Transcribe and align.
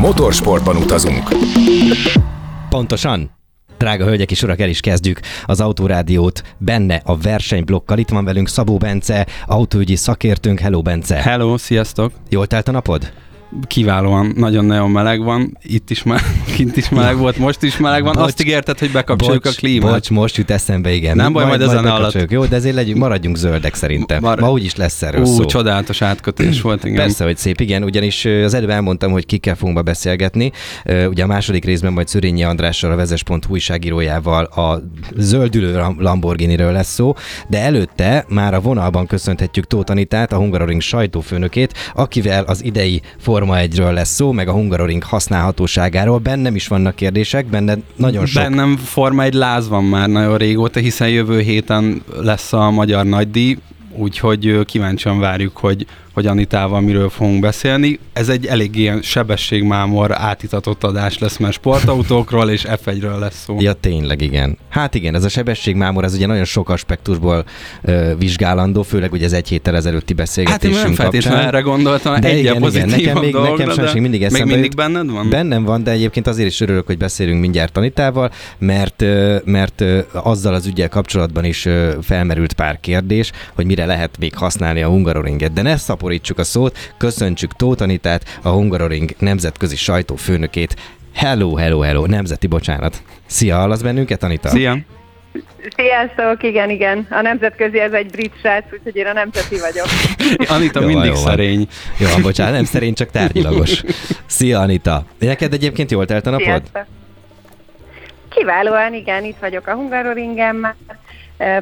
Motorsportban 0.00 0.76
utazunk. 0.76 1.28
Pontosan. 2.68 3.30
Drága 3.78 4.04
hölgyek 4.04 4.30
és 4.30 4.42
urak, 4.42 4.60
el 4.60 4.68
is 4.68 4.80
kezdjük 4.80 5.20
az 5.44 5.60
Autórádiót 5.60 6.42
benne 6.58 7.02
a 7.04 7.16
versenyblokkal. 7.16 7.98
Itt 7.98 8.08
van 8.08 8.24
velünk 8.24 8.48
Szabó 8.48 8.76
Bence, 8.76 9.26
autóügyi 9.46 9.96
szakértőnk. 9.96 10.58
Hello, 10.58 10.82
Bence! 10.82 11.22
Hello, 11.22 11.58
sziasztok! 11.58 12.12
Jól 12.28 12.46
telt 12.46 12.68
a 12.68 12.70
napod? 12.70 13.12
Kiválóan, 13.66 14.32
nagyon-nagyon 14.36 14.90
meleg 14.90 15.22
van, 15.22 15.58
itt 15.62 15.90
is 15.90 16.02
meleg, 16.02 16.22
kint 16.56 16.76
is 16.76 16.88
meleg 16.88 17.16
volt, 17.16 17.36
most 17.36 17.62
is 17.62 17.76
meleg 17.76 18.02
van. 18.02 18.12
Bocs, 18.12 18.24
Azt 18.24 18.40
ígérted, 18.40 18.78
hogy 18.78 18.90
bekapcsoljuk 18.90 19.42
bocs, 19.42 19.52
a 19.54 19.58
klímát. 19.58 19.90
Bocs, 19.92 20.10
most 20.10 20.36
jut 20.36 20.50
eszembe, 20.50 20.92
igen. 20.92 21.16
Nem 21.16 21.32
baj, 21.32 21.44
majd, 21.44 21.58
majd 21.58 21.70
ezen 21.70 21.86
alatt. 21.86 22.30
Jó, 22.30 22.44
de 22.44 22.56
ezért 22.56 22.74
legyünk, 22.74 22.98
maradjunk 22.98 23.36
zöldek 23.36 23.74
szerintem. 23.74 24.20
Mar- 24.22 24.40
Ma 24.40 24.50
úgyis 24.50 24.76
lesz 24.76 25.02
erről 25.02 25.20
Ú, 25.20 25.24
szó. 25.26 25.44
csodálatos 25.44 26.02
átkötés 26.02 26.60
volt, 26.60 26.84
igen. 26.84 26.96
Persze, 26.96 27.24
hogy 27.24 27.36
szép, 27.36 27.60
igen, 27.60 27.82
ugyanis 27.82 28.24
az 28.24 28.54
előbb 28.54 28.70
elmondtam, 28.70 29.10
hogy 29.12 29.26
kikkel 29.26 29.54
fogunk 29.54 29.82
beszélgetni. 29.84 30.52
Ugye 31.08 31.22
a 31.22 31.26
második 31.26 31.64
részben 31.64 31.92
majd 31.92 32.08
Szörényi 32.08 32.42
Andrással, 32.44 32.92
a 32.92 32.96
vezes.hu 32.96 33.36
újságírójával 33.48 34.44
a 34.44 34.80
zöldülő 35.16 35.82
Lamborghini-ről 35.98 36.72
lesz 36.72 36.92
szó, 36.92 37.14
de 37.48 37.58
előtte 37.60 38.24
már 38.28 38.54
a 38.54 38.60
vonalban 38.60 39.06
köszönhetjük 39.06 39.66
Tóth 39.66 39.90
Anitát, 39.90 40.32
a 40.32 40.36
Hungaroring 40.36 40.80
sajtófőnökét, 40.80 41.74
akivel 41.94 42.44
az 42.44 42.64
idei 42.64 43.02
Forma 43.46 43.62
1-ről 43.64 43.92
lesz 43.92 44.14
szó, 44.14 44.32
meg 44.32 44.48
a 44.48 44.52
Hungaroring 44.52 45.02
használhatóságáról. 45.02 46.18
Bennem 46.18 46.54
is 46.54 46.68
vannak 46.68 46.94
kérdések, 46.94 47.46
benne 47.46 47.76
nagyon 47.96 48.26
sok. 48.26 48.42
Bennem 48.42 48.76
Forma 48.76 49.22
egy 49.22 49.34
láz 49.34 49.68
van 49.68 49.84
már 49.84 50.08
nagyon 50.08 50.36
régóta, 50.36 50.80
hiszen 50.80 51.08
jövő 51.08 51.40
héten 51.40 52.02
lesz 52.20 52.52
a 52.52 52.70
Magyar 52.70 53.04
Nagydíj, 53.04 53.56
úgyhogy 53.96 54.64
kíváncsian 54.64 55.18
várjuk, 55.18 55.56
hogy 55.56 55.86
hogy 56.16 56.26
Anitával 56.26 56.80
miről 56.80 57.08
fogunk 57.08 57.40
beszélni. 57.40 57.98
Ez 58.12 58.28
egy 58.28 58.46
elég 58.46 58.76
ilyen 58.76 59.02
sebességmámor 59.02 60.12
átitatott 60.14 60.84
adás 60.84 61.18
lesz, 61.18 61.36
mert 61.36 61.52
sportautókról 61.52 62.50
és 62.50 62.66
F1-ről 62.68 63.18
lesz 63.18 63.42
szó. 63.44 63.56
Ja, 63.60 63.72
tényleg, 63.72 64.20
igen. 64.20 64.58
Hát 64.68 64.94
igen, 64.94 65.14
ez 65.14 65.24
a 65.24 65.28
sebességmámor, 65.28 66.04
ez 66.04 66.14
ugye 66.14 66.26
nagyon 66.26 66.44
sok 66.44 66.68
aspektusból 66.68 67.44
ö, 67.82 68.12
vizsgálandó, 68.18 68.82
főleg 68.82 69.12
ugye 69.12 69.24
az 69.24 69.32
egy 69.32 69.48
héttel 69.48 69.76
ezelőtti 69.76 70.14
beszélgetésünk 70.14 70.74
Hát 70.74 70.84
én 70.84 70.94
nem 70.94 71.02
feltétlenül 71.02 71.46
erre 71.46 71.60
gondoltam, 71.60 72.20
de 72.20 72.28
egy 72.28 72.38
igen, 72.38 72.62
igen, 72.62 72.88
nekem, 72.88 73.18
még, 73.18 73.32
dolgra, 73.32 73.64
nekem 73.66 73.86
sem 73.86 74.00
mindig 74.02 74.22
eszembe 74.22 74.44
Még 74.44 74.54
mindig 74.54 74.74
benned 74.74 75.10
van? 75.10 75.28
Bennem 75.30 75.64
van, 75.64 75.82
de 75.82 75.90
egyébként 75.90 76.26
azért 76.26 76.48
is 76.48 76.60
örülök, 76.60 76.86
hogy 76.86 76.98
beszélünk 76.98 77.40
mindjárt 77.40 77.72
Tanitával, 77.72 78.30
mert, 78.58 79.04
mert 79.44 79.84
azzal 80.12 80.54
az 80.54 80.66
ügyel 80.66 80.88
kapcsolatban 80.88 81.44
is 81.44 81.68
felmerült 82.02 82.52
pár 82.52 82.80
kérdés, 82.80 83.32
hogy 83.54 83.66
mire 83.66 83.85
lehet 83.86 84.18
még 84.18 84.34
használni 84.34 84.82
a 84.82 84.88
Hungaroringet. 84.88 85.52
De 85.52 85.62
ne 85.62 85.76
szaporítsuk 85.76 86.38
a 86.38 86.44
szót, 86.44 86.92
köszöntsük 86.96 87.52
Tóth 87.52 87.82
Anitát, 87.82 88.38
a 88.42 88.48
Hungaroring 88.48 89.10
nemzetközi 89.18 89.76
sajtófőnökét. 89.76 90.76
Hello, 91.14 91.54
hello, 91.54 91.80
hello, 91.80 92.06
nemzeti 92.06 92.46
bocsánat. 92.46 93.02
Szia, 93.26 93.56
hallasz 93.56 93.80
bennünket, 93.80 94.22
Anita? 94.22 94.48
Szia! 94.48 94.78
Sziasztok, 95.76 96.42
igen, 96.42 96.70
igen. 96.70 97.06
A 97.10 97.20
nemzetközi 97.20 97.78
ez 97.78 97.92
egy 97.92 98.10
brit 98.10 98.32
srác, 98.38 98.64
úgyhogy 98.72 98.96
én 98.96 99.06
a 99.06 99.12
nemzeti 99.12 99.58
vagyok. 99.58 99.86
Anita 100.56 100.80
jó, 100.80 100.86
mindig 100.86 101.10
jó, 101.10 101.14
szerény. 101.14 101.68
Jó, 101.98 102.08
bocsánat, 102.22 102.54
nem 102.54 102.64
szerény, 102.64 102.94
csak 102.94 103.10
tárgyilagos. 103.10 103.82
Szia, 104.26 104.60
Anita. 104.60 105.04
Neked 105.18 105.52
egyébként 105.52 105.90
jól 105.90 106.06
telt 106.06 106.26
a 106.26 106.30
napod? 106.30 106.44
Sziasztok. 106.44 106.86
Kiválóan, 108.28 108.94
igen, 108.94 109.24
itt 109.24 109.38
vagyok 109.40 109.66
a 109.66 109.74
Hungaroringen 109.74 110.54
már. 110.54 110.74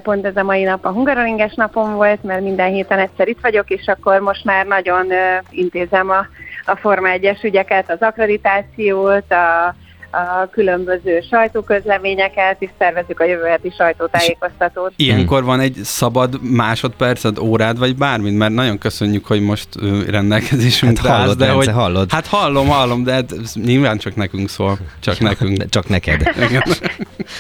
Pont 0.03 0.25
ez 0.25 0.37
a 0.37 0.43
mai 0.43 0.63
nap 0.63 0.85
a 0.85 0.93
Hungaroringes 0.93 1.55
napom 1.55 1.95
volt, 1.95 2.23
mert 2.23 2.41
minden 2.41 2.73
héten 2.73 2.99
egyszer 2.99 3.29
itt 3.29 3.41
vagyok, 3.41 3.71
és 3.71 3.87
akkor 3.87 4.21
most 4.21 4.45
már 4.45 4.67
nagyon 4.67 5.07
intézem 5.51 6.11
a, 6.11 6.27
a 6.65 6.77
Forma 6.77 7.09
1-es 7.11 7.45
ügyeket, 7.45 7.91
az 7.91 8.01
akkreditációt, 8.01 9.33
a, 9.33 9.75
a 10.15 10.49
különböző 10.51 11.21
sajtóközleményeket, 11.31 12.57
és 12.59 12.71
szervezzük 12.79 13.21
a 13.21 13.25
jövő 13.25 13.45
heti 13.45 13.73
sajtótájékoztatót. 13.77 14.93
Ilyenkor 14.97 15.45
van 15.45 15.61
egy 15.61 15.75
szabad 15.83 16.43
másodperced, 16.43 17.39
órád, 17.39 17.79
vagy 17.79 17.97
bármint, 17.97 18.39
mert 18.39 18.53
nagyon 18.53 18.79
köszönjük, 18.79 19.27
hogy 19.27 19.41
most 19.41 19.69
rendelkezésünkre 20.09 21.09
hát 21.09 21.19
hallod, 21.19 21.39
de 21.39 21.51
hogy, 21.51 21.69
hallod. 21.69 22.13
Hát 22.13 22.27
hallom, 22.27 22.69
hallom, 22.69 23.05
de 23.05 23.13
hát 23.13 23.35
nyilván 23.55 23.99
csak 23.99 24.17
nekünk 24.17 24.49
szól, 24.49 24.79
csak 25.01 25.19
nekünk. 25.19 25.69
Csak 25.69 25.89
neked. 25.89 26.23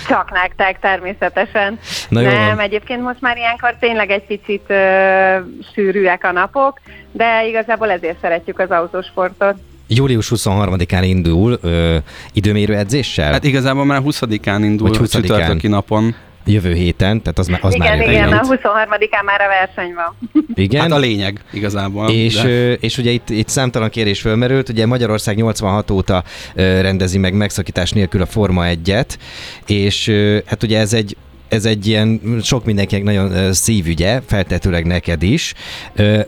csak 0.08 0.30
nektek, 0.32 0.78
természetesen. 0.80 1.78
Na 2.08 2.20
jó 2.20 2.28
Nem, 2.28 2.46
van. 2.46 2.58
egyébként 2.58 3.02
most 3.02 3.20
már 3.20 3.36
ilyenkor 3.36 3.74
tényleg 3.80 4.10
egy 4.10 4.26
picit 4.26 4.64
ö, 4.66 5.36
sűrűek 5.74 6.24
a 6.24 6.32
napok, 6.32 6.80
de 7.12 7.46
igazából 7.46 7.90
ezért 7.90 8.20
szeretjük 8.20 8.58
az 8.58 8.70
autósportot. 8.70 9.54
Július 9.88 10.32
23-án 10.34 11.02
indul 11.02 11.58
ö, 11.62 11.96
időmérő 12.32 12.76
edzéssel? 12.76 13.32
Hát 13.32 13.44
igazából 13.44 13.84
már 13.84 14.00
20-án 14.04 14.58
indul, 14.60 14.88
Vagy 14.88 14.98
20-án. 14.98 15.10
csütörtöki 15.10 15.68
napon. 15.68 16.14
Jövő 16.46 16.72
héten, 16.72 17.22
tehát 17.22 17.38
az, 17.38 17.50
az 17.60 17.74
igen, 17.74 17.98
már 17.98 18.08
igen, 18.08 18.28
jövő 18.28 18.36
a 18.36 18.40
23-án 18.40 19.24
már 19.24 19.40
a 19.40 19.48
verseny 19.48 19.94
van. 19.94 20.30
Igen. 20.64 20.80
Hát 20.80 20.92
a 20.92 20.98
lényeg 20.98 21.44
igazából. 21.52 22.10
És, 22.10 22.34
de... 22.34 22.72
és 22.72 22.98
ugye 22.98 23.10
itt, 23.10 23.30
itt 23.30 23.48
számtalan 23.48 23.90
kérés 23.90 24.20
fölmerült, 24.20 24.68
ugye 24.68 24.86
Magyarország 24.86 25.36
86 25.36 25.90
óta 25.90 26.24
rendezi 26.54 27.18
meg 27.18 27.34
megszakítás 27.34 27.90
nélkül 27.90 28.22
a 28.22 28.26
Forma 28.26 28.64
1-et, 28.66 29.16
és 29.66 30.12
hát 30.46 30.62
ugye 30.62 30.78
ez 30.78 30.92
egy 30.92 31.16
ez 31.48 31.64
egy 31.64 31.86
ilyen 31.86 32.20
sok 32.42 32.64
mindenkinek 32.64 33.04
nagyon 33.04 33.52
szívügye, 33.52 34.20
feltetőleg 34.26 34.86
neked 34.86 35.22
is. 35.22 35.54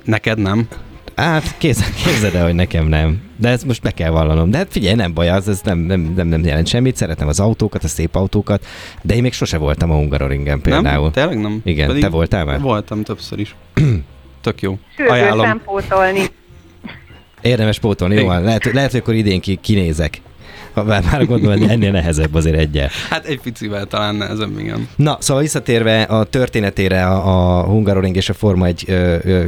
Neked 0.04 0.38
nem. 0.38 0.68
Hát 1.16 1.54
képzeld, 1.58 1.94
képzeld 2.04 2.34
el, 2.34 2.44
hogy 2.44 2.54
nekem 2.54 2.86
nem. 2.86 3.20
De 3.36 3.48
ezt 3.48 3.64
most 3.64 3.82
be 3.82 3.90
kell 3.90 4.10
vallanom. 4.10 4.50
De 4.50 4.56
hát 4.56 4.66
figyelj, 4.70 4.94
nem 4.94 5.14
baj, 5.14 5.28
az, 5.28 5.48
ez 5.48 5.60
nem, 5.64 5.78
nem, 5.78 6.12
nem, 6.16 6.26
nem 6.28 6.44
jelent 6.44 6.66
semmit. 6.66 6.96
Szeretem 6.96 7.28
az 7.28 7.40
autókat, 7.40 7.84
a 7.84 7.88
szép 7.88 8.14
autókat, 8.14 8.66
de 9.02 9.14
én 9.14 9.22
még 9.22 9.32
sose 9.32 9.56
voltam 9.56 9.90
a 9.90 9.94
Hungaroringen 9.94 10.60
például. 10.60 11.02
Nem? 11.02 11.12
Tényleg 11.12 11.40
nem? 11.40 11.60
Igen, 11.64 11.86
Pedig 11.86 12.02
te 12.02 12.08
voltál 12.08 12.44
már? 12.44 12.60
Voltam 12.60 13.02
többször 13.02 13.38
is. 13.38 13.54
Tök 14.42 14.60
jó. 14.60 14.78
Sürgősen 14.96 15.22
Ajánlom. 15.22 15.62
pótolni. 15.64 16.22
Érdemes 17.40 17.78
pótolni, 17.78 18.14
jó 18.14 18.26
van. 18.26 18.42
Lehet, 18.42 18.64
lehet, 18.64 18.90
hogy 18.90 19.00
akkor 19.00 19.14
idén 19.14 19.40
ki, 19.40 19.58
kinézek. 19.62 20.20
Bár 20.84 21.04
már 21.10 21.26
gondolom, 21.26 21.58
hogy 21.58 21.70
ennél 21.70 21.90
nehezebb 21.90 22.34
azért 22.34 22.56
egyel. 22.56 22.88
Hát 23.10 23.24
egy 23.24 23.40
picivel 23.40 23.84
talán 23.84 24.14
nehezebb, 24.14 24.58
igen. 24.58 24.88
Na, 24.96 25.16
szóval 25.20 25.42
visszatérve 25.42 26.02
a 26.02 26.24
történetére 26.24 27.06
a, 27.06 27.58
a 27.58 27.64
Hungaroring 27.64 28.16
és 28.16 28.28
a 28.28 28.34
Forma 28.34 28.66
egy 28.66 28.84
ö, 28.86 29.16
ö, 29.24 29.44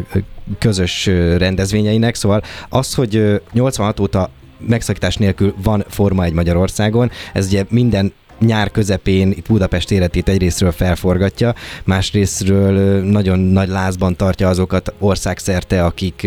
közös 0.58 1.06
rendezvényeinek, 1.36 2.14
szóval 2.14 2.42
az, 2.68 2.94
hogy 2.94 3.16
ö, 3.16 3.36
86 3.52 4.00
óta 4.00 4.30
megszakítás 4.66 5.16
nélkül 5.16 5.54
van 5.62 5.84
Forma 5.88 6.24
egy 6.24 6.32
Magyarországon, 6.32 7.10
ez 7.32 7.46
ugye 7.46 7.64
minden 7.68 8.12
nyár 8.38 8.70
közepén 8.70 9.30
itt 9.30 9.46
Budapest 9.48 9.90
életét 9.90 10.28
egyrésztről 10.28 10.72
felforgatja, 10.72 11.54
másrésztről 11.84 13.02
nagyon 13.02 13.38
nagy 13.38 13.68
lázban 13.68 14.16
tartja 14.16 14.48
azokat 14.48 14.92
országszerte, 14.98 15.84
akik, 15.84 16.26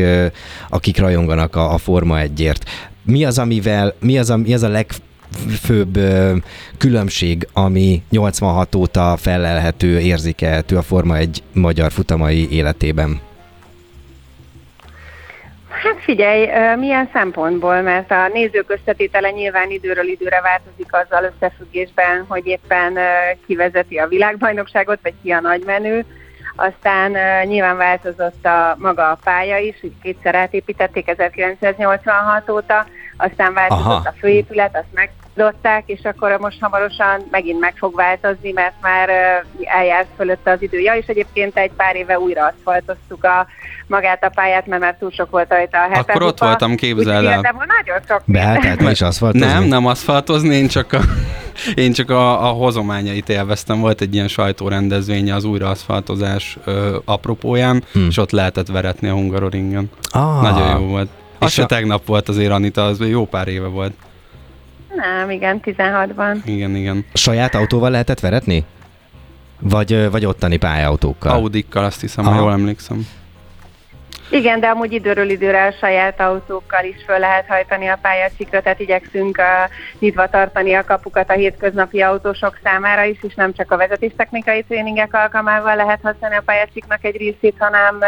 akik 0.69 0.97
rajonganak 0.97 1.55
a, 1.55 1.73
a 1.73 1.77
Forma 1.77 2.17
1-ért. 2.19 2.63
Mi 3.03 3.25
az, 3.25 3.39
amivel, 3.39 3.93
mi 3.99 4.17
az 4.17 4.29
a, 4.29 4.37
mi 4.37 4.53
az 4.53 4.63
a 4.63 4.69
legfőbb 4.69 5.95
ö, 5.95 6.35
különbség, 6.77 7.47
ami 7.53 8.01
86 8.09 8.75
óta 8.75 9.17
felelhető, 9.17 9.99
érzékelhető 9.99 10.77
a 10.77 10.81
Forma 10.81 11.17
1 11.17 11.43
magyar 11.53 11.91
futamai 11.91 12.51
életében? 12.51 13.21
Hát 15.83 16.03
figyelj, 16.03 16.47
milyen 16.77 17.09
szempontból, 17.13 17.81
mert 17.81 18.11
a 18.11 18.29
nézők 18.33 18.69
összetétele 18.69 19.29
nyilván 19.29 19.69
időről 19.69 20.07
időre 20.07 20.41
változik 20.41 20.93
azzal 20.93 21.33
összefüggésben, 21.33 22.25
hogy 22.27 22.45
éppen 22.45 22.97
ö, 22.97 23.01
ki 23.45 23.55
vezeti 23.55 23.97
a 23.97 24.07
világbajnokságot, 24.07 24.99
vagy 25.03 25.13
ki 25.23 25.31
a 25.31 25.39
nagymenő. 25.39 26.05
Aztán 26.55 27.11
nyilván 27.47 27.77
változott 27.77 28.45
a 28.45 28.75
maga 28.79 29.09
a 29.09 29.17
pálya 29.23 29.57
is, 29.57 29.75
úgy 29.81 29.93
kétszer 30.01 30.35
átépítették 30.35 31.07
1986 31.07 32.49
óta, 32.49 32.85
aztán 33.17 33.53
változott 33.53 33.85
Aha. 33.85 34.01
a 34.05 34.13
főépület, 34.19 34.75
azt 34.75 34.93
meg, 34.93 35.11
dották, 35.35 35.83
és 35.85 35.99
akkor 36.03 36.37
most 36.39 36.61
hamarosan 36.61 37.21
megint 37.31 37.59
meg 37.59 37.73
fog 37.77 37.95
változni, 37.95 38.51
mert 38.51 38.73
már 38.81 39.09
eljárt 39.63 40.07
fölött 40.15 40.47
az 40.47 40.61
időja, 40.61 40.93
és 40.93 41.05
egyébként 41.05 41.57
egy 41.57 41.71
pár 41.71 41.95
éve 41.95 42.19
újra 42.19 42.45
aszfaltoztuk 42.45 43.23
a 43.23 43.47
magát 43.87 44.23
a 44.23 44.29
pályát, 44.29 44.65
mert 44.67 44.81
már 44.81 44.95
túl 44.99 45.11
sok 45.11 45.29
volt 45.29 45.49
rajta 45.49 45.77
a 45.77 45.81
hepe 45.81 45.99
Akkor 45.99 46.23
ott 46.23 46.39
voltam, 46.39 46.75
képzeld 46.75 47.25
el. 47.25 47.41
nagyon 47.41 48.01
sok 48.07 48.21
Beálltál 48.25 48.91
is 48.91 49.01
aszfaltozni? 49.01 49.47
Nem, 49.47 49.63
nem 49.63 49.85
aszfaltozni, 49.85 50.55
én 50.55 50.67
csak 50.67 50.93
a, 50.93 50.99
én 51.83 51.93
csak 51.93 52.09
a, 52.09 52.49
a 52.49 52.51
hozományait 52.51 53.29
élveztem. 53.29 53.79
Volt 53.79 54.01
egy 54.01 54.13
ilyen 54.13 54.27
sajtórendezvénye 54.27 55.35
az 55.35 55.43
újraaszfaltozás 55.43 56.57
ö, 56.65 56.97
apropóján, 57.05 57.83
hmm. 57.91 58.07
és 58.07 58.17
ott 58.17 58.31
lehetett 58.31 58.67
veretni 58.67 59.07
a 59.07 59.13
Hungaroringen. 59.13 59.91
Ah. 60.09 60.41
Nagyon 60.41 60.79
jó 60.79 60.87
volt. 60.87 61.09
Az 61.39 61.47
és 61.47 61.53
se 61.53 61.63
a... 61.63 61.65
tegnap 61.65 62.05
volt 62.05 62.29
azért, 62.29 62.51
Anita, 62.51 62.85
az 62.85 62.99
jó 62.99 63.25
pár 63.25 63.47
éve 63.47 63.67
volt. 63.67 63.93
Nem, 64.95 65.29
igen, 65.29 65.59
16-ban. 65.63 66.37
Igen, 66.45 66.75
igen. 66.75 67.05
Saját 67.13 67.55
autóval 67.55 67.89
lehetett 67.89 68.19
veretni? 68.19 68.65
Vagy, 69.59 70.09
vagy 70.11 70.25
ottani 70.25 70.57
pályaautókkal? 70.57 71.33
Audikkal, 71.33 71.83
azt 71.83 72.01
hiszem, 72.01 72.25
ha 72.25 72.35
jól 72.35 72.51
emlékszem. 72.51 73.07
Igen, 74.31 74.59
de 74.59 74.67
amúgy 74.67 74.91
időről 74.91 75.29
időre 75.29 75.65
a 75.65 75.71
saját 75.71 76.19
autókkal 76.19 76.85
is 76.85 76.95
föl 77.05 77.19
lehet 77.19 77.47
hajtani 77.47 77.87
a 77.87 77.99
pályacikra, 78.01 78.61
tehát 78.61 78.79
igyekszünk 78.79 79.37
a, 79.37 79.69
nyitva 79.99 80.29
tartani 80.29 80.73
a 80.73 80.83
kapukat 80.83 81.29
a 81.29 81.33
hétköznapi 81.33 82.01
autósok 82.01 82.59
számára 82.63 83.03
is, 83.03 83.17
és 83.21 83.33
nem 83.33 83.53
csak 83.53 83.71
a 83.71 83.77
vezetéstechnikai 83.77 84.63
tréningek 84.63 85.13
alkalmával 85.13 85.75
lehet 85.75 85.99
használni 86.03 86.35
a 86.35 86.43
pályaciknak 86.45 87.03
egy 87.03 87.17
részét, 87.17 87.55
hanem 87.57 87.99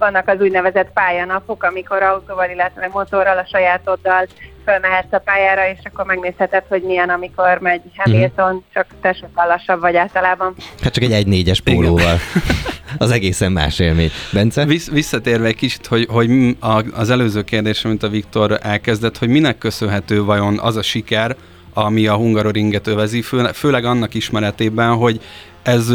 vannak 0.00 0.28
az 0.28 0.40
úgynevezett 0.40 0.92
pályanapok, 0.92 1.62
amikor 1.62 2.02
autóval, 2.02 2.50
illetve 2.50 2.88
motorral, 2.92 3.38
a 3.38 3.46
sajátoddal 3.50 4.26
fölmehetsz 4.64 5.12
a 5.12 5.18
pályára, 5.18 5.68
és 5.68 5.78
akkor 5.82 6.04
megnézheted, 6.04 6.64
hogy 6.68 6.82
milyen, 6.82 7.08
amikor 7.08 7.58
megy 7.60 7.80
Hamilton, 7.96 8.54
mm. 8.54 8.58
csak 8.72 8.86
te 9.00 9.12
sokkal 9.12 9.46
lassabb 9.46 9.80
vagy 9.80 9.96
általában. 9.96 10.54
Hát 10.82 10.92
csak 10.92 11.04
egy 11.04 11.24
1-4-es 11.26 11.58
pólóval. 11.64 12.16
az 12.98 13.10
egészen 13.10 13.52
más 13.52 13.78
élmény. 13.78 14.10
Bence? 14.32 14.64
Visz, 14.64 14.90
visszatérve 14.90 15.46
egy 15.46 15.56
kicsit, 15.56 15.86
hogy, 15.86 16.06
hogy 16.10 16.56
az 16.92 17.10
előző 17.10 17.42
kérdésre, 17.42 17.88
mint 17.88 18.02
a 18.02 18.08
Viktor 18.08 18.58
elkezdett, 18.62 19.18
hogy 19.18 19.28
minek 19.28 19.58
köszönhető 19.58 20.24
vajon 20.24 20.58
az 20.58 20.76
a 20.76 20.82
siker, 20.82 21.36
ami 21.74 22.06
a 22.06 22.14
Hungaroringet 22.14 22.86
övezi, 22.86 23.22
fő, 23.22 23.44
főleg 23.54 23.84
annak 23.84 24.14
ismeretében, 24.14 24.94
hogy 24.94 25.20
ez 25.62 25.92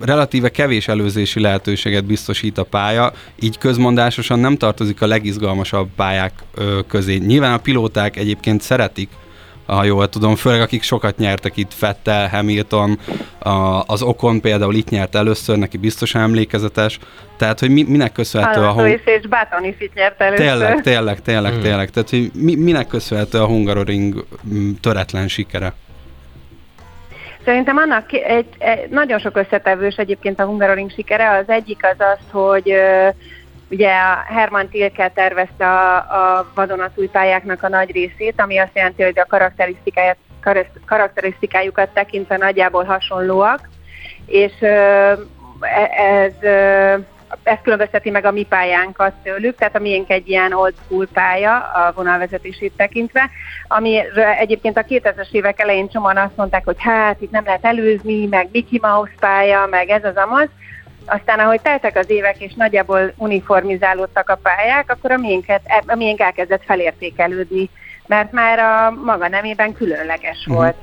relatíve 0.00 0.48
kevés 0.48 0.88
előzési 0.88 1.40
lehetőséget 1.40 2.04
biztosít 2.04 2.58
a 2.58 2.64
pálya, 2.64 3.12
így 3.40 3.58
közmondásosan 3.58 4.38
nem 4.38 4.56
tartozik 4.56 5.02
a 5.02 5.06
legizgalmasabb 5.06 5.88
pályák 5.96 6.32
közé. 6.88 7.16
Nyilván 7.16 7.52
a 7.52 7.58
pilóták 7.58 8.16
egyébként 8.16 8.60
szeretik 8.60 9.08
ha 9.66 9.84
jól 9.84 10.08
tudom, 10.08 10.36
főleg 10.36 10.60
akik 10.60 10.82
sokat 10.82 11.16
nyertek 11.16 11.56
itt, 11.56 11.74
Fettel, 11.74 12.28
Hamilton, 12.28 12.98
az 13.86 14.02
Okon 14.02 14.40
például 14.40 14.74
itt 14.74 14.88
nyert 14.88 15.14
először, 15.14 15.58
neki 15.58 15.76
biztosan 15.76 16.22
emlékezetes, 16.22 16.98
tehát, 17.36 17.60
hogy 17.60 17.70
mi, 17.70 17.82
minek 17.82 18.12
köszönhető 18.12 18.60
a... 18.60 18.70
Hung... 18.70 19.00
és 19.04 19.28
Báton 19.28 19.64
is 19.64 19.74
itt 19.78 19.94
nyert 19.94 20.20
először. 20.20 20.46
Tényleg, 20.46 20.80
tényleg, 20.80 21.22
tényleg, 21.22 21.52
hmm. 21.52 21.62
tényleg, 21.62 21.90
tehát, 21.90 22.10
hogy 22.10 22.30
mi, 22.34 22.54
minek 22.54 22.86
köszönhető 22.86 23.38
a 23.38 23.46
Hungaroring 23.46 24.26
töretlen 24.80 25.28
sikere? 25.28 25.72
Szerintem 27.48 27.76
annak 27.76 28.12
egy, 28.12 28.46
egy, 28.58 28.88
nagyon 28.90 29.18
sok 29.18 29.36
összetevős 29.36 29.96
egyébként 29.96 30.40
a 30.40 30.44
Hungaroring 30.44 30.90
sikere. 30.90 31.30
Az 31.30 31.48
egyik 31.48 31.84
az 31.84 31.96
az, 31.98 32.18
hogy 32.30 32.74
ugye 33.70 33.90
a 33.90 34.24
Herman 34.34 34.68
Tilke 34.68 35.08
tervezte 35.08 35.66
a, 35.66 35.96
a 35.96 36.50
vadonatúj 36.54 37.06
pályáknak 37.06 37.62
a 37.62 37.68
nagy 37.68 37.90
részét, 37.90 38.40
ami 38.40 38.58
azt 38.58 38.74
jelenti, 38.74 39.02
hogy 39.02 39.18
a 39.18 39.26
karakterisztikáját, 39.28 40.16
karakterisztikájukat 40.86 41.88
tekintve 41.88 42.36
nagyjából 42.36 42.84
hasonlóak, 42.84 43.68
és 44.26 44.62
e, 44.62 45.18
ez 45.96 46.32
ez 47.42 47.58
különbözteti 47.62 48.10
meg 48.10 48.24
a 48.24 48.30
mi 48.30 48.42
pályánkat 48.42 49.12
tőlük, 49.22 49.56
tehát 49.56 49.76
a 49.76 49.80
miénk 49.80 50.10
egy 50.10 50.28
ilyen 50.28 50.52
old 50.52 50.74
school 50.84 51.06
pálya 51.12 51.56
a 51.56 51.92
vonalvezetését 51.94 52.72
tekintve, 52.76 53.30
ami 53.68 54.00
egyébként 54.38 54.76
a 54.76 54.84
2000-es 54.84 55.30
évek 55.30 55.60
elején 55.60 55.88
csomóan 55.88 56.16
azt 56.16 56.36
mondták, 56.36 56.64
hogy 56.64 56.76
hát 56.78 57.20
itt 57.20 57.30
nem 57.30 57.44
lehet 57.44 57.64
előzni, 57.64 58.26
meg 58.26 58.48
Mickey 58.52 58.78
Mouse 58.82 59.12
pálya, 59.20 59.66
meg 59.66 59.88
ez 59.88 60.04
az 60.04 60.16
amaz, 60.16 60.48
aztán 61.06 61.38
ahogy 61.38 61.60
teltek 61.60 61.96
az 61.96 62.10
évek, 62.10 62.40
és 62.40 62.52
nagyjából 62.54 63.12
uniformizálódtak 63.16 64.28
a 64.28 64.38
pályák, 64.42 64.90
akkor 64.90 65.10
a 65.10 65.16
miénket, 65.16 65.62
a 65.86 65.94
miénk 65.94 66.20
elkezdett 66.20 66.64
felértékelődni, 66.64 67.70
mert 68.06 68.32
már 68.32 68.58
a 68.58 68.90
maga 68.90 69.28
nemében 69.28 69.72
különleges 69.72 70.38
uh-huh. 70.38 70.54
volt. 70.54 70.76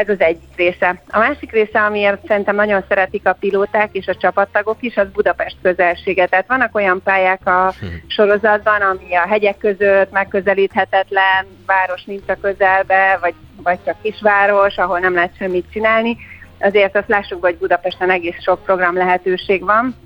Ez 0.00 0.08
az 0.08 0.20
egy 0.20 0.38
része. 0.56 1.02
A 1.08 1.18
másik 1.18 1.52
része, 1.52 1.82
amiért 1.82 2.26
szerintem 2.26 2.54
nagyon 2.54 2.84
szeretik 2.88 3.26
a 3.26 3.32
pilóták 3.32 3.88
és 3.92 4.06
a 4.06 4.14
csapattagok 4.14 4.76
is, 4.80 4.96
az 4.96 5.08
Budapest 5.12 5.56
közelsége. 5.62 6.26
Tehát 6.26 6.46
vannak 6.48 6.74
olyan 6.74 7.02
pályák 7.02 7.46
a 7.46 7.74
sorozatban, 8.16 8.80
ami 8.80 9.14
a 9.14 9.28
hegyek 9.28 9.58
között 9.58 10.10
megközelíthetetlen, 10.10 11.46
város 11.66 12.04
nincs 12.04 12.28
a 12.28 12.36
közelbe, 12.40 13.18
vagy, 13.20 13.34
vagy 13.62 13.78
csak 13.84 14.02
kisváros, 14.02 14.76
ahol 14.76 14.98
nem 14.98 15.14
lehet 15.14 15.36
semmit 15.38 15.72
csinálni. 15.72 16.16
Azért 16.60 16.96
azt 16.96 17.08
lássuk, 17.08 17.42
hogy 17.42 17.56
Budapesten 17.56 18.10
egész 18.10 18.42
sok 18.42 18.64
program 18.64 18.96
lehetőség 18.96 19.64
van 19.64 19.96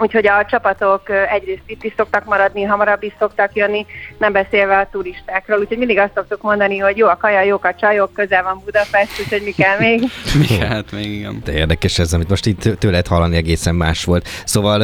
Úgyhogy 0.00 0.26
a 0.26 0.46
csapatok 0.50 1.02
egyrészt 1.30 1.62
itt 1.66 1.84
is 1.84 1.92
szoktak 1.96 2.24
maradni, 2.24 2.62
hamarabb 2.62 3.02
is 3.02 3.12
szoktak 3.18 3.50
jönni, 3.54 3.86
nem 4.18 4.32
beszélve 4.32 4.78
a 4.78 4.88
turistákról. 4.90 5.58
Úgyhogy 5.58 5.78
mindig 5.78 5.98
azt 5.98 6.12
szoktuk 6.14 6.42
mondani, 6.42 6.78
hogy 6.78 6.96
jó 6.96 7.06
a 7.06 7.16
kaja, 7.16 7.42
jók 7.42 7.64
a 7.64 7.74
csajok, 7.74 8.12
közel 8.12 8.42
van 8.42 8.62
Budapest, 8.64 9.20
úgyhogy 9.20 9.42
mi 9.42 9.50
kell 9.50 9.78
még? 9.78 10.00
mi 10.48 10.58
hát 10.58 10.92
még 10.92 11.10
igen. 11.10 11.40
De 11.44 11.52
érdekes 11.52 11.98
ez, 11.98 12.12
amit 12.12 12.28
most 12.28 12.46
itt 12.46 12.78
tőled 12.78 13.06
hallani 13.06 13.36
egészen 13.36 13.74
más 13.74 14.04
volt. 14.04 14.28
Szóval... 14.44 14.80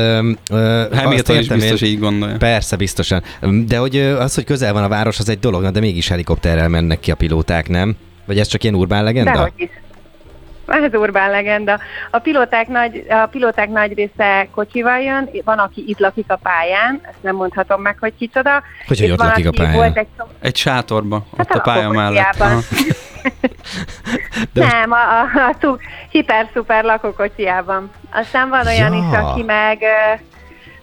Hamilton 0.93 1.39
is 1.39 1.49
biztos 1.49 1.81
én, 1.81 1.89
így 1.89 1.99
gondolja. 1.99 2.37
Persze, 2.37 2.77
biztosan. 2.77 3.23
De 3.67 3.79
hogy 3.79 3.97
az, 3.97 4.35
hogy 4.35 4.45
közel 4.45 4.73
van 4.73 4.83
a 4.83 4.89
város, 4.89 5.19
az 5.19 5.29
egy 5.29 5.39
dolog, 5.39 5.71
de 5.71 5.81
mégis 5.81 6.09
helikopterrel 6.09 6.69
mennek 6.69 7.01
ki 7.01 7.11
a 7.11 7.15
pilóták, 7.15 7.69
nem? 7.69 7.97
Vagy 8.27 8.39
ez 8.39 8.47
csak 8.47 8.63
ilyen 8.63 8.75
urbán 8.75 9.05
legenda? 9.05 9.33
Dehogy 9.33 9.53
is. 9.57 9.69
Ez 10.67 10.95
urbán 10.95 11.31
legenda. 11.31 11.79
A 12.11 12.19
pilóták, 12.19 12.69
nagy, 12.69 13.07
a 13.09 13.27
pilóták 13.27 13.69
nagy 13.69 13.95
része 13.95 14.49
kocsival 14.55 15.01
jön, 15.01 15.31
van, 15.45 15.59
aki 15.59 15.85
itt 15.87 15.99
lakik 15.99 16.25
a 16.29 16.39
pályán, 16.43 17.01
ezt 17.03 17.23
nem 17.23 17.35
mondhatom 17.35 17.83
meg, 17.83 17.97
hogy 18.01 18.13
kicsoda. 18.19 18.63
Hogy, 18.87 19.01
hogy 19.01 19.11
ott 19.11 19.19
van, 19.19 19.27
lakik 19.27 19.47
a 19.47 19.51
pályán? 19.51 19.75
Volt 19.75 19.97
egy, 19.97 20.09
egy 20.41 20.57
sátorba, 20.57 21.27
hát 21.37 21.51
ott 21.51 21.57
a, 21.57 21.59
a 21.59 21.63
pálya 21.63 21.91
mellett. 21.91 22.45
De 24.53 24.67
nem, 24.67 24.93
a, 24.93 24.97
a, 24.97 25.21
a, 25.61 25.67
a 25.67 25.79
hiper-szuper 26.11 26.85
lakókocsiában. 26.85 27.91
Aztán 28.13 28.49
van 28.49 28.67
olyan 28.67 28.93
ja. 28.93 28.99
is, 28.99 29.17
aki 29.17 29.43
meg 29.43 29.85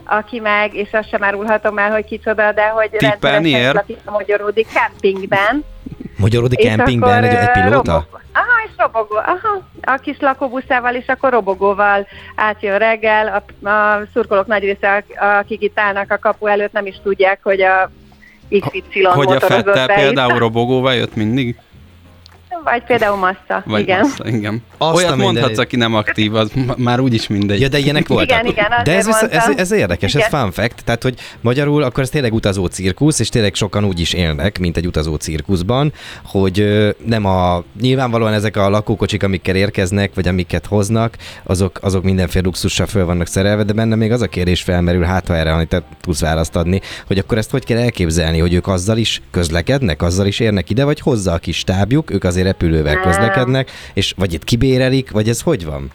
aki 0.04 0.40
meg, 0.40 0.74
és 0.74 0.92
azt 0.92 1.08
sem 1.08 1.22
árulhatom 1.22 1.78
el, 1.78 1.90
hogy 1.90 2.04
kicsoda, 2.04 2.52
de 2.52 2.68
hogy 2.68 2.90
rendszeresen 2.98 3.72
lakik 3.72 3.98
a 4.04 4.10
magyaródi 4.10 4.66
kempingben. 4.74 5.64
Magyaródi 6.22 6.56
kempingben 6.56 7.24
egy, 7.24 7.34
egy 7.34 7.50
pilóta? 7.50 7.92
Robog. 7.92 8.20
Aha, 8.32 8.62
és 8.66 8.70
robogó. 8.76 9.16
Aha, 9.16 9.62
a 9.82 9.98
kis 10.02 10.16
lakóbuszával, 10.20 10.94
és 10.94 11.06
akkor 11.06 11.30
robogóval 11.30 12.06
átjön 12.34 12.78
reggel. 12.78 13.44
A, 13.62 13.68
a 13.68 14.02
szurkolók 14.12 14.46
nagy 14.46 14.62
része, 14.62 15.04
akik 15.38 15.62
itt 15.62 15.78
állnak 15.78 16.10
a 16.10 16.18
kapu 16.18 16.46
előtt, 16.46 16.72
nem 16.72 16.86
is 16.86 17.00
tudják, 17.02 17.38
hogy 17.42 17.62
a 17.62 17.90
XY 18.48 19.02
Hogy 19.02 19.32
a 19.32 19.40
Fettel 19.40 19.86
például 19.86 20.38
robogóval 20.38 20.94
jött 20.94 21.14
mindig? 21.14 21.56
Vagy 22.64 22.82
például 22.84 23.16
massza, 23.16 23.62
Vagy 23.66 23.80
igen. 23.80 24.00
Massza, 24.00 24.28
igen. 24.28 24.62
Azt 24.78 24.96
Olyat 24.96 25.16
mondhatsz, 25.16 25.58
aki 25.58 25.76
nem 25.76 25.94
aktív, 25.94 26.34
az 26.34 26.50
már 26.76 27.00
úgyis 27.00 27.26
mindegy. 27.26 27.60
Ja, 27.60 27.68
de 27.68 27.78
ilyenek 27.78 28.08
voltak. 28.08 28.28
Igen, 28.28 28.46
igen, 28.46 28.84
de 28.84 28.96
ez, 28.96 29.06
ez, 29.06 29.22
ez, 29.30 29.56
ez 29.56 29.70
érdekes, 29.70 30.14
igen. 30.14 30.26
ez 30.26 30.40
fun 30.40 30.52
fact, 30.52 30.84
tehát 30.84 31.02
hogy 31.02 31.14
magyarul 31.40 31.82
akkor 31.82 32.02
ez 32.02 32.08
tényleg 32.08 32.32
utazó 32.32 32.66
cirkusz, 32.66 33.18
és 33.18 33.28
tényleg 33.28 33.54
sokan 33.54 33.84
úgy 33.84 34.00
is 34.00 34.12
élnek, 34.12 34.58
mint 34.58 34.76
egy 34.76 34.86
utazó 34.86 35.14
cirkuszban, 35.14 35.92
hogy 36.24 36.86
nem 37.06 37.24
a, 37.24 37.62
nyilvánvalóan 37.80 38.32
ezek 38.32 38.56
a 38.56 38.68
lakókocsik, 38.68 39.22
amikkel 39.22 39.56
érkeznek, 39.56 40.14
vagy 40.14 40.28
amiket 40.28 40.66
hoznak, 40.66 41.16
azok, 41.42 41.78
azok 41.82 42.02
mindenféle 42.02 42.44
luxussal 42.44 42.86
föl 42.86 43.04
vannak 43.04 43.26
szerelve, 43.26 43.62
de 43.62 43.72
benne 43.72 43.94
még 43.94 44.12
az 44.12 44.22
a 44.22 44.26
kérdés 44.26 44.62
felmerül, 44.62 45.02
hát 45.02 45.26
ha 45.26 45.36
erre, 45.36 45.52
amit 45.52 45.82
tudsz 46.00 46.20
választ 46.20 46.56
adni, 46.56 46.80
hogy 47.06 47.18
akkor 47.18 47.38
ezt 47.38 47.50
hogy 47.50 47.64
kell 47.64 47.78
elképzelni, 47.78 48.38
hogy 48.38 48.54
ők 48.54 48.66
azzal 48.66 48.96
is 48.96 49.22
közlekednek, 49.30 50.02
azzal 50.02 50.26
is 50.26 50.40
érnek 50.40 50.70
ide, 50.70 50.84
vagy 50.84 51.00
hozzá 51.00 51.34
a 51.34 51.38
kis 51.38 51.56
stábjuk, 51.56 52.10
ők 52.10 52.24
azért 52.24 52.46
repülővel 52.52 53.00
közlekednek, 53.00 53.70
és 53.94 54.14
vagy 54.16 54.32
itt 54.32 54.44
kibérelik, 54.44 55.10
vagy 55.10 55.28
ez 55.28 55.42
hogy 55.42 55.64
van? 55.64 55.90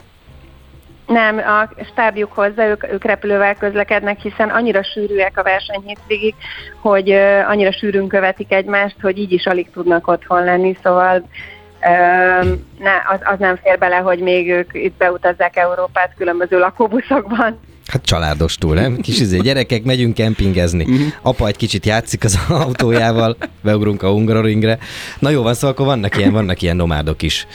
Nem, 1.08 1.38
a 1.38 1.70
stábjuk 1.92 2.32
hozzá, 2.32 2.68
ők, 2.68 2.92
ők 2.92 3.04
repülővel 3.04 3.56
közlekednek, 3.56 4.20
hiszen 4.20 4.50
annyira 4.50 4.84
sűrűek 4.84 5.38
a 5.38 5.44
verseny 5.44 5.82
hétvégig, 5.86 6.36
hogy 6.82 7.10
uh, 7.10 7.50
annyira 7.50 7.72
sűrűn 7.72 8.08
követik 8.08 8.52
egymást, 8.52 8.96
hogy 9.02 9.18
így 9.18 9.32
is 9.32 9.46
alig 9.46 9.70
tudnak 9.72 10.08
otthon 10.08 10.44
lenni, 10.44 10.78
szóval 10.84 11.18
uh, 11.18 12.48
ne, 12.80 12.94
az, 13.08 13.20
az 13.24 13.40
nem 13.40 13.56
fér 13.64 13.78
bele, 13.78 13.96
hogy 13.96 14.20
még 14.20 14.50
ők 14.50 14.70
itt 14.74 14.98
beutazzák 14.98 15.56
Európát 15.56 16.14
különböző 16.18 16.60
lakóbuszokban. 16.60 17.60
Hát 17.98 18.06
családos 18.06 18.56
túl, 18.56 18.74
nem? 18.74 18.98
Kis 19.02 19.20
izé, 19.20 19.38
gyerekek, 19.38 19.84
megyünk 19.84 20.14
kempingezni. 20.14 20.84
Uh-huh. 20.84 21.08
Apa 21.22 21.48
egy 21.48 21.56
kicsit 21.56 21.86
játszik 21.86 22.24
az 22.24 22.40
autójával, 22.50 23.38
beugrunk 23.64 24.04
a 24.04 24.10
Hungaroringre. 24.10 24.80
Na 25.20 25.30
jó 25.30 25.42
van, 25.42 25.54
szóval 25.54 25.70
akkor 25.70 25.86
vannak 25.86 26.18
ilyen, 26.18 26.32
vannak 26.32 26.62
ilyen 26.62 26.76
nomádok 26.76 27.22
is 27.22 27.48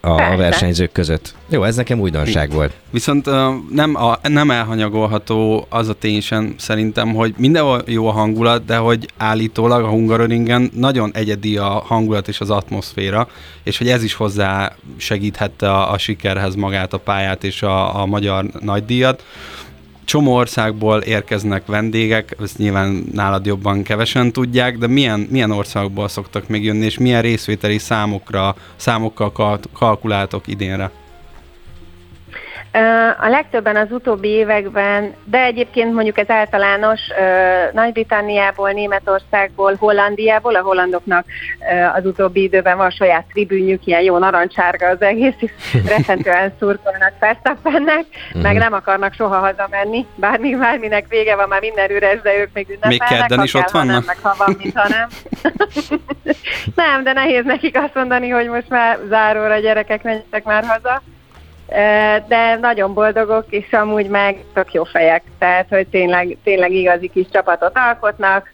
a, 0.00 0.32
a 0.32 0.36
versenyzők 0.36 0.92
között. 0.92 1.34
Jó, 1.48 1.62
ez 1.62 1.76
nekem 1.76 2.00
újdonság 2.00 2.50
volt. 2.50 2.72
Viszont 2.90 3.28
nem, 3.70 3.94
a, 3.94 4.18
nem 4.22 4.50
elhanyagolható 4.50 5.66
az 5.68 5.88
a 5.88 5.94
tény 5.94 6.20
sem 6.20 6.54
szerintem, 6.58 7.14
hogy 7.14 7.34
mindenhol 7.36 7.82
jó 7.86 8.08
a 8.08 8.12
hangulat, 8.12 8.64
de 8.64 8.76
hogy 8.76 9.08
állítólag 9.16 9.84
a 9.84 9.88
Hungaroringen 9.88 10.70
nagyon 10.74 11.10
egyedi 11.14 11.56
a 11.56 11.68
hangulat 11.68 12.28
és 12.28 12.40
az 12.40 12.50
atmoszféra, 12.50 13.28
és 13.62 13.78
hogy 13.78 13.88
ez 13.88 14.02
is 14.02 14.14
hozzá 14.14 14.72
segíthette 14.96 15.70
a, 15.70 15.92
a 15.92 15.98
sikerhez 15.98 16.54
magát 16.54 16.92
a 16.92 16.98
pályát 16.98 17.44
és 17.44 17.62
a, 17.62 18.00
a 18.00 18.06
magyar 18.06 18.44
nagydíjat 18.60 19.24
csomó 20.06 20.34
országból 20.34 21.00
érkeznek 21.00 21.66
vendégek, 21.66 22.36
ezt 22.42 22.58
nyilván 22.58 23.04
nálad 23.12 23.46
jobban 23.46 23.82
kevesen 23.82 24.32
tudják, 24.32 24.78
de 24.78 24.86
milyen, 24.86 25.26
milyen 25.30 25.50
országból 25.50 26.08
szoktak 26.08 26.48
megjönni, 26.48 26.84
és 26.84 26.98
milyen 26.98 27.22
részvételi 27.22 27.78
számokra, 27.78 28.56
számokkal 28.76 29.32
kalkuláltok 29.72 30.46
idénre? 30.46 30.90
A 33.18 33.28
legtöbben 33.28 33.76
az 33.76 33.90
utóbbi 33.90 34.28
években, 34.28 35.14
de 35.24 35.42
egyébként 35.42 35.94
mondjuk 35.94 36.18
ez 36.18 36.30
általános, 36.30 37.00
Nagy-Britanniából, 37.72 38.70
Németországból, 38.70 39.74
Hollandiából, 39.78 40.54
a 40.54 40.60
hollandoknak 40.62 41.24
az 41.94 42.06
utóbbi 42.06 42.42
időben 42.42 42.76
van 42.76 42.90
saját 42.90 43.24
tribűnjük, 43.32 43.86
ilyen 43.86 44.02
jó 44.02 44.18
narancsárga 44.18 44.88
az 44.88 45.00
egész, 45.00 45.34
és 45.38 45.50
rettentően 45.96 46.52
szurkolnak 46.58 47.12
Verstappennek, 47.20 48.04
uh-huh. 48.26 48.42
meg 48.42 48.56
nem 48.56 48.72
akarnak 48.72 49.12
soha 49.14 49.38
hazamenni, 49.38 50.06
bármi, 50.14 50.54
bárminek 50.54 51.08
vége 51.08 51.36
van, 51.36 51.48
már 51.48 51.60
minden 51.60 51.90
üres, 51.90 52.20
de 52.20 52.38
ők 52.38 52.52
még 52.52 52.68
ünnepelnek. 52.68 53.10
Még 53.10 53.18
kedden 53.18 53.42
is 53.44 53.54
ott 53.54 53.70
vannak? 53.70 53.88
Nem, 53.88 54.02
meg 54.06 54.18
ha 54.22 54.34
van, 54.38 54.56
mintha 54.58 54.88
nem. 54.88 55.08
nem, 56.84 57.02
de 57.02 57.12
nehéz 57.12 57.44
nekik 57.44 57.76
azt 57.76 57.94
mondani, 57.94 58.28
hogy 58.28 58.48
most 58.48 58.68
már 58.68 58.98
záróra 59.08 59.58
gyerekek, 59.58 60.02
menjetek 60.02 60.44
már 60.44 60.64
haza 60.64 61.02
de 62.28 62.58
nagyon 62.60 62.94
boldogok, 62.94 63.44
és 63.48 63.72
amúgy 63.72 64.08
meg 64.08 64.44
tök 64.54 64.72
jó 64.72 64.84
fejek, 64.84 65.22
tehát 65.38 65.66
hogy 65.68 65.86
tényleg, 65.86 66.36
tényleg 66.44 66.72
igazi 66.72 67.08
kis 67.08 67.26
csapatot 67.32 67.78
alkotnak, 67.78 68.50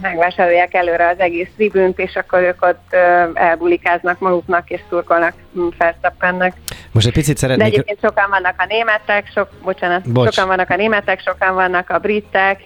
megvásárolják 0.00 0.74
előre 0.74 1.08
az 1.08 1.18
egész 1.18 1.48
tribünt, 1.56 1.98
és 1.98 2.14
akkor 2.14 2.40
ők 2.40 2.64
ott 2.64 2.94
elbulikáznak 3.34 4.18
maguknak, 4.18 4.70
és 4.70 4.80
szurkolnak 4.88 5.32
Verstappennek. 5.78 6.56
Most 6.92 7.06
egy 7.06 7.12
picit 7.12 7.36
szeretnék... 7.36 7.66
De 7.66 7.72
egyébként 7.72 7.98
sokan 8.02 8.30
vannak 8.30 8.54
a 8.58 8.66
németek, 8.68 9.30
sok, 9.34 9.48
bocsánat, 9.62 10.12
Bocs. 10.12 10.34
sokan 10.34 10.48
vannak 10.48 10.70
a 10.70 10.76
németek, 10.76 11.20
sokan 11.20 11.54
vannak 11.54 11.90
a 11.90 11.98
britek, 11.98 12.60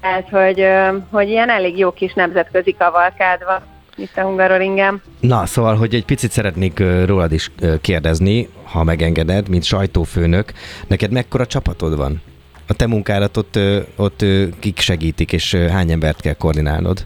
tehát 0.00 0.28
hogy, 0.28 0.66
hogy 1.10 1.28
ilyen 1.28 1.50
elég 1.50 1.78
jó 1.78 1.92
kis 1.92 2.12
nemzetközi 2.12 2.74
kavalkád 2.78 3.44
van 3.44 3.60
itt 3.96 4.16
a 4.16 4.20
Hungaroringen. 4.20 5.02
Na, 5.20 5.46
szóval, 5.46 5.76
hogy 5.76 5.94
egy 5.94 6.04
picit 6.04 6.30
szeretnék 6.30 6.82
rólad 7.06 7.32
is 7.32 7.50
kérdezni, 7.80 8.48
ha 8.70 8.84
megengeded, 8.84 9.48
mint 9.48 9.64
sajtófőnök. 9.64 10.52
Neked 10.86 11.12
mekkora 11.12 11.46
csapatod 11.46 11.96
van? 11.96 12.22
A 12.68 12.74
te 12.74 12.86
munkádat 12.86 13.36
ott, 13.36 13.58
ott 13.96 14.24
kik 14.58 14.78
segítik, 14.78 15.32
és 15.32 15.54
hány 15.54 15.90
embert 15.90 16.20
kell 16.20 16.34
koordinálnod? 16.34 17.04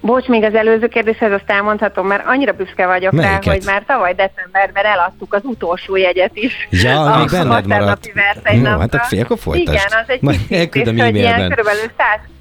Bocs, 0.00 0.26
még 0.26 0.42
az 0.42 0.54
előző 0.54 0.88
kérdéshez 0.88 1.32
azt 1.32 1.50
elmondhatom, 1.50 2.06
mert 2.06 2.26
annyira 2.26 2.52
büszke 2.52 2.86
vagyok 2.86 3.12
Melyiket? 3.12 3.44
rá, 3.44 3.52
hogy 3.52 3.62
már 3.66 3.84
tavaly 3.86 4.14
decemberben 4.14 4.84
eladtuk 4.84 5.34
az 5.34 5.40
utolsó 5.44 5.96
jegyet 5.96 6.36
is. 6.36 6.68
Ja, 6.70 7.02
a 7.02 7.18
még 7.18 7.30
benned 7.30 7.66
maradt. 7.66 8.12
Jó, 8.52 8.64
hát 8.64 8.94
a 8.94 9.06
akkor 9.20 9.38
folytasd. 9.38 9.68
Igen, 9.68 10.00
az 10.02 10.08
egy 10.08 10.22
Majd 10.22 10.46
kicsit, 10.48 11.00
hogy 11.00 11.14
ilyen 11.14 11.48
körülbelül 11.48 11.90
100 11.96 12.33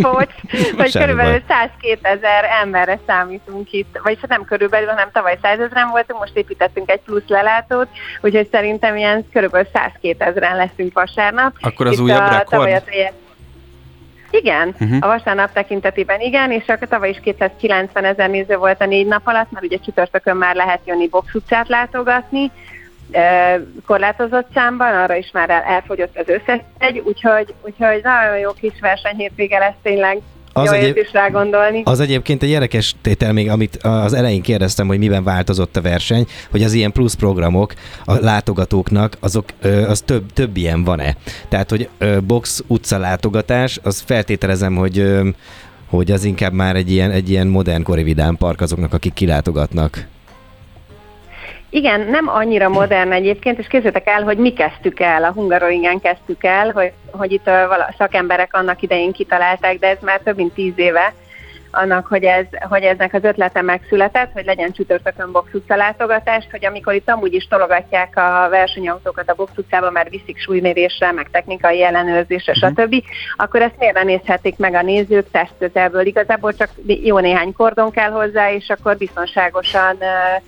Bocs, 0.00 0.32
hogy 0.76 0.92
körülbelül 0.92 1.42
102 1.48 1.98
ezer 2.02 2.44
emberre 2.62 2.98
számítunk 3.06 3.72
itt, 3.72 3.98
vagyis 4.02 4.20
hát 4.20 4.30
nem 4.30 4.44
körülbelül, 4.44 4.88
hanem 4.88 5.08
tavaly 5.12 5.38
100 5.42 5.58
ezeren 5.58 5.88
voltunk, 5.88 6.20
most 6.20 6.36
építettünk 6.36 6.90
egy 6.90 7.00
plusz 7.00 7.28
lelátót, 7.28 7.88
úgyhogy 8.20 8.48
szerintem 8.50 8.96
ilyen 8.96 9.26
körülbelül 9.32 9.68
102 9.72 10.22
ezeren 10.22 10.56
leszünk 10.56 10.92
vasárnap. 10.92 11.56
Akkor 11.60 11.86
az 11.86 11.92
itt 11.92 12.00
újabb 12.00 12.20
a, 12.20 12.28
rekord? 12.28 12.82
igen, 14.30 14.74
uh-huh. 14.80 14.96
a 15.00 15.06
vasárnap 15.06 15.52
tekintetében 15.52 16.20
igen, 16.20 16.50
és 16.50 16.66
akkor 16.66 16.88
tavaly 16.88 17.08
is 17.08 17.20
290 17.20 18.04
ezer 18.04 18.30
néző 18.30 18.56
volt 18.56 18.80
a 18.80 18.86
négy 18.86 19.06
nap 19.06 19.26
alatt, 19.26 19.50
mert 19.50 19.64
ugye 19.64 19.78
csütörtökön 19.78 20.36
már 20.36 20.54
lehet 20.54 20.80
jönni 20.84 21.08
box 21.08 21.34
utcát 21.34 21.68
látogatni, 21.68 22.50
korlátozott 23.86 24.46
számban, 24.54 24.94
arra 24.94 25.14
is 25.14 25.30
már 25.32 25.50
el, 25.50 25.62
elfogyott 25.62 26.18
az 26.18 26.28
összes 26.28 26.60
egy, 26.78 26.98
úgyhogy, 26.98 27.54
úgyhogy 27.62 28.00
nagyon 28.02 28.38
jó 28.38 28.50
kis 28.52 28.80
verseny 28.80 29.16
hétvége 29.16 29.58
lesz 29.58 29.78
tényleg. 29.82 30.20
Az, 30.52 30.66
Jó, 30.66 30.72
egyéb... 30.72 30.96
is 30.96 31.12
rá 31.12 31.28
gondolni. 31.28 31.82
az 31.84 32.00
egyébként 32.00 32.42
egy 32.42 32.48
érdekes 32.48 32.94
tétel 33.02 33.32
még, 33.32 33.50
amit 33.50 33.76
az 33.76 34.12
elején 34.12 34.42
kérdeztem, 34.42 34.86
hogy 34.86 34.98
miben 34.98 35.24
változott 35.24 35.76
a 35.76 35.80
verseny, 35.80 36.26
hogy 36.50 36.62
az 36.62 36.72
ilyen 36.72 36.92
plusz 36.92 37.14
programok 37.14 37.72
a 38.04 38.14
látogatóknak, 38.14 39.16
azok, 39.20 39.44
az 39.88 40.00
több, 40.00 40.32
több 40.32 40.56
ilyen 40.56 40.84
van-e? 40.84 41.16
Tehát, 41.48 41.70
hogy 41.70 41.88
box 42.26 42.64
utca 42.66 42.98
látogatás, 42.98 43.78
az 43.82 44.00
feltételezem, 44.00 44.76
hogy 44.76 45.22
hogy 45.90 46.10
az 46.10 46.24
inkább 46.24 46.52
már 46.52 46.76
egy 46.76 46.90
ilyen, 46.90 47.10
egy 47.10 47.30
ilyen 47.30 47.46
modern 47.46 47.82
kori 47.82 48.02
vidám 48.02 48.36
park 48.36 48.60
azoknak, 48.60 48.92
akik 48.92 49.12
kilátogatnak. 49.12 50.06
Igen, 51.70 52.00
nem 52.00 52.28
annyira 52.28 52.68
modern 52.68 53.12
egyébként, 53.12 53.58
és 53.58 53.66
képzeljétek 53.66 54.06
el, 54.06 54.22
hogy 54.22 54.36
mi 54.36 54.52
kezdtük 54.52 55.00
el, 55.00 55.24
a 55.24 55.32
Hungaroringen 55.32 56.00
kezdtük 56.00 56.44
el, 56.44 56.70
hogy, 56.70 56.92
hogy 57.10 57.32
itt 57.32 57.46
a 57.46 57.94
szakemberek 57.98 58.54
annak 58.54 58.82
idején 58.82 59.12
kitalálták, 59.12 59.78
de 59.78 59.88
ez 59.88 59.98
már 60.00 60.20
több 60.20 60.36
mint 60.36 60.52
tíz 60.52 60.72
éve, 60.76 61.14
annak, 61.70 62.06
hogy, 62.06 62.24
ez, 62.24 62.44
hogy 62.68 62.82
eznek 62.82 63.14
az 63.14 63.24
ötlete 63.24 63.62
megszületett, 63.62 64.32
hogy 64.32 64.44
legyen 64.44 64.72
csütörtökön 64.72 65.32
box 65.32 65.52
utca 65.52 65.76
látogatást, 65.76 66.50
hogy 66.50 66.64
amikor 66.64 66.94
itt 66.94 67.10
amúgy 67.10 67.34
is 67.34 67.44
tologatják 67.44 68.16
a 68.16 68.48
versenyautókat 68.50 69.30
a 69.30 69.34
box 69.34 69.50
utcába, 69.56 69.90
mert 69.90 70.08
viszik 70.08 70.38
súlymérésre, 70.38 71.12
meg 71.12 71.28
technikai 71.30 71.82
ellenőrzésre, 71.82 72.52
uh-huh. 72.52 72.70
stb., 72.70 73.04
akkor 73.36 73.62
ezt 73.62 73.78
miért 73.78 74.04
nézhetik 74.04 74.56
meg 74.56 74.74
a 74.74 74.82
nézők 74.82 75.30
testközelből? 75.30 76.06
Igazából 76.06 76.54
csak 76.54 76.70
jó 76.86 77.18
néhány 77.18 77.52
kordon 77.52 77.90
kell 77.90 78.10
hozzá, 78.10 78.52
és 78.52 78.68
akkor 78.68 78.96
biztonságosan 78.96 79.96
uh, 80.00 80.42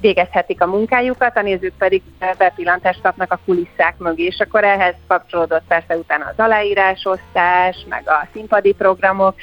végezhetik 0.00 0.60
a 0.60 0.66
munkájukat, 0.66 1.36
a 1.36 1.42
nézők 1.42 1.72
pedig 1.78 2.02
bepillantást 2.38 3.00
kapnak 3.02 3.32
a 3.32 3.40
kulisszák 3.44 3.94
mögé, 3.98 4.24
és 4.24 4.38
akkor 4.38 4.64
ehhez 4.64 4.94
kapcsolódott 5.06 5.64
persze 5.68 5.96
utána 5.96 6.24
az 6.24 6.44
aláírásosztás, 6.44 7.86
meg 7.88 8.02
a 8.08 8.26
színpadi 8.32 8.72
programok, 8.72 9.34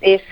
és, 0.00 0.22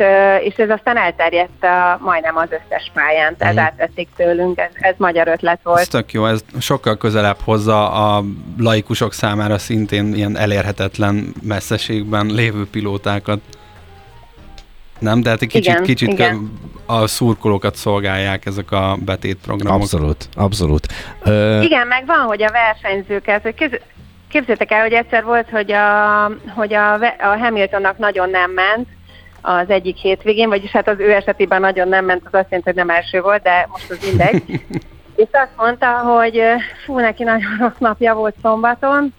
és 0.41 0.55
ez 0.57 0.71
aztán 0.71 0.97
elterjedt 0.97 1.65
a, 1.65 1.99
majdnem 2.03 2.37
az 2.37 2.49
összes 2.51 2.91
pályán, 2.95 3.37
tehát 3.37 3.55
mm. 3.55 3.59
átvették 3.59 4.09
tőlünk, 4.17 4.59
ez, 4.59 4.71
ez 4.75 4.95
magyar 4.99 5.29
ötlet 5.29 5.61
volt. 5.63 5.79
Ez 5.79 5.89
tök 5.89 6.13
jó, 6.13 6.27
ez 6.27 6.41
sokkal 6.61 6.97
közelebb 6.97 7.39
hozza 7.45 7.91
a 7.91 8.25
laikusok 8.59 9.13
számára 9.13 9.59
szintén 9.59 10.15
ilyen 10.15 10.37
elérhetetlen 10.37 11.35
messzeségben 11.43 12.27
lévő 12.27 12.67
pilótákat. 12.71 13.41
Nem, 14.99 15.23
de 15.23 15.31
hát 15.31 15.43
egy 15.43 15.49
kicsit, 15.49 15.73
igen, 15.73 15.83
kicsit 15.83 16.09
igen. 16.09 16.53
a 16.87 17.07
szurkolókat 17.07 17.75
szolgálják 17.75 18.47
ezek 18.47 18.71
a 18.71 18.97
betétprogramok. 19.05 19.81
Abszolút, 19.81 20.29
abszolút. 20.35 20.87
Ö... 21.23 21.61
Igen, 21.61 21.87
meg 21.87 22.07
van, 22.07 22.19
hogy 22.19 22.43
a 22.43 22.51
versenyzőket, 22.51 23.43
hogy 23.43 23.81
képzeljétek 24.29 24.71
el, 24.71 24.83
hogy 24.83 24.93
egyszer 24.93 25.25
volt, 25.25 25.51
hogy 25.51 25.73
a, 25.73 26.31
hogy 26.55 26.75
a, 26.75 26.95
a 26.95 27.39
Hamiltonnak 27.39 27.99
nagyon 27.99 28.31
nem 28.31 28.51
ment, 28.51 28.89
az 29.41 29.71
egyik 29.71 29.97
hétvégén, 29.97 30.49
vagyis 30.49 30.71
hát 30.71 30.89
az 30.89 30.99
ő 30.99 31.13
esetében 31.13 31.61
nagyon 31.61 31.89
nem 31.89 32.05
ment, 32.05 32.23
az 32.25 32.35
azt 32.35 32.51
jelenti, 32.51 32.71
hogy 32.71 32.75
nem 32.75 32.91
első 32.91 33.21
volt, 33.21 33.43
de 33.43 33.67
most 33.71 33.91
az 33.91 33.99
mindegy. 34.05 34.43
és 35.17 35.29
azt 35.33 35.57
mondta, 35.57 35.87
hogy 35.87 36.43
fú, 36.85 36.99
neki 36.99 37.25
nagyon 37.25 37.57
rossz 37.59 37.79
napja 37.79 38.15
volt 38.15 38.35
szombaton, 38.43 39.15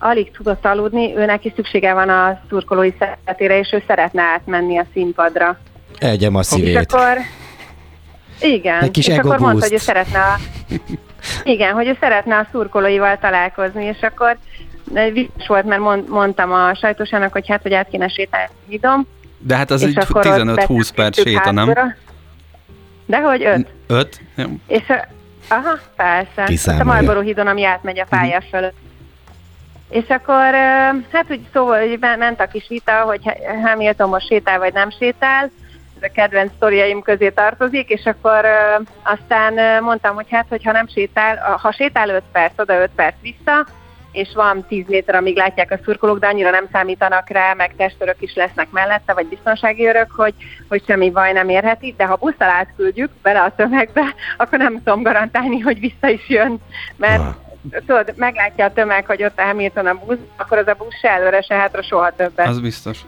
alig 0.00 0.30
tudott 0.30 0.64
aludni, 0.64 1.16
ő 1.16 1.24
neki 1.24 1.52
szüksége 1.56 1.92
van 1.92 2.08
a 2.08 2.40
szurkolói 2.48 2.92
szeretére, 2.98 3.58
és 3.58 3.72
ő 3.72 3.82
szeretne 3.86 4.22
átmenni 4.22 4.78
a 4.78 4.86
színpadra. 4.92 5.58
Egye 5.98 6.28
a 6.32 6.42
szívét. 6.42 6.78
És 6.78 6.94
akkor, 6.94 7.16
igen, 8.40 8.82
Egy 8.82 8.90
kis 8.90 9.08
és 9.08 9.18
akkor 9.18 9.38
mondta, 9.38 9.64
hogy 9.64 9.74
ő 9.74 9.76
szeretne 9.76 10.20
a, 10.20 10.36
igen, 11.52 11.72
hogy 11.72 11.86
ő 11.86 11.96
szeretne 12.00 12.36
a 12.36 12.46
szurkolóival 12.52 13.18
találkozni, 13.18 13.84
és 13.84 14.00
akkor 14.00 14.36
vicces 15.12 15.46
volt, 15.46 15.64
mert 15.64 15.80
mond, 15.80 16.08
mondtam 16.08 16.52
a 16.52 16.74
sajtósának, 16.74 17.32
hogy 17.32 17.48
hát, 17.48 17.62
hogy 17.62 17.74
át 17.74 17.88
kéne 17.88 18.08
sétálni 18.08 18.52
hidom. 18.68 19.06
De 19.38 19.56
hát 19.56 19.70
az 19.70 19.82
egy 19.82 19.94
15-20 19.96 20.88
perc 20.94 21.20
séta, 21.20 21.50
nem? 21.50 21.72
De 23.06 23.20
hogy 23.20 23.44
5. 23.44 23.66
5? 23.86 24.20
És 24.66 24.88
a, 24.88 25.06
aha, 25.48 25.78
persze. 25.96 26.44
Kiszámolja. 26.44 26.90
A 26.90 26.94
Marlboro 26.94 27.20
hídon, 27.20 27.46
ami 27.46 27.64
átmegy 27.64 28.00
a 28.00 28.06
pálya 28.08 28.36
uh-huh. 28.36 28.50
fölött. 28.50 28.74
És 29.90 30.08
akkor, 30.08 30.54
hát 31.12 31.26
úgy 31.30 31.46
szóval 31.52 31.88
hogy 31.88 31.98
ment 31.98 32.40
a 32.40 32.46
kis 32.46 32.68
vita, 32.68 32.92
hogy 32.92 33.20
Hamilton 33.64 34.08
most 34.08 34.26
sétál 34.26 34.58
vagy 34.58 34.72
nem 34.72 34.90
sétál, 34.90 35.50
kedvenc 36.08 36.52
sztoriaim 36.56 37.02
közé 37.02 37.28
tartozik, 37.28 37.88
és 37.88 38.04
akkor 38.04 38.44
aztán 39.02 39.82
mondtam, 39.82 40.14
hogy 40.14 40.26
hát, 40.30 40.46
hogyha 40.48 40.72
nem 40.72 40.88
sétál, 40.88 41.58
ha 41.62 41.72
sétál 41.72 42.08
5 42.08 42.22
perc, 42.32 42.58
oda 42.58 42.80
5 42.80 42.90
perc 42.94 43.14
vissza, 43.20 43.66
és 44.12 44.28
van 44.34 44.64
10 44.68 44.84
méter, 44.86 45.14
amíg 45.14 45.36
látják 45.36 45.70
a 45.70 45.78
szurkolók, 45.84 46.18
de 46.18 46.26
annyira 46.26 46.50
nem 46.50 46.66
számítanak 46.72 47.28
rá, 47.28 47.52
meg 47.54 47.74
testőrök 47.76 48.22
is 48.22 48.34
lesznek 48.34 48.70
mellette, 48.70 49.12
vagy 49.12 49.26
biztonsági 49.26 49.86
örök, 49.86 50.10
hogy, 50.10 50.34
hogy 50.68 50.82
semmi 50.86 51.10
baj 51.10 51.32
nem 51.32 51.48
érheti, 51.48 51.94
de 51.96 52.04
ha 52.04 52.16
busztal 52.16 52.48
átküldjük 52.48 53.10
bele 53.22 53.40
a 53.40 53.54
tömegbe, 53.56 54.02
akkor 54.36 54.58
nem 54.58 54.82
tudom 54.84 55.02
garantálni, 55.02 55.58
hogy 55.58 55.80
vissza 55.80 56.08
is 56.08 56.28
jön, 56.28 56.60
mert. 56.96 57.22
Tudod, 57.86 58.12
meglátja 58.16 58.64
a 58.64 58.72
tömeg, 58.72 59.06
hogy 59.06 59.24
ott 59.24 59.38
a 59.38 59.42
Hamilton 59.42 59.86
a 59.86 59.94
busz, 59.94 60.18
akkor 60.36 60.58
az 60.58 60.66
a 60.66 60.74
busz 60.74 60.98
se 61.00 61.10
előre, 61.10 61.42
se 61.42 61.54
hátra 61.54 61.82
soha 61.82 62.12
többet. 62.16 62.46
Az 62.46 62.60
biztos. 62.60 62.98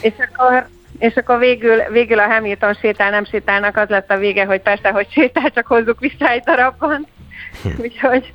És 0.00 0.12
akkor 0.18 0.66
és 0.98 1.14
akkor 1.14 1.38
végül, 1.38 1.82
végül 1.90 2.18
a 2.18 2.26
Hamilton 2.26 2.74
sétál, 2.74 3.10
nem 3.10 3.24
sétálnak, 3.24 3.76
az 3.76 3.88
lett 3.88 4.10
a 4.10 4.16
vége, 4.16 4.44
hogy 4.44 4.60
persze, 4.60 4.90
hogy 4.90 5.06
sétál, 5.10 5.50
csak 5.50 5.66
hozzuk 5.66 6.00
vissza 6.00 6.28
egy 6.28 6.42
darabban. 6.42 7.06
Hm. 7.62 7.68
Úgyhogy 7.82 8.32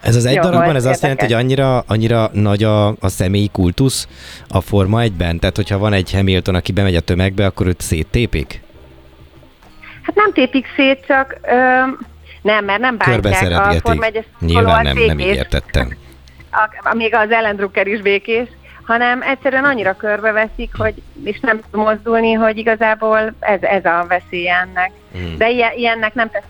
ez 0.00 0.16
az 0.16 0.24
egy 0.24 0.34
Jó, 0.34 0.42
darabban, 0.42 0.74
ez 0.74 0.84
azt 0.84 1.02
jelenti, 1.02 1.24
hogy 1.24 1.32
annyira, 1.32 1.78
annyira 1.78 2.30
nagy 2.32 2.62
a, 2.62 2.86
a 2.88 3.08
személyi 3.08 3.48
kultusz 3.52 4.08
a 4.48 4.60
Forma 4.60 5.00
egyben? 5.00 5.38
Tehát, 5.38 5.56
hogyha 5.56 5.78
van 5.78 5.92
egy 5.92 6.12
Hamilton, 6.12 6.54
aki 6.54 6.72
bemegy 6.72 6.96
a 6.96 7.00
tömegbe, 7.00 7.46
akkor 7.46 7.66
őt 7.66 7.80
széttépik? 7.80 8.60
Hát 10.02 10.14
nem 10.14 10.32
tépik 10.32 10.66
szét, 10.76 11.04
csak 11.06 11.36
ö, 11.42 11.82
nem, 12.46 12.64
mert 12.64 12.80
nem 12.80 12.96
bántják 12.96 13.66
a 13.66 13.72
Forma 13.72 14.04
1 14.04 14.26
Nyilván 14.40 14.82
nem, 14.82 14.96
nem 14.96 15.18
így 15.18 15.26
értettem. 15.26 15.96
A, 16.82 16.94
még 16.94 17.14
az 17.14 17.30
Ellen 17.30 17.56
Drucker 17.56 17.86
is 17.86 18.00
békés, 18.00 18.48
hanem 18.86 19.22
egyszerűen 19.22 19.64
annyira 19.64 19.96
körbeveszik, 19.96 20.70
hogy 20.76 20.94
és 21.24 21.40
nem 21.40 21.60
tud 21.60 21.80
mozdulni, 21.80 22.32
hogy 22.32 22.58
igazából 22.58 23.34
ez, 23.40 23.62
ez 23.62 23.84
a 23.84 24.04
veszély 24.08 24.48
ennek. 24.48 24.92
Hmm. 25.12 25.36
De 25.38 25.50
ilyen, 25.50 25.72
ilyennek 25.72 26.14
nem 26.14 26.30
tesz 26.30 26.42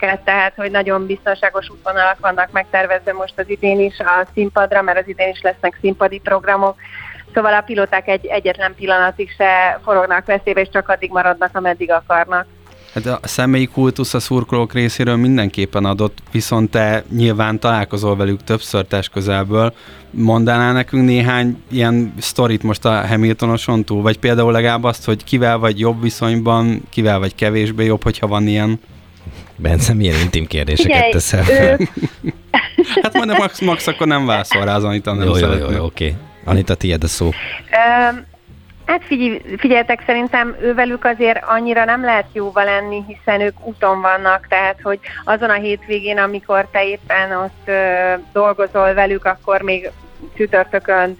ezeket, 0.00 0.20
tehát 0.24 0.52
hogy 0.56 0.70
nagyon 0.70 1.06
biztonságos 1.06 1.68
útvonalak 1.68 2.18
vannak 2.20 2.52
megtervezve 2.52 3.12
most 3.12 3.38
az 3.38 3.48
idén 3.48 3.80
is 3.80 3.98
a 3.98 4.26
színpadra, 4.34 4.82
mert 4.82 4.98
az 4.98 5.08
idén 5.08 5.28
is 5.28 5.40
lesznek 5.40 5.78
színpadi 5.80 6.18
programok, 6.18 6.76
Szóval 7.34 7.54
a 7.54 7.60
pilóták 7.60 8.08
egy 8.08 8.26
egyetlen 8.26 8.74
pillanatig 8.74 9.34
se 9.36 9.80
forognak 9.84 10.26
veszélybe, 10.26 10.60
és 10.60 10.68
csak 10.72 10.88
addig 10.88 11.10
maradnak, 11.10 11.56
ameddig 11.56 11.90
akarnak. 11.90 12.46
Hát 12.94 13.06
a 13.06 13.20
személyi 13.22 13.66
kultusz 13.66 14.14
a 14.14 14.20
szurkolók 14.20 14.72
részéről 14.72 15.16
mindenképpen 15.16 15.84
adott, 15.84 16.18
viszont 16.30 16.70
te 16.70 17.04
nyilván 17.12 17.58
találkozol 17.58 18.16
velük 18.16 18.44
többször 18.44 18.84
test 18.84 19.10
közelből. 19.10 19.74
Mondanál 20.10 20.72
nekünk 20.72 21.04
néhány 21.04 21.62
ilyen 21.70 22.14
sztorit 22.18 22.62
most 22.62 22.84
a 22.84 23.06
Hamiltonoson 23.06 23.84
túl, 23.84 24.02
vagy 24.02 24.18
például 24.18 24.52
legalább 24.52 24.84
azt, 24.84 25.04
hogy 25.04 25.24
kivel 25.24 25.58
vagy 25.58 25.78
jobb 25.78 26.02
viszonyban, 26.02 26.82
kivel 26.90 27.18
vagy 27.18 27.34
kevésbé 27.34 27.84
jobb, 27.84 28.02
hogyha 28.02 28.26
van 28.26 28.46
ilyen? 28.46 28.80
Bence, 29.56 29.94
milyen 29.94 30.20
intim 30.20 30.46
kérdéseket 30.46 30.92
Figyelj, 30.92 31.12
teszel 31.12 31.44
fel? 31.44 31.78
hát 33.02 33.14
majd 33.14 33.30
a 33.30 33.36
Max, 33.36 33.60
Max 33.60 33.86
akkor 33.86 34.06
nem 34.06 34.26
válaszol 34.26 34.64
rá, 34.64 34.74
az 34.74 34.84
Anita 34.84 35.12
nem 35.12 35.26
jó, 35.26 35.36
jó, 35.36 35.52
jó, 35.52 35.70
jó, 35.70 35.84
oké. 35.84 36.14
Anita, 36.44 36.74
tiéd 36.74 37.04
a 37.04 37.08
szó. 37.08 37.26
Um, 37.26 38.28
hát 38.90 39.04
figyelj, 39.04 39.40
figyeltek, 39.56 40.02
szerintem 40.06 40.56
ővelük 40.62 41.04
azért 41.04 41.44
annyira 41.44 41.84
nem 41.84 42.04
lehet 42.04 42.26
jóval 42.32 42.64
lenni, 42.64 43.04
hiszen 43.06 43.40
ők 43.40 43.66
úton 43.66 44.00
vannak, 44.00 44.46
tehát 44.48 44.80
hogy 44.82 44.98
azon 45.24 45.50
a 45.50 45.54
hétvégén, 45.54 46.18
amikor 46.18 46.68
te 46.70 46.84
éppen 46.84 47.32
ott 47.32 47.62
uh, 47.66 48.24
dolgozol 48.32 48.94
velük, 48.94 49.24
akkor 49.24 49.62
még 49.62 49.90
csütörtökön 50.36 51.18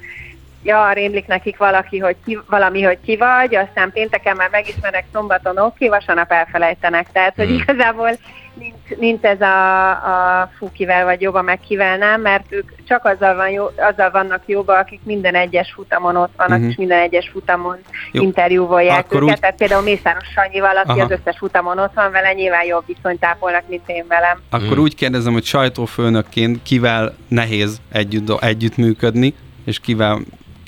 ja, 0.63 0.93
rémlik 0.93 1.27
nekik 1.27 1.57
valaki, 1.57 1.99
hogy 1.99 2.17
ki, 2.25 2.39
valami, 2.49 2.83
hogy 2.83 2.99
ki 3.05 3.17
vagy, 3.17 3.55
aztán 3.55 3.93
pénteken 3.93 4.37
már 4.37 4.49
megismernek, 4.51 5.05
szombaton 5.13 5.59
oké, 5.59 5.87
okay, 5.87 5.99
vasárnap 5.99 6.33
elfelejtenek. 6.33 7.13
Tehát, 7.13 7.35
hogy 7.37 7.47
hmm. 7.47 7.55
igazából 7.55 8.11
nincs, 8.55 8.99
nincs 8.99 9.23
ez 9.23 9.41
a, 9.41 9.91
a 9.91 10.51
fú, 10.59 10.71
kivel 10.73 11.05
vagy 11.05 11.21
jobb, 11.21 11.43
meg 11.43 11.61
kivel 11.61 11.97
nem, 11.97 12.21
mert 12.21 12.53
ők 12.53 12.71
csak 12.89 13.05
azzal, 13.05 13.35
van 13.35 13.51
jó, 13.51 13.65
azzal 13.91 14.11
vannak 14.11 14.43
jóba, 14.47 14.79
akik 14.79 15.01
minden 15.03 15.35
egyes 15.35 15.73
futamon 15.73 16.17
ott 16.17 16.33
vannak, 16.37 16.57
uh-huh. 16.57 16.71
és 16.71 16.77
minden 16.77 17.01
egyes 17.01 17.29
futamon 17.29 17.79
jó. 18.13 18.23
interjúvolják 18.23 19.05
Akkor 19.05 19.23
őket. 19.23 19.35
Úgy... 19.35 19.41
Tehát 19.41 19.57
például 19.57 19.83
Mészáros 19.83 20.29
Sanyival, 20.35 20.77
aki 20.77 20.91
Aha. 20.91 21.03
az 21.03 21.11
összes 21.11 21.39
futamon 21.39 21.79
ott 21.79 21.95
van 21.95 22.11
vele, 22.11 22.33
nyilván 22.33 22.65
jobb 22.65 22.85
viszonyt 22.87 23.21
tápolnak, 23.21 23.69
mint 23.69 23.89
én 23.89 24.05
velem. 24.09 24.43
Akkor 24.51 24.67
uh-huh. 24.67 24.83
úgy 24.83 24.95
kérdezem, 24.95 25.33
hogy 25.33 25.45
sajtófőnökként 25.45 26.63
kivel 26.63 27.15
nehéz 27.29 27.81
együtt, 27.93 28.43
együttműködni, 28.43 29.35
és 29.65 29.81
kivel 29.81 30.21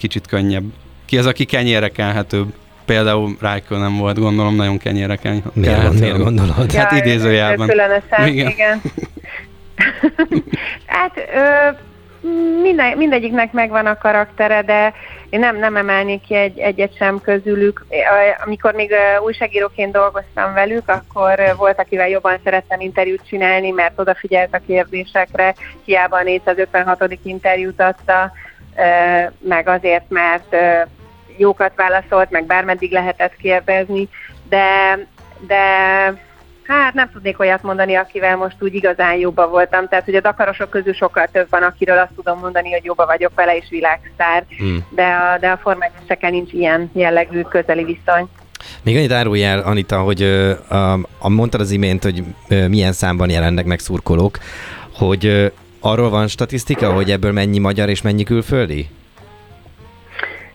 kicsit 0.02 0.26
könnyebb. 0.26 0.64
Ki 1.04 1.18
az, 1.18 1.26
aki 1.26 1.44
kenyérre 1.44 1.88
kelhetőbb? 1.88 2.52
Például 2.84 3.36
Rájkő 3.40 3.76
nem 3.76 3.96
volt, 3.96 4.18
gondolom, 4.18 4.54
nagyon 4.56 4.78
kenyérre 4.78 5.16
kelhető. 5.16 5.50
Miért, 5.52 6.00
miért 6.00 6.18
gondolod? 6.18 6.72
Hát 6.72 6.92
idézőjelben. 6.92 7.68
Különösen, 7.68 8.26
igen. 8.26 8.48
igen. 8.48 8.80
hát 10.86 11.12
ö, 11.16 11.70
minden, 12.62 12.96
mindegyiknek 12.96 13.52
megvan 13.52 13.86
a 13.86 13.98
karaktere, 13.98 14.62
de 14.62 14.94
én 15.30 15.40
nem, 15.40 15.58
nem 15.58 15.76
emelnék 15.76 16.20
ki 16.20 16.34
egy, 16.34 16.58
egyet 16.58 16.96
sem 16.96 17.20
közülük. 17.20 17.86
Amikor 18.44 18.72
még 18.74 18.94
újságíróként 19.24 19.92
dolgoztam 19.92 20.54
velük, 20.54 20.88
akkor 20.88 21.54
volt, 21.56 21.78
akivel 21.78 22.08
jobban 22.08 22.38
szerettem 22.44 22.80
interjút 22.80 23.26
csinálni, 23.28 23.70
mert 23.70 23.98
odafigyelt 23.98 24.54
a 24.54 24.60
kérdésekre, 24.66 25.54
hiába 25.84 26.16
a 26.16 26.22
456. 26.22 27.18
interjút 27.22 27.80
adta, 27.80 28.32
meg 29.38 29.68
azért, 29.68 30.04
mert 30.08 30.56
jókat 31.36 31.72
válaszolt, 31.76 32.30
meg 32.30 32.44
bármeddig 32.44 32.92
lehetett 32.92 33.36
kérdezni, 33.36 34.08
de, 34.48 34.98
de 35.46 35.64
hát 36.66 36.94
nem 36.94 37.10
tudnék 37.12 37.38
olyat 37.38 37.62
mondani, 37.62 37.94
akivel 37.94 38.36
most 38.36 38.56
úgy 38.60 38.74
igazán 38.74 39.14
jobba 39.14 39.48
voltam. 39.48 39.88
Tehát, 39.88 40.04
hogy 40.04 40.14
a 40.14 40.20
dakarosok 40.20 40.70
közül 40.70 40.92
sokkal 40.92 41.28
több 41.32 41.46
van, 41.50 41.62
akiről 41.62 41.98
azt 41.98 42.12
tudom 42.14 42.38
mondani, 42.38 42.72
hogy 42.72 42.84
jobba 42.84 43.06
vagyok 43.06 43.32
vele, 43.34 43.56
és 43.56 43.66
világsztár. 43.70 44.44
Hmm. 44.58 44.86
De 44.90 45.04
a, 45.04 45.38
de 45.38 45.50
a 45.50 45.56
formányoseken 45.62 46.30
nincs 46.30 46.52
ilyen 46.52 46.90
jellegű 46.92 47.40
közeli 47.40 47.84
viszony. 47.84 48.28
Még 48.82 48.96
annyit 48.96 49.12
árulj 49.12 49.44
el, 49.44 49.58
Anita, 49.58 49.98
hogy 49.98 50.22
a, 50.68 50.92
a, 51.18 51.28
mondtad 51.28 51.60
az 51.60 51.70
imént, 51.70 52.02
hogy 52.02 52.24
milyen 52.68 52.92
számban 52.92 53.30
jelennek 53.30 53.64
meg 53.64 53.78
szurkolók, 53.78 54.38
hogy 54.94 55.52
Arról 55.84 56.10
van 56.10 56.28
statisztika, 56.28 56.92
hogy 56.92 57.10
ebből 57.10 57.32
mennyi 57.32 57.58
magyar 57.58 57.88
és 57.88 58.02
mennyi 58.02 58.22
külföldi? 58.22 58.88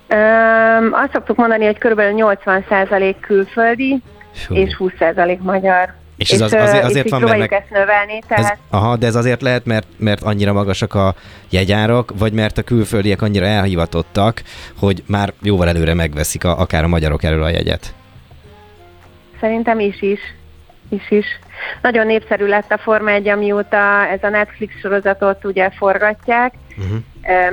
Um, 0.10 0.94
azt 0.94 1.12
szoktuk 1.14 1.36
mondani, 1.36 1.66
hogy 1.66 1.78
kb. 1.78 2.00
80% 2.00 3.16
külföldi 3.22 4.02
Fú. 4.34 4.56
és 4.56 4.76
20% 4.80 5.40
magyar. 5.40 5.94
És, 6.18 6.32
ez 6.32 6.42
az, 6.42 6.54
azért, 6.54 6.84
azért 6.84 7.10
van, 7.10 7.22
mert 7.22 7.38
meg... 7.38 7.54
ezt 7.54 7.70
növelni, 7.70 8.20
tehát... 8.28 8.52
Ez, 8.52 8.58
aha, 8.70 8.96
de 8.96 9.08
ez 9.08 9.16
azért 9.16 9.42
lehet, 9.42 9.66
mert, 9.66 9.88
mert 9.98 10.22
annyira 10.22 10.54
magasak 10.54 10.94
a 10.94 11.16
jegyárak, 11.50 12.12
vagy 12.18 12.34
mert 12.34 12.58
a 12.58 12.62
külföldiek 12.62 13.22
annyira 13.22 13.46
elhivatottak, 13.46 14.42
hogy 14.80 15.04
már 15.08 15.34
jóval 15.42 15.68
előre 15.68 15.94
megveszik 15.94 16.44
a, 16.44 16.60
akár 16.60 16.84
a 16.84 16.88
magyarok 16.88 17.24
elől 17.24 17.44
a 17.44 17.50
jegyet. 17.50 17.94
Szerintem 19.40 19.80
is 19.80 20.02
is 20.02 20.20
is 20.90 21.12
is. 21.12 21.26
Nagyon 21.82 22.06
népszerű 22.06 22.46
lett 22.46 22.72
a 22.72 22.78
Forma 22.78 23.10
1, 23.10 23.28
amióta 23.28 24.08
ez 24.08 24.24
a 24.24 24.30
Netflix 24.30 24.80
sorozatot 24.80 25.46
ugye 25.46 25.70
forgatják, 25.70 26.54
uh-huh. 26.78 26.98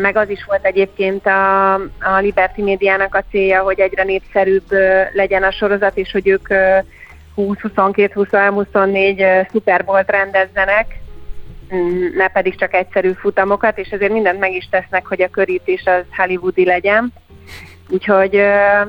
meg 0.00 0.16
az 0.16 0.28
is 0.28 0.44
volt 0.46 0.64
egyébként 0.64 1.26
a, 1.26 1.74
a 1.74 2.18
Liberty 2.20 2.62
Médiának 2.62 3.14
a 3.14 3.24
célja, 3.30 3.62
hogy 3.62 3.80
egyre 3.80 4.04
népszerűbb 4.04 4.72
legyen 5.12 5.42
a 5.42 5.50
sorozat, 5.50 5.96
és 5.96 6.12
hogy 6.12 6.28
ők 6.28 6.48
20-22-23-24 7.36 9.50
szuperbolt 9.50 10.10
rendezzenek, 10.10 11.00
mm, 11.74 12.16
ne 12.16 12.28
pedig 12.28 12.58
csak 12.58 12.74
egyszerű 12.74 13.12
futamokat, 13.12 13.78
és 13.78 13.88
ezért 13.88 14.12
mindent 14.12 14.38
meg 14.38 14.52
is 14.52 14.68
tesznek, 14.70 15.06
hogy 15.06 15.22
a 15.22 15.28
körítés 15.28 15.82
az 15.84 16.02
hollywoodi 16.16 16.64
legyen. 16.64 17.12
Úgyhogy 17.88 18.36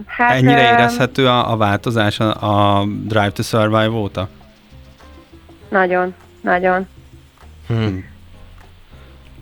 hát... 0.05 0.35
Ennyire 0.35 0.71
érezhető 0.71 1.27
a, 1.27 1.51
a 1.51 1.57
változás 1.57 2.19
a, 2.19 2.79
a 2.79 2.85
Drive 2.85 3.31
to 3.31 3.43
Survive 3.43 3.89
óta? 3.89 4.29
Nagyon, 5.75 6.15
nagyon. 6.41 6.87
Hmm. 7.67 8.09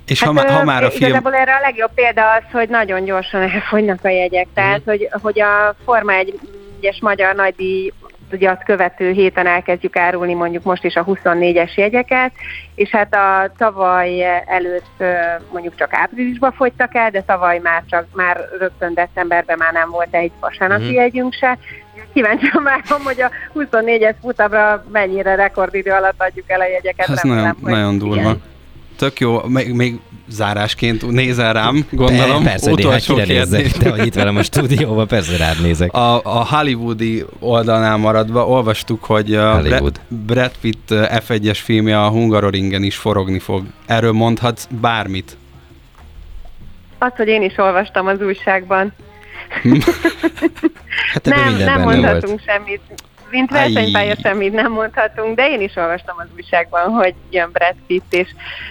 És 0.06 0.20
hát, 0.20 0.28
ha, 0.28 0.34
má, 0.34 0.52
ha 0.52 0.64
már 0.64 0.84
a 0.84 0.90
film... 0.90 1.10
Igazából 1.10 1.34
erre 1.34 1.56
a 1.56 1.60
legjobb 1.60 1.94
példa 1.94 2.32
az, 2.32 2.44
hogy 2.52 2.70
nagyon 2.70 3.04
gyorsan 3.04 3.42
elfogynak 3.42 4.06
a 4.06 4.10
jegyek. 4.10 4.48
Tehát, 4.54 4.82
hmm. 4.84 4.86
hogy, 4.86 5.10
hogy 5.22 5.42
a 5.42 5.76
Forma 5.86 6.14
1-es 6.82 7.02
magyar 7.02 7.36
nagydíj 7.36 7.92
ugye 8.34 8.50
azt 8.50 8.64
követő 8.64 9.12
héten 9.12 9.48
elkezdjük 9.48 9.98
árulni 9.98 10.34
mondjuk 10.34 10.64
most 10.64 10.84
is 10.84 10.96
a 10.96 11.06
24-es 11.06 11.74
jegyeket, 11.76 12.32
és 12.76 12.90
hát 12.90 13.14
a 13.14 13.52
tavaly 13.58 14.42
előtt 14.46 15.04
mondjuk 15.52 15.76
csak 15.76 15.94
áprilisban 15.94 16.52
fogytak 16.52 16.96
el, 16.96 17.10
de 17.10 17.22
tavaly 17.22 17.60
már 17.60 17.84
csak 17.90 18.06
már 18.14 18.38
rögtön 18.60 18.94
decemberben 18.94 19.58
már 19.58 19.74
nem 19.74 19.90
volt 19.90 20.16
egy 20.16 20.32
vasárnapi 20.40 20.84
mm-hmm. 20.84 20.94
jegyünk 20.94 21.34
se. 21.34 21.58
Kíváncsian 22.14 22.64
várom, 22.64 23.04
hogy 23.04 23.22
a 23.22 23.32
24-es 23.56 24.16
futamra 24.22 24.86
mennyire 24.92 25.36
rekordidő 25.36 25.92
alatt 25.92 26.22
adjuk 26.22 26.50
el 26.50 26.62
a 26.62 26.68
jegyeket. 26.68 27.10
Ez 27.10 27.22
nagyon, 27.22 27.58
nagyon 27.62 27.98
durva. 27.98 28.16
Igen. 28.16 28.53
Tök 28.96 29.20
jó, 29.20 29.42
még, 29.48 29.74
még 29.74 30.00
zárásként 30.28 31.12
nézel 31.12 31.54
rám, 31.54 31.86
gondolom. 31.92 32.44
Persze, 32.44 32.72
utolsó 32.72 33.16
néha 33.16 33.26
kérdés. 33.26 33.72
Te 33.72 33.90
vagy 33.90 34.06
itt 34.06 34.14
velem 34.14 34.38
a 34.38 34.44
stúdióban, 34.50 35.08
persze 35.08 35.38
rád 35.38 35.62
nézek. 35.62 35.94
A, 35.94 36.16
a 36.24 36.46
hollywoodi 36.56 37.26
oldalnál 37.40 37.98
maradva 37.98 38.48
olvastuk, 38.48 39.04
hogy 39.04 39.36
a 39.36 39.56
Hollywood. 39.56 40.00
Brad, 40.08 40.52
Pitt 40.62 40.92
uh, 40.92 40.98
F1-es 41.28 41.60
filmje 41.64 42.02
a 42.02 42.10
Hungaroringen 42.10 42.84
is 42.84 42.96
forogni 42.96 43.40
fog. 43.40 43.64
Erről 43.86 44.12
mondhatsz 44.12 44.68
bármit. 44.70 45.38
Azt, 46.98 47.16
hogy 47.16 47.28
én 47.28 47.42
is 47.42 47.58
olvastam 47.58 48.08
az 48.08 48.22
újságban. 48.22 48.94
Hát 51.14 51.26
nem, 51.26 51.56
nem 51.56 51.82
mondhatunk 51.82 52.28
volt. 52.28 52.44
semmit. 52.46 52.82
Mint 53.34 53.52
versenypálya 53.52 54.16
semmit 54.22 54.54
nem 54.54 54.72
mondhatunk, 54.72 55.36
de 55.36 55.48
én 55.50 55.62
is 55.62 55.76
olvastam 55.76 56.16
az 56.18 56.26
újságban, 56.36 56.90
hogy 56.90 57.14
jön 57.30 57.50
Brad 57.52 57.76
Pitt, 57.88 58.14
és, 58.14 58.28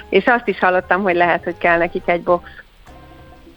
és 0.08 0.24
azt 0.26 0.48
is 0.48 0.58
hallottam, 0.58 1.02
hogy 1.02 1.14
lehet, 1.14 1.44
hogy 1.44 1.58
kell 1.58 1.78
nekik 1.78 2.02
egy 2.06 2.22
box. 2.22 2.50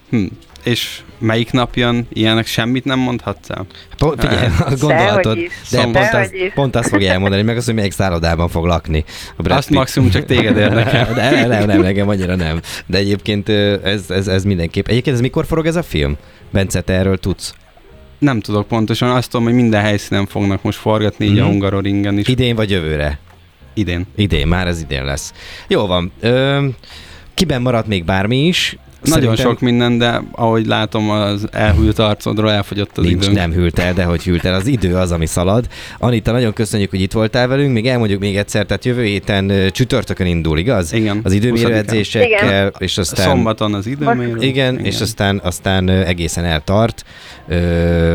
Hm. 0.09 0.25
És 0.63 1.01
melyik 1.17 1.51
nap 1.51 1.75
jön? 1.75 2.07
Ilyenek 2.13 2.45
semmit 2.45 2.85
nem 2.85 2.99
mondhatsz 2.99 3.49
el? 3.49 3.65
Pont, 3.97 4.21
figyelj, 4.21 4.47
gondolhatod, 4.79 5.37
de 5.71 5.81
pont, 5.81 5.93
Dehogy 5.93 6.21
az, 6.21 6.33
is. 6.33 6.53
pont 6.53 6.75
azt 6.75 6.89
fogja 6.89 7.11
elmondani, 7.11 7.41
meg 7.41 7.57
az, 7.57 7.65
hogy 7.65 7.73
melyik 7.73 7.91
szállodában 7.91 8.49
fog 8.49 8.65
lakni. 8.65 9.03
A 9.35 9.41
Brad 9.41 9.57
Azt 9.57 9.67
Pitt. 9.67 9.77
maximum 9.77 10.09
csak 10.09 10.25
téged 10.25 10.57
érdekel. 10.57 11.13
De 11.13 11.29
nem, 11.29 11.47
nem, 11.49 11.65
nem, 11.65 11.81
nekem 11.81 12.09
annyira 12.09 12.35
nem. 12.35 12.59
De 12.85 12.97
egyébként 12.97 13.49
ez, 13.49 14.09
ez, 14.09 14.27
ez 14.27 14.43
mindenképp. 14.43 14.87
Egyébként 14.87 15.15
ez 15.15 15.21
mikor 15.21 15.45
forog 15.45 15.65
ez 15.65 15.75
a 15.75 15.83
film? 15.83 16.17
Bence, 16.51 16.81
te 16.81 16.93
erről 16.93 17.17
tudsz? 17.17 17.55
Nem 18.19 18.39
tudok 18.39 18.67
pontosan, 18.67 19.09
azt 19.09 19.29
tudom, 19.29 19.45
hogy 19.45 19.55
minden 19.55 19.81
helyszínen 19.81 20.25
fognak 20.25 20.63
most 20.63 20.77
forgatni, 20.77 21.25
így 21.25 21.37
a 21.37 21.41
Mhm. 21.41 21.49
Hungaroringen 21.51 22.17
is. 22.17 22.27
Idén 22.27 22.55
vagy 22.55 22.69
jövőre? 22.69 23.19
Idén. 23.73 24.05
Idén, 24.15 24.47
már 24.47 24.67
ez 24.67 24.81
idén 24.81 25.05
lesz. 25.05 25.33
Jó 25.67 25.85
van. 25.85 26.11
Ö, 26.19 26.65
kiben 27.33 27.61
maradt 27.61 27.87
még 27.87 28.03
bármi 28.05 28.45
is? 28.47 28.77
Nagyon 29.09 29.35
Szerintem 29.35 29.51
sok 29.51 29.59
minden, 29.59 29.97
de 29.97 30.21
ahogy 30.31 30.65
látom 30.65 31.09
az 31.09 31.47
elhűlt 31.51 31.99
arcodról 31.99 32.51
elfogyott 32.51 32.97
az 32.97 33.03
Nincs, 33.05 33.23
időnk. 33.23 33.37
nem 33.37 33.51
hűlt 33.51 33.79
el, 33.79 33.93
de 33.93 34.03
hogy 34.03 34.23
hűlt 34.23 34.45
el. 34.45 34.53
Az 34.53 34.67
idő 34.67 34.95
az, 34.95 35.11
ami 35.11 35.25
szalad. 35.25 35.67
Anita, 35.99 36.31
nagyon 36.31 36.53
köszönjük, 36.53 36.89
hogy 36.89 37.01
itt 37.01 37.11
voltál 37.11 37.47
velünk. 37.47 37.73
Még 37.73 37.87
elmondjuk 37.87 38.19
még 38.19 38.37
egyszer, 38.37 38.65
tehát 38.65 38.85
jövő 38.85 39.03
héten 39.03 39.51
csütörtökön 39.71 40.27
indul, 40.27 40.57
igaz? 40.57 40.93
Igen. 40.93 41.19
Az 41.23 41.33
időmérő 41.33 41.73
20-án. 41.73 41.77
edzésekkel, 41.77 42.71
és 42.77 42.97
aztán... 42.97 43.27
Szombaton 43.27 43.73
az 43.73 43.85
időmérő. 43.87 44.41
Igen, 44.41 44.79
és 44.79 45.01
aztán, 45.01 45.39
aztán 45.43 45.89
egészen 45.89 46.45
eltart 46.45 47.05
ö, 47.47 47.55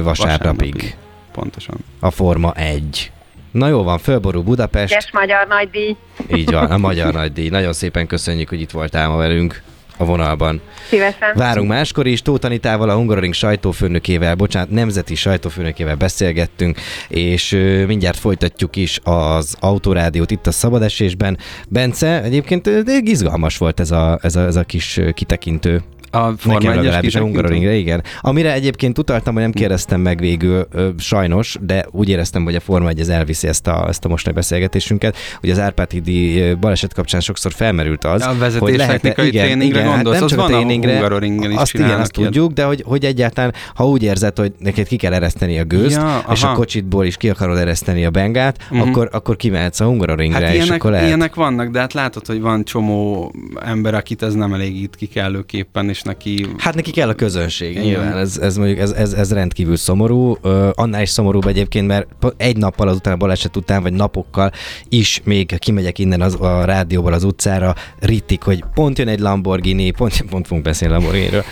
vasárnapig. 0.03 0.05
Vasárnapig. 0.05 0.97
Pontosan. 1.33 1.77
A 2.01 2.11
Forma 2.11 2.53
1. 2.53 3.11
Na 3.51 3.69
jó 3.69 3.83
van, 3.83 3.99
fölborul 3.99 4.43
Budapest. 4.43 4.93
Yes, 4.93 5.11
magyar 5.13 5.47
nagydíj. 5.49 5.97
Így 6.35 6.51
van, 6.51 6.71
a 6.71 6.79
Magyar 6.79 7.13
Nagydíj. 7.13 7.49
Nagyon 7.49 7.73
szépen 7.73 8.07
köszönjük, 8.07 8.49
hogy 8.49 8.61
itt 8.61 8.71
voltál 8.71 9.09
ma 9.09 9.17
velünk 9.17 9.63
a 10.01 10.05
vonalban. 10.05 10.61
Szívesen. 10.89 11.33
Várunk 11.35 11.69
máskor 11.69 12.07
is, 12.07 12.23
Tóth 12.23 12.45
Anitával, 12.45 12.89
a 12.89 12.95
Hungaroring 12.95 13.35
sajtófőnökével, 13.35 14.35
bocsánat, 14.35 14.71
nemzeti 14.71 15.15
sajtófőnökével 15.15 15.97
beszélgettünk, 15.97 16.79
és 17.09 17.51
mindjárt 17.87 18.19
folytatjuk 18.19 18.77
is 18.77 19.01
az 19.05 19.57
autorádiót 19.61 20.31
itt 20.31 20.47
a 20.47 20.51
szabadesésben. 20.51 21.39
Bence, 21.69 22.23
egyébként 22.23 22.71
izgalmas 22.87 23.59
volt 23.59 23.81
ez 23.81 23.91
a, 23.91 24.19
ez 24.23 24.37
a, 24.37 24.41
ez 24.41 24.57
a 24.57 24.63
kis 24.63 25.01
kitekintő. 25.15 25.83
A 26.11 26.19
Forma 26.37 26.59
Nekem 26.59 26.73
1-es 26.73 26.77
legalábbis 26.77 26.95
a 26.95 27.01
kitekintő? 27.01 27.21
Hungaroringre, 27.25 27.75
igen. 27.75 28.03
Amire 28.21 28.53
egyébként 28.53 28.99
utaltam, 28.99 29.33
hogy 29.35 29.43
nem 29.43 29.53
kérdeztem 29.53 30.01
meg 30.01 30.19
végül, 30.19 30.67
ö, 30.73 30.89
sajnos, 30.99 31.57
de 31.61 31.87
úgy 31.91 32.09
éreztem, 32.09 32.45
hogy 32.45 32.55
a 32.55 32.61
Forma 32.61 32.89
1 32.89 33.01
ez 33.01 33.09
elviszi 33.09 33.49
ezt 33.49 33.67
a, 33.67 33.85
ezt 33.89 34.05
a 34.05 34.09
mostani 34.09 34.35
beszélgetésünket. 34.35 35.17
Ugye 35.43 35.53
az 35.53 35.59
Árpád-hídi 35.59 36.39
ö, 36.41 36.57
baleset 36.57 36.95
kapcsán 36.95 37.21
sokszor 37.21 37.53
felmerült 37.53 38.05
az, 38.05 38.23
A 38.23 38.35
hogy 38.59 38.77
lehet 38.77 39.01
tréningre 39.15 39.83
hát 39.83 39.95
gondolsz, 39.95 40.15
nem 40.17 40.25
az 40.25 40.31
csak 40.31 40.39
a 40.39 40.43
van 40.43 40.53
a 40.53 40.57
tréningre, 40.57 40.93
Hungaroringen 40.93 41.51
is 41.51 41.57
azt 41.57 41.75
igen, 41.75 42.01
azt 42.01 42.17
ilyet. 42.17 42.31
tudjuk, 42.31 42.53
de 42.53 42.65
hogy, 42.65 42.83
hogy 42.87 43.05
egyáltalán, 43.05 43.55
ha 43.75 43.89
úgy 43.89 44.03
érzed, 44.03 44.39
hogy 44.39 44.53
neked 44.59 44.87
ki 44.87 44.97
kell 44.97 45.13
ereszteni 45.13 45.59
a 45.59 45.65
gőzt, 45.65 45.97
Ja, 45.97 46.23
és 46.33 46.43
a 46.43 46.47
aha. 46.47 46.55
kocsitból 46.57 47.05
is 47.05 47.17
ki 47.17 47.29
akarod 47.29 47.57
ereszteni 47.59 48.05
a 48.05 48.11
bengát, 48.11 48.69
Mhm. 48.71 48.81
akkor, 48.81 49.09
akkor 49.13 49.37
kimehetsz 49.37 49.81
a 49.81 49.85
Hungaroringre, 49.85 50.39
Hát 50.45 50.49
és 50.49 50.55
ilyenek, 50.55 50.75
akkor 50.75 50.91
lehet. 50.91 51.07
ilyenek 51.07 51.35
vannak, 51.35 51.69
de 51.71 51.79
hát 51.79 51.93
látod, 51.93 52.27
hogy 52.27 52.41
van 52.41 52.65
csomó 52.65 53.33
ember, 53.65 53.95
akit 53.95 54.23
ez 54.23 54.35
nem 54.35 54.53
elégít 54.53 54.97
ki 54.97 55.07
kellőképpen, 55.07 55.89
és 55.89 56.00
neki... 56.03 56.47
Hát 56.59 56.75
neki 56.75 56.91
kell 56.91 57.09
a 57.09 57.15
közönség, 57.15 57.71
Igen. 57.71 57.83
nyilván. 57.83 58.17
Ez, 58.17 58.39
ez 58.39 58.57
mondjuk 58.57 58.79
ez, 58.79 58.91
ez, 58.91 59.13
ez 59.13 59.33
rendkívül 59.33 59.77
szomorú. 59.77 60.37
Ö, 60.43 60.71
annál 60.75 61.03
is 61.03 61.09
szomorúbb 61.09 61.47
egyébként, 61.47 61.87
mert 61.87 62.07
egy 62.37 62.57
nappal 62.57 62.89
azután 62.89 63.13
a 63.13 63.17
baleset 63.17 63.57
után, 63.57 63.83
vagy 63.83 63.93
napokkal 63.93 64.51
is 64.89 65.21
még 65.25 65.59
kimegyek 65.59 65.99
innen 65.99 66.21
az, 66.21 66.37
a 66.41 66.65
rádióból 66.65 67.13
az 67.13 67.25
utcára, 67.25 67.75
rittik, 67.99 68.43
hogy 68.43 68.65
pont 68.75 68.99
jön 68.99 69.09
egy 69.09 69.21
Lamborghini, 69.21 69.91
pont, 69.91 70.23
pont 70.31 70.47
fogunk 70.47 70.65
beszélni 70.65 70.95
Lamborghini-ről, 70.95 71.45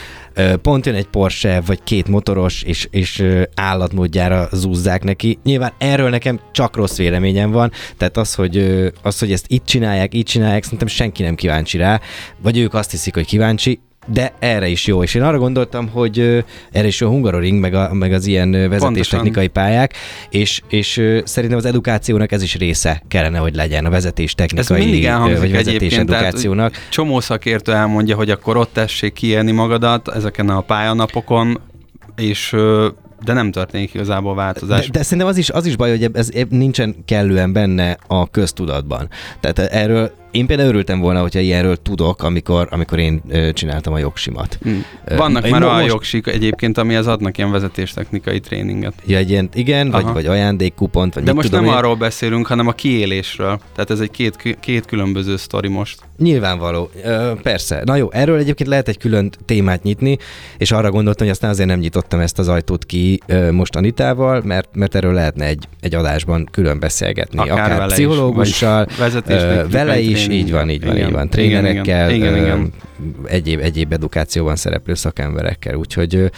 pont 0.63 0.87
jön 0.87 0.95
egy 0.95 1.07
Porsche, 1.07 1.61
vagy 1.67 1.83
két 1.85 2.09
motoros, 2.09 2.63
és, 2.63 2.89
és 2.91 3.25
állatmódjára 3.55 4.49
zúzzák 4.53 5.05
neki. 5.05 5.39
Nyilván 5.45 5.73
erről 5.79 6.09
nekem 6.09 6.41
csak 6.53 6.77
rossz 6.77 6.97
véleményem 6.97 7.51
van, 7.51 7.73
tehát 7.97 8.17
az, 8.17 8.35
hogy, 8.35 8.83
az, 9.03 9.19
hogy 9.19 9.33
ezt 9.33 9.45
itt 9.49 9.65
csinálják, 9.65 10.15
így 10.15 10.25
csinálják, 10.25 10.63
szerintem 10.63 10.89
senki 10.89 11.23
nem 11.23 11.35
kíváncsi 11.35 11.79
rá, 11.79 12.01
vagy 12.43 12.59
ők 12.59 12.75
azt 12.75 12.91
hiszik, 12.91 13.15
hogy 13.15 13.27
kíváncsi, 13.27 13.81
de 14.13 14.33
erre 14.39 14.69
is 14.69 14.87
jó. 14.87 15.03
És 15.03 15.15
én 15.15 15.23
arra 15.23 15.39
gondoltam, 15.39 15.89
hogy 15.89 16.45
erre 16.73 16.87
is 16.87 17.01
jó 17.01 17.07
a 17.07 17.11
Hungaroring, 17.11 17.61
meg, 17.61 17.75
a, 17.75 17.95
meg 17.95 18.13
az 18.13 18.27
ilyen 18.27 18.51
vezetéstechnikai 18.51 19.47
pályák, 19.49 19.95
és, 20.31 20.61
és 20.69 21.03
szerintem 21.25 21.59
az 21.59 21.65
edukációnak 21.65 22.33
ez 22.33 22.43
is 22.43 22.55
része 22.55 23.03
kellene, 23.09 23.39
hogy 23.39 23.55
legyen 23.55 23.85
a 23.85 23.87
Ez 23.87 23.93
vezetéstechnikai 23.93 24.79
mindig 24.79 25.05
ö, 25.05 25.07
elhangzik 25.07 25.39
vagy 25.39 25.53
vezetés 25.53 25.97
edukációnak. 25.97 26.75
Csomó 26.91 27.21
szakértő 27.21 27.73
elmondja, 27.73 28.17
hogy 28.17 28.31
akkor 28.31 28.57
ott 28.57 28.73
tessék 28.73 29.13
kiélni 29.13 29.53
magadat 29.53 30.09
ezeken 30.09 30.49
a 30.49 30.61
pályanapokon, 30.61 31.61
és 32.17 32.55
de 33.25 33.33
nem 33.33 33.51
történik 33.51 33.95
igazából 33.95 34.35
változás. 34.35 34.85
De, 34.85 34.99
de 34.99 35.03
szerintem 35.03 35.27
az 35.27 35.37
is, 35.37 35.51
az 35.51 35.67
is 35.67 35.77
baj, 35.77 35.91
hogy 35.91 36.11
ez 36.13 36.31
nincsen 36.49 36.97
kellően 37.05 37.53
benne 37.53 37.97
a 38.07 38.31
köztudatban. 38.31 39.09
Tehát 39.41 39.59
erről 39.59 40.13
én 40.31 40.47
például 40.47 40.69
örültem 40.69 41.01
volna, 41.01 41.21
hogyha 41.21 41.41
ilyenről 41.41 41.77
tudok, 41.77 42.23
amikor, 42.23 42.69
amikor 42.71 42.99
én 42.99 43.23
csináltam 43.53 43.93
a 43.93 43.99
jogsimat. 43.99 44.59
Hm. 44.63 44.71
Ö, 45.05 45.17
Vannak 45.17 45.45
én 45.45 45.51
már 45.51 45.61
most- 45.63 45.87
jogsik 45.87 46.27
egyébként, 46.27 46.79
amihez 46.79 47.07
adnak 47.07 47.39
ilyen 47.39 47.51
vezetéstechnikai 47.51 48.41
tréninget. 48.41 48.93
Ja, 49.07 49.17
egy 49.17 49.31
ilyen, 49.31 49.49
igen, 49.55 49.91
vagy, 49.91 50.03
Aha. 50.03 50.13
vagy 50.13 50.27
ajándékkupont, 50.27 51.15
vagy 51.15 51.23
De 51.23 51.33
most 51.33 51.49
tudom 51.49 51.65
nem 51.65 51.73
én. 51.73 51.79
arról 51.79 51.95
beszélünk, 51.97 52.47
hanem 52.47 52.67
a 52.67 52.73
kiélésről. 52.73 53.61
Tehát 53.75 53.91
ez 53.91 54.01
egy 54.01 54.11
két, 54.11 54.57
két 54.61 54.85
különböző 54.87 55.37
sztori 55.37 55.69
most. 55.69 55.99
Nyilvánvaló, 56.19 56.91
Ö, 57.05 57.33
persze. 57.43 57.83
Na 57.85 57.97
jó, 57.97 58.09
erről 58.13 58.39
egyébként 58.39 58.69
lehet 58.69 58.89
egy 58.89 58.99
külön 58.99 59.31
témát 59.45 59.83
nyitni, 59.83 60.19
és 60.59 60.71
arra 60.71 60.91
gondoltam, 60.91 61.27
hogy 61.27 61.35
aztán 61.35 61.51
azért 61.51 61.69
nem 61.69 61.79
nyitottam 61.79 62.21
ezt 62.21 62.39
az 62.39 62.49
ajtót 62.49 62.85
ki 62.85 63.21
most 63.51 63.77
Anitával, 63.77 64.43
mert, 64.45 64.69
mert 64.73 64.95
erről 64.95 65.13
lehetne 65.13 65.45
egy, 65.45 65.65
egy 65.81 65.95
adásban 65.95 66.49
külön 66.51 66.81
beszélgetni. 66.81 67.39
Akár 67.39 67.53
Akár, 67.53 67.69
vele 67.71 67.87
is, 67.87 67.93
pszichológussal, 67.93 68.87
vagy 68.99 69.23
ö, 69.27 69.63
vele 69.71 69.99
is, 69.99 70.18
tréning. 70.25 70.47
így 70.47 70.53
van, 70.53 70.71
így 70.71 70.85
van, 70.85 70.97
Igen, 70.97 71.07
így 71.07 71.15
van. 71.15 71.29
Trénerekkel, 71.29 72.11
igen, 72.11 72.35
igen, 72.35 72.45
igen. 72.45 72.73
egyéb, 73.25 73.61
egyéb 73.61 73.93
edukációban 73.93 74.57
szereplő 74.57 74.95
szakemberekkel, 74.95 75.75
úgyhogy 75.75 76.31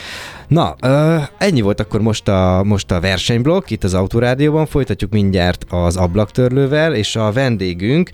na, 0.49 0.77
ennyi 1.39 1.61
volt 1.61 1.81
akkor 1.81 2.01
most 2.01 2.29
a, 2.29 2.63
most 2.65 2.91
a 2.91 3.01
versenyblokk 3.01 3.71
itt 3.71 3.85
az 3.85 3.95
Autorádióban, 3.95 4.67
folytatjuk 4.67 5.13
mindjárt 5.13 5.65
az 5.69 5.97
ablaktörlővel, 5.97 6.95
és 6.95 7.17
a 7.17 7.33
vendégünk 7.33 8.11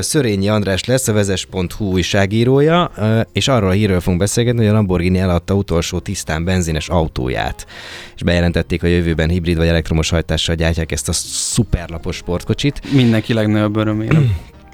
Szörényi 0.00 0.48
András 0.48 0.84
lesz, 0.84 1.08
a 1.08 1.12
vezes.hu 1.12 1.84
újságírója, 1.84 2.90
és 3.32 3.48
arról 3.48 3.68
a 3.68 3.72
hírről 3.72 4.00
fogunk 4.00 4.20
beszélgetni, 4.20 4.60
hogy 4.60 4.68
a 4.68 4.72
Lamborghini 4.72 5.18
eladta 5.18 5.54
utolsó 5.54 5.98
tisztán 5.98 6.44
benzines 6.44 6.88
autóját, 6.88 7.66
és 8.14 8.22
bejelentették, 8.22 8.80
hogy 8.80 8.90
a 8.90 8.94
jövőben 8.94 9.28
hibrid 9.28 9.56
vagy 9.56 9.66
elektromos 9.66 10.10
hajtással 10.10 10.54
gyártják 10.54 10.92
ezt 10.92 11.08
a 11.08 11.12
szuperlapos 11.12 12.16
sportkocsit. 12.16 12.92
Mindenki 12.92 13.32
legnagyobb 13.32 13.76
örömére. 13.76 14.18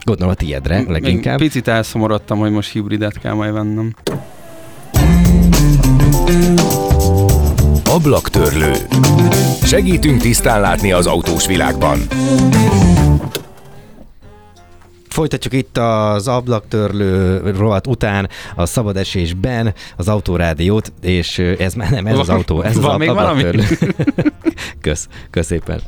Gondolom 0.05 0.33
a 0.33 0.37
tiédre 0.37 0.85
leginkább. 0.89 1.39
Még 1.39 1.49
Picit 1.49 1.69
elszomorodtam, 1.69 2.39
hogy 2.39 2.51
most 2.51 2.73
hibridet 2.73 3.19
kell 3.19 3.33
majd 3.33 3.53
vennem. 3.53 3.95
Ablaktörlő. 7.85 8.73
Segítünk 9.63 10.21
tisztán 10.21 10.61
látni 10.61 10.93
az 10.93 11.07
autós 11.07 11.47
világban. 11.47 11.99
Folytatjuk 15.09 15.53
itt 15.53 15.79
az 15.79 16.29
ablaktörlő 16.29 17.41
rovat 17.57 17.87
után 17.87 18.29
a 18.55 18.67
szabad 18.67 18.97
esésben 18.97 19.75
az 19.97 20.09
autórádiót, 20.09 20.93
és 21.01 21.39
ez 21.39 21.75
már 21.75 21.91
nem, 21.91 22.07
ez 22.07 22.19
az 22.19 22.27
Van- 22.27 22.37
autó, 22.37 22.63
ez 22.63 22.77
az 22.77 22.83
van 22.83 22.91
ab- 22.91 22.99
még 22.99 23.09
valami? 23.09 23.43
ablaktörlő. 23.45 23.95
kösz, 24.81 25.09
kösz 25.31 25.47
szépen. 25.47 25.81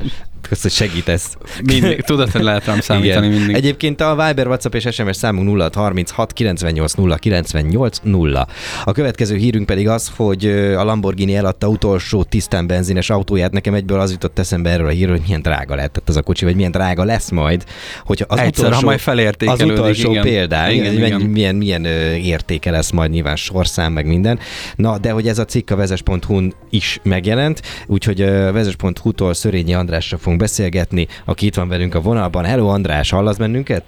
Köszönöm, 0.49 0.77
hogy 0.79 0.89
segítesz. 0.89 1.37
Mindig, 1.65 2.01
tudod, 2.01 2.31
hogy 2.31 2.43
lehet 2.43 2.65
rám 2.65 2.81
számítani 2.81 3.27
Igen. 3.27 3.39
mindig. 3.39 3.57
Egyébként 3.57 4.01
a 4.01 4.27
Viber, 4.27 4.47
WhatsApp 4.47 4.75
és 4.75 4.89
SMS 4.91 5.17
számunk 5.17 5.49
0636 5.63 6.33
98 6.33 6.93
0 6.93 7.17
98 7.17 7.99
0. 8.03 8.47
A 8.85 8.93
következő 8.93 9.37
hírünk 9.37 9.67
pedig 9.67 9.89
az, 9.89 10.11
hogy 10.17 10.47
a 10.77 10.85
Lamborghini 10.85 11.35
eladta 11.37 11.69
utolsó 11.69 12.23
tisztán 12.23 12.67
benzines 12.67 13.11
autóját. 13.11 13.53
Nekem 13.53 13.75
egyből 13.75 14.01
az 14.01 14.11
jutott 14.11 14.39
eszembe 14.39 14.71
erről 14.71 14.87
a 14.87 14.91
hírről, 14.91 15.15
hogy 15.17 15.25
milyen 15.25 15.43
drága 15.43 15.75
lehetett 15.75 16.09
az 16.09 16.17
a 16.17 16.23
kocsi, 16.23 16.45
vagy 16.45 16.55
milyen 16.55 16.71
drága 16.71 17.05
lesz 17.05 17.31
majd. 17.31 17.65
Hogyha 18.05 18.25
az 18.29 18.39
Egyszer, 18.39 18.65
utolsó, 18.65 18.79
ha 18.81 18.85
majd 18.85 18.99
az 18.99 19.03
felértékelődik. 19.05 19.73
utolsó 19.73 20.11
igen. 20.11 20.23
példány, 20.23 20.73
Igen, 20.73 20.85
hogy 20.87 20.95
igen. 20.95 21.21
milyen, 21.21 21.55
milyen, 21.55 21.83
milyen 21.85 22.15
értéke 22.15 22.71
lesz 22.71 22.91
majd 22.91 23.11
nyilván 23.11 23.37
sorszám, 23.37 23.93
meg 23.93 24.07
minden. 24.07 24.39
Na, 24.77 24.99
de 24.99 25.11
hogy 25.11 25.29
ez 25.29 25.39
a 25.39 25.45
cikk 25.45 25.71
a 25.71 25.77
vezes.hu-n 25.77 26.55
is 26.71 27.01
megjelent, 27.03 27.63
úgyhogy 27.87 28.21
ö, 28.21 28.53
vezes.hu-tól 28.53 29.35
Szörényi 29.35 29.75
Andrással 29.75 30.19
fogunk 30.19 30.36
beszélgetni, 30.39 31.07
aki 31.25 31.47
itt 31.47 31.55
van 31.55 31.69
velünk 31.69 31.95
a 31.95 32.01
vonalban. 32.01 32.45
Hello 32.45 32.69
András, 32.69 33.11
hallasz 33.11 33.37
bennünket? 33.37 33.85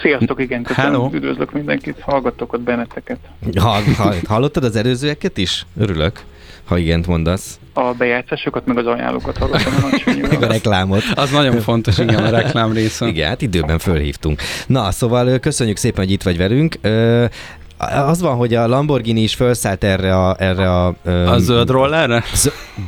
Sziasztok, 0.00 0.40
igen, 0.40 0.62
köszönöm, 0.62 0.90
Hello. 0.92 1.10
üdvözlök 1.12 1.52
mindenkit, 1.52 2.00
hallgattok 2.00 2.52
ott 2.52 2.60
benneteket. 2.60 3.18
Ha, 3.56 3.78
ha, 3.96 4.14
hallottad 4.26 4.64
az 4.64 4.76
előzőeket 4.76 5.38
is? 5.38 5.66
Örülök, 5.76 6.20
ha 6.64 6.78
igent 6.78 7.06
mondasz. 7.06 7.58
A 7.72 7.92
bejátszásokat, 7.92 8.66
meg 8.66 8.78
az 8.78 8.86
ajánlókat 8.86 9.38
hallottam 9.38 9.72
Meg 10.30 10.42
a 10.42 10.46
reklámot. 10.46 11.02
Az 11.14 11.30
nagyon 11.30 11.60
fontos, 11.60 11.98
igen, 11.98 12.24
a 12.24 12.30
reklám 12.30 12.72
része. 12.72 13.06
Igen, 13.06 13.28
hát 13.28 13.42
időben 13.42 13.78
fölhívtunk. 13.78 14.40
Na, 14.66 14.90
szóval 14.90 15.38
köszönjük 15.38 15.76
szépen, 15.76 16.04
hogy 16.04 16.12
itt 16.12 16.22
vagy 16.22 16.36
velünk. 16.36 16.78
Az 17.90 18.20
van, 18.20 18.36
hogy 18.36 18.54
a 18.54 18.66
Lamborghini 18.66 19.20
is 19.22 19.34
felszállt 19.34 19.84
erre 19.84 20.16
a... 20.26 20.36
Erre 20.38 20.70
a, 20.84 20.94
ö, 21.04 21.26
A 21.26 21.38
zöld 21.38 21.70
rollerre? 21.70 22.24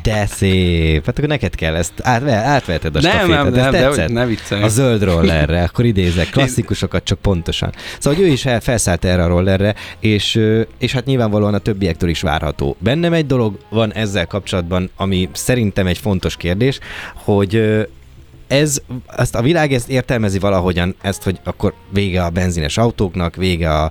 De 0.02 0.26
szép. 0.26 1.04
Hát 1.06 1.16
akkor 1.18 1.28
neked 1.28 1.54
kell 1.54 1.74
ezt, 1.74 1.92
átve, 2.02 2.32
átveheted 2.34 2.96
a 2.96 3.00
Nem, 3.00 3.10
stafétát. 3.10 3.42
nem, 3.44 3.52
nem, 3.52 3.70
de 3.72 3.78
tetszett? 3.78 4.04
hogy 4.04 4.12
ne 4.14 4.26
viccelj. 4.26 4.62
A 4.62 4.68
zöld 4.68 5.02
rollerre, 5.04 5.62
akkor 5.62 5.84
idézek, 5.84 6.30
klasszikusokat 6.30 7.04
csak 7.04 7.18
pontosan. 7.18 7.72
Szóval 7.98 8.18
hogy 8.18 8.28
ő 8.28 8.32
is 8.32 8.46
el- 8.46 8.60
felszállt 8.60 9.04
erre 9.04 9.22
a 9.24 9.26
rollerre, 9.26 9.74
és, 10.00 10.40
és 10.78 10.92
hát 10.92 11.04
nyilvánvalóan 11.04 11.54
a 11.54 11.58
többiektől 11.58 12.08
is 12.10 12.20
várható. 12.20 12.76
Bennem 12.78 13.12
egy 13.12 13.26
dolog 13.26 13.58
van 13.68 13.92
ezzel 13.92 14.26
kapcsolatban, 14.26 14.90
ami 14.96 15.28
szerintem 15.32 15.86
egy 15.86 15.98
fontos 15.98 16.36
kérdés, 16.36 16.78
hogy 17.14 17.82
ez, 18.46 18.78
azt 19.16 19.34
a 19.34 19.42
világ 19.42 19.72
ezt 19.72 19.88
értelmezi 19.88 20.38
valahogyan, 20.38 20.94
ezt, 21.02 21.22
hogy 21.22 21.38
akkor 21.44 21.72
vége 21.92 22.24
a 22.24 22.30
benzines 22.30 22.76
autóknak, 22.78 23.36
vége 23.36 23.70
a, 23.70 23.90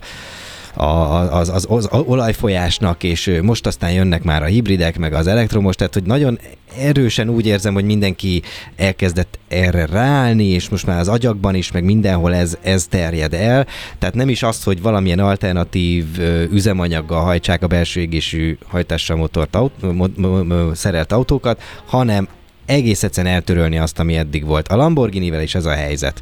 az, 0.75 1.49
az, 1.49 1.65
az, 1.69 1.88
olajfolyásnak, 1.91 3.03
és 3.03 3.39
most 3.41 3.67
aztán 3.67 3.91
jönnek 3.91 4.23
már 4.23 4.43
a 4.43 4.45
hibridek, 4.45 4.97
meg 4.97 5.13
az 5.13 5.27
elektromos, 5.27 5.75
tehát 5.75 5.93
hogy 5.93 6.03
nagyon 6.03 6.39
erősen 6.77 7.29
úgy 7.29 7.45
érzem, 7.45 7.73
hogy 7.73 7.86
mindenki 7.86 8.41
elkezdett 8.75 9.39
erre 9.47 9.86
ráállni, 9.86 10.45
és 10.45 10.69
most 10.69 10.86
már 10.86 10.99
az 10.99 11.07
agyakban 11.07 11.55
is, 11.55 11.71
meg 11.71 11.83
mindenhol 11.83 12.36
ez, 12.36 12.57
ez 12.62 12.88
terjed 12.88 13.33
el. 13.33 13.67
Tehát 13.99 14.15
nem 14.15 14.29
is 14.29 14.43
az, 14.43 14.63
hogy 14.63 14.81
valamilyen 14.81 15.19
alternatív 15.19 16.05
üzemanyaggal 16.51 17.23
hajtsák 17.23 17.63
a 17.63 17.67
belső 17.67 18.01
égésű 18.01 18.57
hajtással 18.67 19.17
motort, 19.17 19.55
aut, 19.55 19.93
mo, 19.93 20.05
mo, 20.15 20.43
mo, 20.43 20.75
szerelt 20.75 21.12
autókat, 21.12 21.62
hanem 21.86 22.27
egész 22.65 23.04
egyszerűen 23.04 23.34
eltörölni 23.34 23.78
azt, 23.78 23.99
ami 23.99 24.15
eddig 24.15 24.45
volt. 24.45 24.67
A 24.67 24.76
Lamborghinivel 24.76 25.41
is 25.41 25.56
ez 25.56 25.65
a 25.65 25.73
helyzet. 25.73 26.21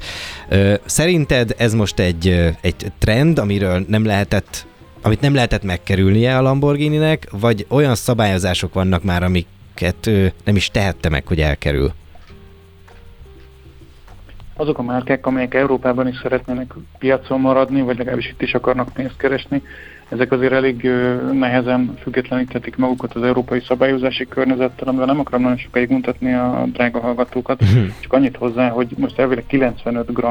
Szerinted 0.86 1.56
ez 1.58 1.73
most 1.73 1.99
egy, 1.99 2.54
egy 2.62 2.91
trend, 2.99 3.39
amiről 3.39 3.86
nem 3.88 4.06
lehetett 4.06 4.65
amit 5.01 5.21
nem 5.21 5.34
lehetett 5.34 5.63
megkerülnie 5.63 6.38
a 6.38 6.41
Lamborghininek, 6.41 7.27
vagy 7.32 7.65
olyan 7.69 7.95
szabályozások 7.95 8.73
vannak 8.73 9.04
már, 9.04 9.23
amiket 9.23 10.10
nem 10.43 10.56
is 10.56 10.69
tehette 10.69 11.10
meg, 11.10 11.27
hogy 11.27 11.39
elkerül? 11.39 11.91
Azok 14.54 14.77
a 14.77 14.82
márkák, 14.82 15.25
amelyek 15.25 15.54
Európában 15.54 16.08
is 16.08 16.19
szeretnének 16.21 16.73
piacon 16.99 17.39
maradni, 17.39 17.82
vagy 17.82 17.97
legalábbis 17.97 18.30
itt 18.30 18.41
is 18.41 18.54
akarnak 18.54 18.93
pénzt 18.93 19.17
keresni, 19.17 19.62
ezek 20.12 20.32
azért 20.32 20.54
elég 20.54 20.89
nehezen 21.32 21.97
függetleníthetik 22.02 22.76
magukat 22.76 23.13
az 23.13 23.24
európai 23.24 23.62
szabályozási 23.67 24.28
környezettel, 24.28 24.88
amivel 24.88 25.06
nem 25.06 25.19
akarom 25.19 25.41
nagyon 25.41 25.58
sokáig 25.58 25.89
mutatni 25.89 26.34
a 26.34 26.65
drága 26.74 27.00
hallgatókat, 27.00 27.63
csak 28.00 28.13
annyit 28.13 28.38
hozzá, 28.38 28.69
hogy 28.69 28.88
most 28.97 29.19
elvileg 29.19 29.45
95 29.47 30.13
g 30.13 30.26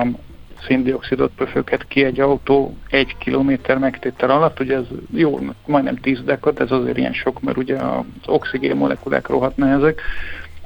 széndiokszidot 0.66 1.32
pöföghet 1.36 1.86
ki 1.88 2.04
egy 2.04 2.20
autó 2.20 2.76
egy 2.90 3.16
kilométer 3.18 3.78
megtétel 3.78 4.30
alatt, 4.30 4.60
ugye 4.60 4.76
ez 4.76 4.84
jó, 5.14 5.38
majdnem 5.66 5.96
10 5.96 6.22
dekad, 6.24 6.60
ez 6.60 6.70
azért 6.70 6.98
ilyen 6.98 7.12
sok, 7.12 7.40
mert 7.40 7.56
ugye 7.56 7.76
az 7.76 8.04
oxigén 8.26 8.76
molekulák 8.76 9.28
rohadt 9.28 9.56
nehezek, 9.56 10.00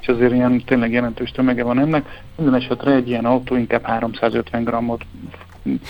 és 0.01 0.07
azért 0.07 0.33
ilyen 0.33 0.63
tényleg 0.65 0.91
jelentős 0.91 1.31
tömege 1.31 1.63
van 1.63 1.79
ennek. 1.79 2.21
Minden 2.35 2.61
esetre 2.61 2.91
egy 2.91 3.09
ilyen 3.09 3.25
autó 3.25 3.55
inkább 3.55 3.83
350 3.83 4.63
grammot 4.63 5.05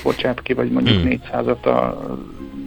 bocsát 0.03 0.41
ki, 0.41 0.53
vagy 0.53 0.71
mondjuk 0.71 1.01
Hmm. 1.01 1.19
400-at 1.31 1.61
a 1.61 2.07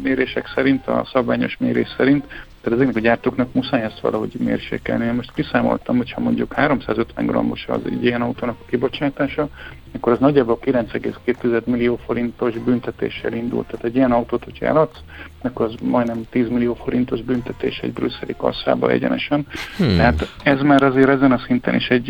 mérések 0.02 0.52
szerint, 0.54 0.86
a 0.86 1.08
szabványos 1.12 1.56
mérés 1.58 1.88
szerint. 1.96 2.24
Tehát 2.68 2.82
ezeknek 2.82 3.04
a 3.04 3.06
gyártóknak 3.06 3.52
muszáj 3.52 3.82
ezt 3.82 4.00
valahogy 4.00 4.32
mérsékelni. 4.38 5.04
Én 5.04 5.12
most 5.12 5.32
kiszámoltam, 5.34 5.96
hogy 5.96 6.12
ha 6.12 6.20
mondjuk 6.20 6.52
350 6.52 7.26
grammos 7.26 7.66
az 7.68 7.80
egy 7.84 8.04
ilyen 8.04 8.22
autónak 8.22 8.56
a 8.60 8.68
kibocsátása, 8.68 9.48
akkor 9.94 10.12
az 10.12 10.18
nagyjából 10.18 10.58
9,2 10.64 11.64
millió 11.64 11.96
forintos 11.96 12.58
büntetéssel 12.58 13.32
indult. 13.32 13.66
Tehát 13.66 13.84
egy 13.84 13.94
ilyen 13.94 14.12
autót, 14.12 14.44
hogyha 14.44 14.66
eladsz, 14.66 14.98
akkor 15.42 15.66
az 15.66 15.74
majdnem 15.82 16.22
10 16.30 16.48
millió 16.48 16.74
forintos 16.74 17.22
büntetés 17.22 17.78
egy 17.78 17.92
brüsszeli 17.92 18.34
kasszába 18.36 18.90
egyenesen. 18.90 19.46
Hmm. 19.76 19.96
Tehát 19.96 20.28
ez 20.42 20.60
már 20.60 20.82
azért 20.82 21.08
ezen 21.08 21.32
a 21.32 21.42
szinten 21.46 21.74
is 21.74 21.88
egy 21.88 22.08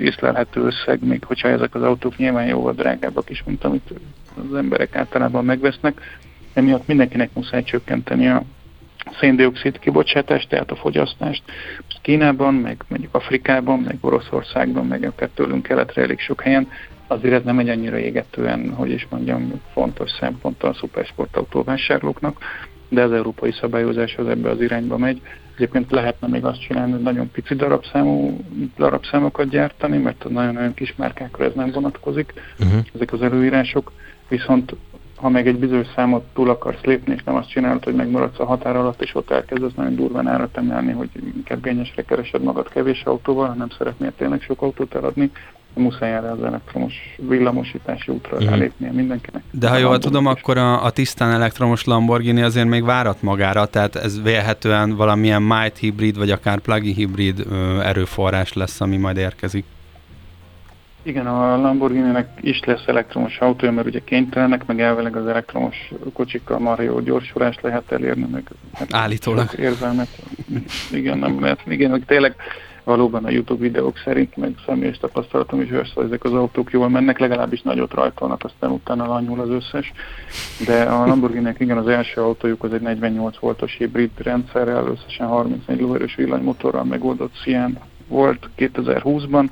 észlelhető 0.00 0.60
összeg, 0.60 1.04
még 1.04 1.24
hogyha 1.24 1.48
ezek 1.48 1.74
az 1.74 1.82
autók 1.82 2.16
nyilván 2.16 2.46
jóval 2.46 2.72
drágábbak 2.72 3.30
is, 3.30 3.42
mint 3.46 3.64
amit 3.64 3.90
az 4.50 4.56
emberek 4.56 4.96
általában 4.96 5.44
megvesznek. 5.44 6.00
Emiatt 6.52 6.86
mindenkinek 6.86 7.30
muszáj 7.34 7.62
csökkenteni 7.62 8.28
a 8.28 8.42
széndiokszid 9.20 9.78
kibocsátást, 9.78 10.48
tehát 10.48 10.70
a 10.70 10.76
fogyasztást. 10.76 11.42
Most 11.84 11.98
Kínában, 12.02 12.54
meg 12.54 12.84
mondjuk 12.88 13.14
Afrikában, 13.14 13.78
meg 13.78 13.96
Oroszországban, 14.00 14.86
meg 14.86 15.04
akár 15.04 15.28
tőlünk 15.34 15.62
keletre 15.62 16.02
elég 16.02 16.20
sok 16.20 16.40
helyen, 16.40 16.68
azért 17.06 17.34
ez 17.34 17.42
nem 17.44 17.58
egy 17.58 17.68
annyira 17.68 17.98
égetően, 17.98 18.74
hogy 18.74 18.90
is 18.90 19.06
mondjam, 19.10 19.60
fontos 19.72 20.10
szempont 20.10 20.62
a 20.62 20.74
szupersportautó 20.74 21.62
vásárlóknak, 21.62 22.38
de 22.88 23.02
az 23.02 23.12
európai 23.12 23.52
szabályozás 23.52 24.16
az 24.16 24.26
ebbe 24.26 24.50
az 24.50 24.60
irányba 24.60 24.96
megy. 24.96 25.20
Egyébként 25.54 25.90
lehetne 25.90 26.28
még 26.28 26.44
azt 26.44 26.60
csinálni, 26.60 26.92
hogy 26.92 27.02
nagyon 27.02 27.30
pici 27.30 27.54
darabszámú 27.54 28.40
darabszámokat 28.76 29.48
gyártani, 29.48 29.98
mert 29.98 30.24
a 30.24 30.28
nagyon-nagyon 30.28 30.74
kis 30.74 30.94
márkákra 30.96 31.44
ez 31.44 31.52
nem 31.54 31.70
vonatkozik, 31.70 32.32
Uh-huh. 32.58 32.80
ezek 32.94 33.12
az 33.12 33.22
előírások, 33.22 33.92
viszont 34.28 34.74
ha 35.22 35.28
meg 35.28 35.46
egy 35.46 35.58
bizonyos 35.58 35.86
számot 35.94 36.24
túl 36.34 36.50
akarsz 36.50 36.82
lépni, 36.82 37.14
és 37.14 37.22
nem 37.22 37.34
azt 37.34 37.48
csinálod, 37.48 37.84
hogy 37.84 37.94
megmaradsz 37.94 38.38
a 38.38 38.44
határ 38.44 38.76
alatt, 38.76 39.02
és 39.02 39.14
ott 39.14 39.30
elkezdesz 39.30 39.74
nagyon 39.76 39.94
durván 39.94 40.26
árat 40.26 40.56
emelni, 40.56 40.92
hogy 40.92 41.08
inkább 41.36 41.62
gényesre 41.62 42.02
keresed 42.02 42.42
magad 42.42 42.68
kevés 42.68 43.02
autóval, 43.04 43.48
ha 43.48 43.54
nem 43.54 43.70
szeretnél 43.78 44.12
tényleg 44.16 44.40
sok 44.40 44.62
autót 44.62 44.94
eladni, 44.94 45.30
muszáj 45.74 46.12
erre 46.12 46.30
az 46.30 46.42
elektromos 46.42 46.94
villamosítási 47.28 48.12
útra 48.12 48.36
Mhm. 48.36 48.44
uh-huh. 48.44 48.58
lépnie 48.58 48.92
mindenkinek. 48.92 49.42
De 49.50 49.68
ha 49.68 49.76
jól 49.76 49.98
tudom, 49.98 50.26
akkor 50.26 50.58
a, 50.58 50.84
a 50.84 50.90
tisztán 50.90 51.32
elektromos 51.32 51.84
Lamborghini 51.84 52.42
azért 52.42 52.68
még 52.68 52.84
várat 52.84 53.22
magára, 53.22 53.66
tehát 53.66 53.96
ez 53.96 54.22
vélhetően 54.22 54.96
valamilyen 54.96 55.42
mild 55.42 55.76
hibrid, 55.76 56.18
vagy 56.18 56.30
akár 56.30 56.58
plug-in 56.58 56.94
hibrid 56.94 57.46
erőforrás 57.82 58.52
lesz, 58.52 58.80
ami 58.80 58.96
majd 58.96 59.16
érkezik. 59.16 59.64
Igen, 61.02 61.26
a 61.26 61.56
Lamborghini-nek 61.56 62.28
is 62.40 62.60
lesz 62.64 62.86
elektromos 62.86 63.38
autója, 63.38 63.72
mert 63.72 63.86
ugye 63.86 64.00
kénytelenek, 64.04 64.66
meg 64.66 64.80
elvileg 64.80 65.16
az 65.16 65.26
elektromos 65.26 65.92
kocsikkal 66.12 66.58
már 66.58 66.80
jó 66.80 67.00
gyorsulást 67.00 67.62
lehet 67.62 67.92
elérni, 67.92 68.26
meg 68.32 68.42
hát 68.72 68.94
Állítólag. 68.94 69.52
érzelmet. 69.58 70.08
Igen, 70.92 71.18
nem 71.18 71.40
lehet. 71.40 71.60
Igen, 71.66 71.90
hogy 71.90 72.04
tényleg 72.04 72.34
valóban 72.84 73.24
a 73.24 73.30
YouTube 73.30 73.62
videók 73.62 73.98
szerint, 74.04 74.36
meg 74.36 74.54
személyes 74.66 74.98
tapasztalatom 74.98 75.60
is 75.60 75.70
az, 75.70 75.92
hogy 75.94 76.04
ezek 76.04 76.24
az 76.24 76.32
autók 76.32 76.70
jól 76.70 76.88
mennek, 76.88 77.18
legalábbis 77.18 77.62
nagyot 77.62 77.92
rajtolnak, 77.92 78.44
aztán 78.44 78.70
utána 78.70 79.06
lanyul 79.06 79.40
az 79.40 79.48
összes. 79.48 79.92
De 80.66 80.82
a 80.82 81.06
Lamborghini-nek 81.06 81.60
igen, 81.60 81.78
az 81.78 81.88
első 81.88 82.20
autójuk 82.20 82.64
az 82.64 82.72
egy 82.72 82.80
48 82.80 83.38
voltos 83.38 83.74
hibrid 83.76 84.10
rendszerrel, 84.16 84.86
összesen 84.86 85.26
34 85.26 85.80
lóerős 85.80 86.14
villanymotorral 86.14 86.84
megoldott 86.84 87.34
Sian 87.34 87.78
volt 88.08 88.48
2020-ban, 88.58 89.48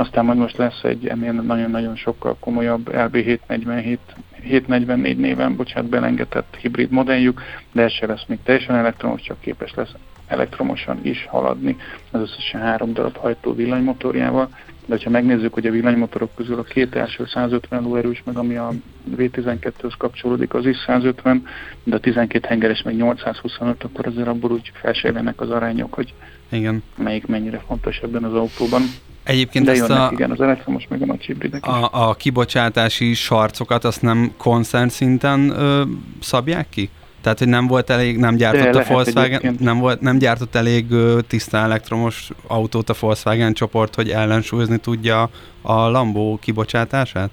aztán 0.00 0.24
majd 0.24 0.38
most 0.38 0.56
lesz 0.56 0.82
egy 0.82 1.06
ennél 1.06 1.32
nagyon-nagyon 1.32 1.96
sokkal 1.96 2.36
komolyabb 2.40 2.90
LB747 2.92 3.98
744 4.42 5.16
néven, 5.16 5.56
bocsánat, 5.56 5.90
belengetett 5.90 6.56
hibrid 6.60 6.90
modelljük, 6.90 7.40
de 7.72 7.82
ez 7.82 7.92
se 7.92 8.06
lesz 8.06 8.24
még 8.26 8.38
teljesen 8.42 8.76
elektromos, 8.76 9.22
csak 9.22 9.40
képes 9.40 9.74
lesz 9.74 9.92
elektromosan 10.26 10.98
is 11.02 11.26
haladni, 11.30 11.76
az 12.10 12.20
összesen 12.20 12.60
három 12.60 12.92
darab 12.92 13.16
hajtó 13.16 13.54
villanymotorjával, 13.54 14.48
de 14.86 14.98
ha 15.04 15.10
megnézzük, 15.10 15.52
hogy 15.54 15.66
a 15.66 15.70
villanymotorok 15.70 16.34
közül 16.34 16.58
a 16.58 16.62
két 16.62 16.94
első 16.94 17.26
150 17.26 17.82
lóerős, 17.82 18.22
meg 18.24 18.36
ami 18.36 18.56
a 18.56 18.70
V12-höz 19.16 19.92
kapcsolódik, 19.98 20.54
az 20.54 20.66
is 20.66 20.76
150, 20.86 21.46
de 21.84 21.96
a 21.96 22.00
12 22.00 22.46
hengeres 22.48 22.82
meg 22.82 22.96
825, 22.96 23.84
akkor 23.84 24.06
azért 24.06 24.28
abból 24.28 24.50
úgy 24.50 24.72
felsejlenek 24.74 25.40
az 25.40 25.50
arányok, 25.50 25.94
hogy 25.94 26.14
Igen. 26.48 26.82
melyik 26.96 27.26
mennyire 27.26 27.58
fontos 27.66 27.98
ebben 27.98 28.24
az 28.24 28.34
autóban. 28.34 28.82
Egyébként 29.30 29.64
De 29.64 29.70
ezt 29.70 29.88
jönnek, 29.88 30.10
a, 30.10 30.12
igen, 30.12 30.30
az 30.30 30.40
elektromos 30.40 30.86
meg 30.88 31.02
a 31.02 31.06
nagy 31.06 31.24
hibridek 31.24 31.66
a, 31.66 32.08
a 32.08 32.14
kibocsátási 32.14 33.14
sarcokat 33.14 33.84
azt 33.84 34.02
nem 34.02 34.32
koncern 34.36 34.88
szinten 34.88 35.50
ö, 35.50 35.82
szabják 36.20 36.68
ki? 36.68 36.90
Tehát, 37.20 37.38
hogy 37.38 37.48
nem 37.48 37.66
volt 37.66 37.90
elég, 37.90 38.18
nem 38.18 38.36
gyártott 38.36 38.72
De 38.72 38.78
a 38.78 38.92
Volkswagen, 38.92 39.24
egyébként. 39.24 39.60
nem, 39.60 39.78
volt, 39.78 40.00
nem 40.00 40.18
gyártott 40.18 40.54
elég 40.54 40.90
ö, 40.90 41.18
tiszta 41.28 41.56
elektromos 41.56 42.30
autót 42.46 42.90
a 42.90 42.94
Volkswagen 43.00 43.52
csoport, 43.52 43.94
hogy 43.94 44.08
ellensúlyozni 44.08 44.78
tudja 44.78 45.30
a 45.62 45.72
Lambó 45.72 46.38
kibocsátását? 46.40 47.30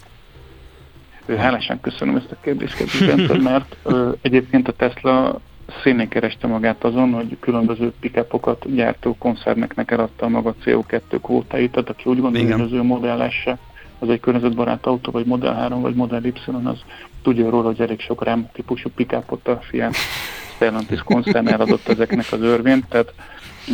Hálásan 1.37 1.79
köszönöm 1.81 2.15
ezt 2.15 2.31
a 2.31 2.35
kérdést, 2.41 3.41
mert 3.43 3.75
ö, 3.83 4.11
egyébként 4.21 4.67
a 4.67 4.71
Tesla 4.71 5.39
szénén 5.83 6.07
kereste 6.07 6.47
magát 6.47 6.83
azon, 6.83 7.13
hogy 7.13 7.37
különböző 7.39 7.93
pickupokat 7.99 8.75
gyártó 8.75 9.15
koncerneknek 9.17 9.91
eladta 9.91 10.25
a 10.25 10.29
maga 10.29 10.55
CO2 10.65 11.01
kvótáit, 11.21 11.71
tehát 11.71 11.89
aki 11.89 12.09
úgy 12.09 12.19
gondolja, 12.19 12.55
hogy 12.55 12.65
az 12.65 12.71
ő 12.71 12.81
Model 12.81 13.29
S 13.29 13.49
az 13.99 14.09
egy 14.09 14.19
környezetbarát 14.19 14.85
autó, 14.85 15.11
vagy 15.11 15.25
Model 15.25 15.53
3, 15.53 15.81
vagy 15.81 15.95
Model 15.95 16.23
Y, 16.23 16.33
az 16.63 16.79
tudja 17.21 17.49
róla, 17.49 17.65
hogy 17.65 17.81
elég 17.81 17.99
sok 17.99 18.23
rám 18.23 18.49
típusú 18.53 18.89
pickupot 18.95 19.47
a 19.47 19.59
Fiat 19.61 19.95
Stellantis 20.55 20.99
koncern 20.99 21.47
eladott 21.47 21.87
ezeknek 21.87 22.25
az 22.31 22.41
örvényt, 22.41 22.85
tehát 22.89 23.13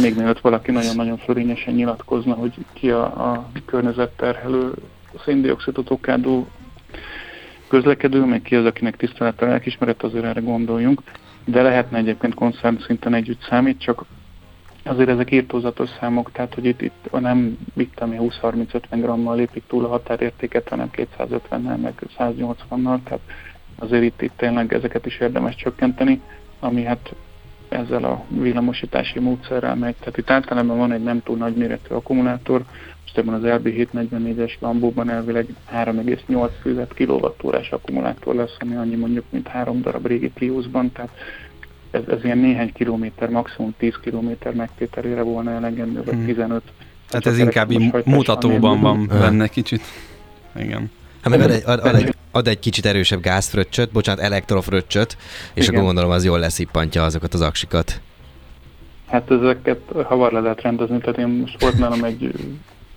még 0.01 0.15
mielőtt 0.15 0.39
valaki 0.39 0.71
nagyon-nagyon 0.71 1.17
fölényesen 1.17 1.73
nyilatkozna, 1.73 2.34
hogy 2.34 2.53
ki 2.73 2.89
a, 2.89 3.03
a 3.03 3.49
környezetterhelő 3.65 4.73
széndiokszidot 5.25 5.89
okádó 5.89 6.47
közlekedő, 7.67 8.25
meg 8.25 8.41
ki 8.41 8.56
az, 8.56 8.65
akinek 8.65 8.97
tisztelettel 8.97 9.47
lelkismeret, 9.47 10.03
azért 10.03 10.25
erre 10.25 10.39
gondoljunk, 10.39 11.01
de 11.45 11.62
lehetne 11.62 11.97
egyébként 11.97 12.34
koncern 12.34 12.79
szinten 12.79 13.13
együtt 13.13 13.41
számít, 13.49 13.82
csak 13.82 14.06
azért 14.84 15.10
ezek 15.10 15.32
írtózatos 15.32 15.89
számok, 15.99 16.32
tehát 16.32 16.53
hogy 16.53 16.65
itt, 16.65 16.82
itt 16.82 17.19
nem 17.19 17.58
itt, 17.75 17.99
ami 17.99 18.17
20-30-50 18.19 18.82
grammal 18.89 19.36
lépik 19.36 19.63
túl 19.67 19.86
a 19.86 19.88
határértéket, 19.88 20.69
hanem 20.69 20.89
250-nel, 20.95 21.82
meg 21.82 21.93
180-nal, 22.17 22.99
tehát 23.03 23.21
azért 23.79 24.03
itt, 24.03 24.21
itt 24.21 24.38
tényleg 24.38 24.73
ezeket 24.73 25.06
is 25.06 25.19
érdemes 25.19 25.56
csökkenteni, 25.56 26.21
ami 26.60 26.84
hát 26.84 27.15
ezzel 27.69 28.03
a 28.03 28.23
villamosítási 28.27 29.19
módszerrel 29.19 29.75
megy. 29.75 29.95
Tehát 29.95 30.17
itt 30.17 30.29
általában 30.29 30.77
van 30.77 30.91
egy 30.91 31.03
nem 31.03 31.23
túl 31.23 31.38
nagy 31.38 31.56
méretű 31.56 31.93
akkumulátor, 31.93 32.63
most 33.15 33.28
ebben 33.28 33.43
az 33.54 33.62
LB744-es 33.63 34.52
Lambóban 34.60 35.10
elvileg 35.10 35.45
3,8 35.73 36.49
fűzet 36.62 36.93
kilovattórás 36.93 37.71
akkumulátor 37.71 38.36
lesz, 38.36 38.56
ami 38.60 38.76
annyi 38.76 38.95
mondjuk, 38.95 39.26
mint 39.30 39.47
három 39.47 39.82
darab 39.82 40.06
régi 40.08 40.30
Priusban, 40.30 40.91
tehát 40.91 41.10
ez, 41.91 42.02
ez 42.08 42.23
ilyen 42.23 42.38
néhány 42.38 42.71
kilométer, 42.73 43.30
maximum 43.30 43.73
10 43.78 43.93
kilométer 44.02 44.54
megtételére 44.54 45.21
volna 45.21 45.52
elegendő, 45.52 46.04
vagy 46.04 46.15
Mhm. 46.15 46.26
15. 46.26 46.62
Tehát 47.10 47.26
ez 47.26 47.38
inkább 47.38 47.71
így 47.71 47.91
mutatóban 48.06 48.80
van 48.82 49.08
benne 49.08 49.47
kicsit. 49.47 49.82
Igen. 50.56 50.91
Hát 51.21 51.30
meg 51.30 51.41
ad 51.41 51.52
egy, 51.52 51.63
ad, 51.65 51.80
ad, 51.86 51.95
egy, 51.95 52.15
ad 52.32 52.47
egy 52.47 52.60
kicsit 52.60 52.86
erősebb 52.86 53.21
gázfröccsöt, 53.21 53.91
bocsánat, 53.91 54.23
elektrofröccsöt, 54.23 55.17
és 55.54 55.63
Igen. 55.63 55.73
akkor 55.76 55.86
gondolom 55.86 56.12
az 56.12 56.26
jól 56.26 56.39
leszippantja 56.39 57.04
azokat 57.04 57.34
az 57.34 57.41
aksikat. 57.41 58.02
Hát 59.08 59.32
ezeket 59.32 59.80
hamar 60.04 60.32
le 60.32 60.39
lehet 60.39 60.62
rendezni, 60.62 60.97
tehát 60.97 61.17
én 61.19 61.28
most 61.28 61.62
volt 61.62 61.78
nálam 61.78 62.04
egy, 62.04 62.32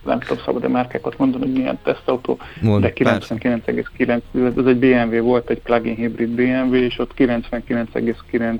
nem 0.07 0.19
tudom 0.19 0.43
szabad 0.45 0.63
de 0.63 0.69
márkákat 0.69 1.19
mondani, 1.19 1.45
hogy 1.45 1.53
milyen 1.53 1.79
tesztautó, 1.83 2.39
Mond, 2.61 2.83
de 2.83 2.93
99,9, 2.95 4.21
ez 4.57 4.67
egy 4.67 4.77
BMW 4.77 5.23
volt, 5.23 5.51
egy 5.51 5.61
plug-in 5.61 5.95
hibrid 5.95 6.29
BMW, 6.29 6.75
és 6.75 6.99
ott 6.99 7.13
99,9 7.17 8.59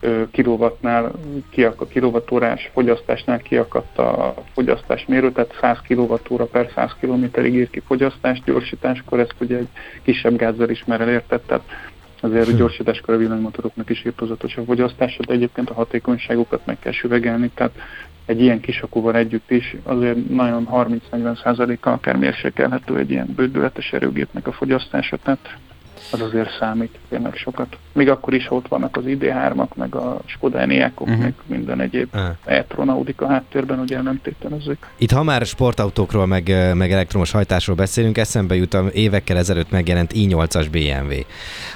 ö, 0.00 0.22
kilowattnál, 0.30 1.12
kiak, 1.50 1.80
a 1.80 1.86
kilovattórás 1.86 2.70
fogyasztásnál 2.72 3.38
kiakadt 3.38 3.98
a 3.98 4.34
fogyasztásmérő, 4.52 5.32
tehát 5.32 5.58
100 5.60 5.78
kilowattóra 5.86 6.44
per 6.44 6.70
100 6.74 6.96
kilométerig 7.00 7.54
ír 7.54 7.70
ki 7.70 7.82
fogyasztást, 7.86 8.44
gyorsításkor 8.44 9.20
ezt 9.20 9.34
ugye 9.40 9.56
egy 9.56 9.68
kisebb 10.02 10.36
gázzal 10.36 10.70
is 10.70 10.84
már 10.84 11.00
elértett, 11.00 11.46
tehát 11.46 11.64
azért 12.20 12.48
a 12.48 12.52
gyorsításkor 12.52 13.14
a 13.14 13.18
villanymotoroknak 13.18 13.90
is 13.90 14.04
írtozatos 14.04 14.56
a 14.56 14.64
fogyasztása, 14.64 15.22
de 15.26 15.32
egyébként 15.32 15.70
a 15.70 15.74
hatékonyságukat 15.74 16.60
meg 16.64 16.78
kell 16.78 16.92
süvegelni, 16.92 17.50
tehát 17.54 17.72
egy 18.28 18.40
ilyen 18.40 18.60
kis 18.60 18.80
akkuval 18.80 19.16
együtt 19.16 19.50
is 19.50 19.76
azért 19.82 20.28
nagyon 20.28 20.68
30-40%-kal 20.72 21.92
akár 21.92 22.16
mérsékelhető 22.16 22.98
egy 22.98 23.10
ilyen 23.10 23.32
bődületes 23.36 23.92
erőgépnek 23.92 24.46
a 24.46 24.52
fogyasztása, 24.52 25.16
tehát 25.16 25.56
az 26.12 26.20
azért 26.20 26.56
számít 26.58 26.98
tényleg 27.08 27.34
sokat. 27.34 27.76
Még 27.92 28.08
akkor 28.08 28.34
is 28.34 28.50
ott 28.50 28.68
vannak 28.68 28.96
az 28.96 29.02
ID3-ak, 29.06 29.74
meg 29.74 29.94
a 29.94 30.20
Skoda 30.26 30.58
Enyaqok, 30.58 31.06
Mhm. 31.06 31.10
uh-huh. 31.16 31.24
meg 31.24 31.58
minden 31.58 31.80
egyéb 31.80 32.08
Ah. 32.14 32.28
e-tron 32.44 32.88
Audika 32.88 33.26
háttérben, 33.26 33.78
ugye 33.78 33.96
ellentételezzük. 33.96 34.86
Itt 34.98 35.10
ha 35.10 35.22
már 35.22 35.46
sportautókról, 35.46 36.26
meg, 36.26 36.72
meg 36.74 36.92
elektromos 36.92 37.30
hajtásról 37.30 37.76
beszélünk, 37.76 38.18
eszembe 38.18 38.54
jut 38.54 38.74
a 38.74 38.84
évekkel 38.92 39.36
ezelőtt 39.36 39.70
megjelent 39.70 40.12
i8-as 40.14 40.66
BMW. 40.72 41.14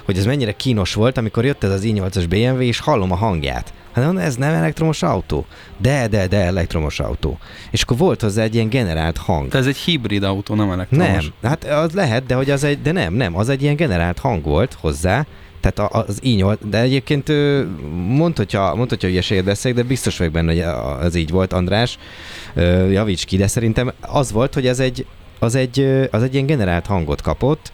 Hogy 0.05 0.17
ez 0.17 0.27
mennyire 0.27 0.53
kínos 0.53 0.95
volt, 0.95 1.17
amikor 1.17 1.45
jött 1.45 1.65
ez 1.65 1.71
az 1.71 1.85
i8-as 1.87 2.25
BMW, 2.29 2.61
és 2.61 2.81
hallom 2.81 3.13
a 3.13 3.17
hangját. 3.17 3.73
Hát 3.93 4.05
mondom, 4.05 4.23
ez 4.25 4.37
nem 4.37 4.53
elektromos 4.55 5.03
autó. 5.03 5.47
De, 5.79 6.09
de, 6.09 6.27
de 6.27 6.37
elektromos 6.37 7.01
autó. 7.01 7.39
És 7.71 7.83
akkor 7.83 7.97
volt 7.97 8.21
hozzá 8.21 8.43
egy 8.43 8.55
ilyen 8.55 8.69
generált 8.69 9.17
hang. 9.17 9.49
De 9.49 9.59
ez 9.59 9.67
egy 9.67 9.77
hibrid 9.77 10.23
autó, 10.23 10.55
nem 10.55 10.71
elektromos. 10.71 11.31
Nem, 11.41 11.51
hát 11.51 11.65
az 11.65 11.93
lehet, 11.93 12.27
de 12.27 12.35
hogy 12.35 12.51
az 12.51 12.65
egy, 12.65 12.83
de 12.83 12.93
nem, 12.93 13.15
nem, 13.15 13.37
az 13.37 13.49
egy 13.49 13.63
ilyen 13.63 13.77
generált 13.77 14.19
hang 14.19 14.45
volt 14.45 14.77
hozzá, 14.81 15.27
tehát 15.61 15.93
az 15.93 16.19
így 16.23 16.43
volt, 16.43 16.69
de 16.69 16.81
egyébként 16.81 17.29
mondd, 18.07 18.37
hogyha, 18.37 18.75
mondd, 18.75 18.89
hogyha 18.89 19.09
hülyeséget 19.09 19.45
beszélek, 19.45 19.77
de 19.77 19.83
biztos 19.83 20.19
vagyok 20.19 20.33
benne, 20.33 20.53
hogy 20.53 20.61
az 21.07 21.15
így 21.15 21.31
volt, 21.31 21.53
András, 21.53 21.99
javíts 22.91 23.25
ki, 23.25 23.37
de 23.37 23.47
szerintem 23.47 23.93
az 24.01 24.33
volt, 24.33 24.55
hogy 24.55 24.67
ez 24.67 24.81
egy, 24.81 25.07
az 25.39 25.55
egy, 25.55 26.09
az 26.11 26.23
egy 26.23 26.35
ilyen 26.35 26.47
generált 26.47 26.87
hangot 26.87 27.21
kapott, 27.21 27.73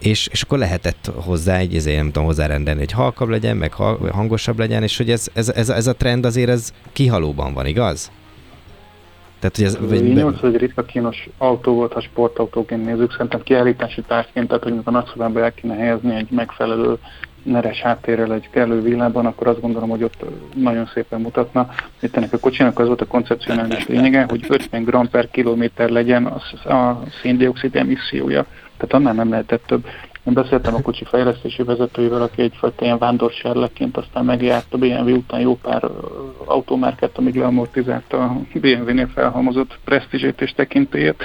és, 0.00 0.28
és 0.32 0.42
akkor 0.42 0.58
lehetett 0.58 1.10
hozzá 1.14 1.56
egy, 1.56 1.74
ezért 1.74 1.96
nem 1.96 2.06
tudom 2.06 2.24
hozzárendelni, 2.24 2.80
hogy 2.80 2.92
halkabb 2.92 3.28
legyen, 3.28 3.56
meg 3.56 3.72
hangosabb 4.12 4.58
legyen, 4.58 4.82
és 4.82 4.96
hogy 4.96 5.10
ez, 5.10 5.28
ez, 5.32 5.48
ez, 5.48 5.68
ez 5.68 5.86
a 5.86 5.94
trend 5.94 6.24
azért 6.24 6.48
ez 6.48 6.72
kihalóban 6.92 7.54
van, 7.54 7.66
igaz? 7.66 8.10
Tehát, 9.38 9.56
hogy 9.56 9.64
ez, 9.64 9.78
vagy, 9.88 10.00
i8 10.00 10.44
egy 10.44 10.56
ritka 10.56 10.82
kínos 10.84 11.28
autó 11.38 11.74
volt, 11.74 11.92
ha 11.92 12.00
sportautóként 12.00 12.84
nézzük, 12.84 13.12
szerintem 13.12 13.42
kiállítási 13.42 14.02
tárgyként, 14.02 14.48
tehát 14.48 14.62
hogy 14.62 14.80
a 14.84 14.90
nagyszobába 14.90 15.40
el 15.40 15.52
kéne 15.52 15.74
helyezni 15.74 16.14
egy 16.14 16.30
megfelelő 16.30 16.98
neres 17.42 17.80
háttérrel 17.80 18.32
egy 18.32 18.48
kellő 18.50 18.82
villában, 18.82 19.26
akkor 19.26 19.46
azt 19.46 19.60
gondolom, 19.60 19.88
hogy 19.88 20.02
ott 20.02 20.24
nagyon 20.54 20.90
szépen 20.94 21.20
mutatna. 21.20 21.68
Itt 22.00 22.16
ennek 22.16 22.32
a 22.32 22.38
kocsinak 22.38 22.78
az 22.78 22.86
volt 22.86 23.00
a 23.00 23.06
koncepcionális 23.06 23.86
lényege, 23.86 24.26
hogy 24.28 24.44
50 24.48 24.84
g 24.84 25.08
per 25.10 25.30
kilométer 25.30 25.88
legyen 25.88 26.26
a, 26.26 26.68
a 26.74 27.02
széndiokszid 27.22 27.76
emissziója. 27.76 28.46
Tehát 28.80 28.94
annál 28.94 29.14
nem 29.14 29.30
lehetett 29.30 29.66
több. 29.66 29.84
Én 30.24 30.32
beszéltem 30.32 30.74
a 30.74 30.82
kocsi 30.82 31.04
fejlesztési 31.04 31.62
vezetőivel, 31.62 32.22
aki 32.22 32.42
egyfajta 32.42 32.84
ilyen 32.84 32.98
vándorserleként 32.98 33.96
aztán 33.96 34.24
megjárt 34.24 34.74
a 34.74 34.78
BMW 34.78 35.14
után 35.14 35.40
jó 35.40 35.56
pár 35.56 35.90
automárkát, 36.44 37.18
amíg 37.18 37.34
leamortizálta 37.34 38.22
a 38.22 38.40
BMW-nél 38.54 39.08
felhalmozott 39.14 39.78
presztízsét 39.84 40.40
és 40.40 40.52
tekintélyét. 40.52 41.22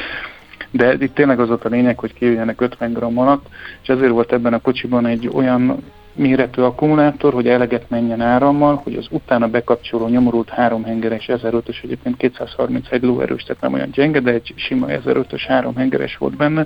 De 0.71 0.93
itt 0.93 1.13
tényleg 1.13 1.39
az 1.39 1.47
volt 1.47 1.65
a 1.65 1.69
lényeg, 1.69 1.99
hogy 1.99 2.13
kijöjjenek 2.13 2.61
50 2.61 2.93
g 2.93 3.03
alatt, 3.03 3.45
és 3.81 3.87
ezért 3.87 4.11
volt 4.11 4.31
ebben 4.31 4.53
a 4.53 4.61
kocsiban 4.61 5.05
egy 5.05 5.29
olyan 5.33 5.83
méretű 6.15 6.61
akkumulátor, 6.61 7.33
hogy 7.33 7.47
eleget 7.47 7.89
menjen 7.89 8.21
árammal, 8.21 8.81
hogy 8.83 8.95
az 8.95 9.07
utána 9.09 9.47
bekapcsoló 9.47 10.07
nyomorult 10.07 10.49
háromhengeres 10.49 11.25
1005-ös, 11.27 11.83
egyébként 11.83 12.17
231 12.17 13.01
lóerős, 13.01 13.43
tehát 13.43 13.61
nem 13.61 13.73
olyan 13.73 13.89
gyenge, 13.91 14.19
de 14.19 14.31
egy 14.31 14.53
sima 14.55 14.87
1005-ös 14.89 15.43
háromhengeres 15.47 16.17
volt 16.17 16.35
benne, 16.35 16.65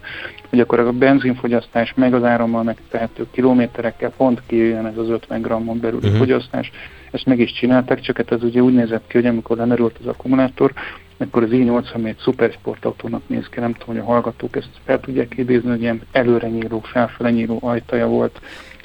hogy 0.49 0.59
akkor 0.59 0.79
a 0.79 0.91
benzinfogyasztás 0.91 1.93
meg 1.95 2.13
az 2.13 2.23
árammal 2.23 2.63
megtehető 2.63 3.27
kilométerekkel 3.31 4.11
pont 4.17 4.41
kijöjjön 4.45 4.85
ez 4.85 4.97
az 4.97 5.09
50 5.09 5.41
g-on 5.41 5.79
belüli 5.79 6.05
uh-huh. 6.05 6.17
fogyasztás. 6.17 6.71
Ezt 7.11 7.25
meg 7.25 7.39
is 7.39 7.51
csinálták, 7.51 7.99
csak 7.99 8.17
hát 8.17 8.31
ez 8.31 8.43
ugye 8.43 8.61
úgy 8.61 8.73
nézett 8.73 9.07
ki, 9.07 9.17
hogy 9.17 9.25
amikor 9.25 9.57
lemerült 9.57 9.97
az 9.99 10.07
akkumulátor, 10.07 10.73
akkor 11.17 11.43
az 11.43 11.49
i8, 11.51 11.93
ami 11.93 12.09
egy 12.09 12.17
szupersportautónak 12.17 13.21
néz 13.27 13.47
ki, 13.49 13.59
nem 13.59 13.73
tudom, 13.73 13.95
hogy 13.95 14.05
a 14.05 14.11
hallgatók 14.11 14.55
ezt 14.55 14.69
fel 14.85 14.99
tudják 14.99 15.37
idézni, 15.37 15.69
hogy 15.69 15.81
ilyen 15.81 16.01
előre 16.11 16.47
nyíló, 16.47 16.79
felfele 16.79 17.31
nyíló 17.31 17.59
ajtaja 17.61 18.07
volt, 18.07 18.41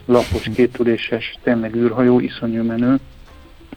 lapos, 0.06 0.48
kétüléses, 0.54 1.38
tényleg 1.42 1.74
űrhajó, 1.74 2.20
iszonyú 2.20 2.62
menő, 2.62 2.98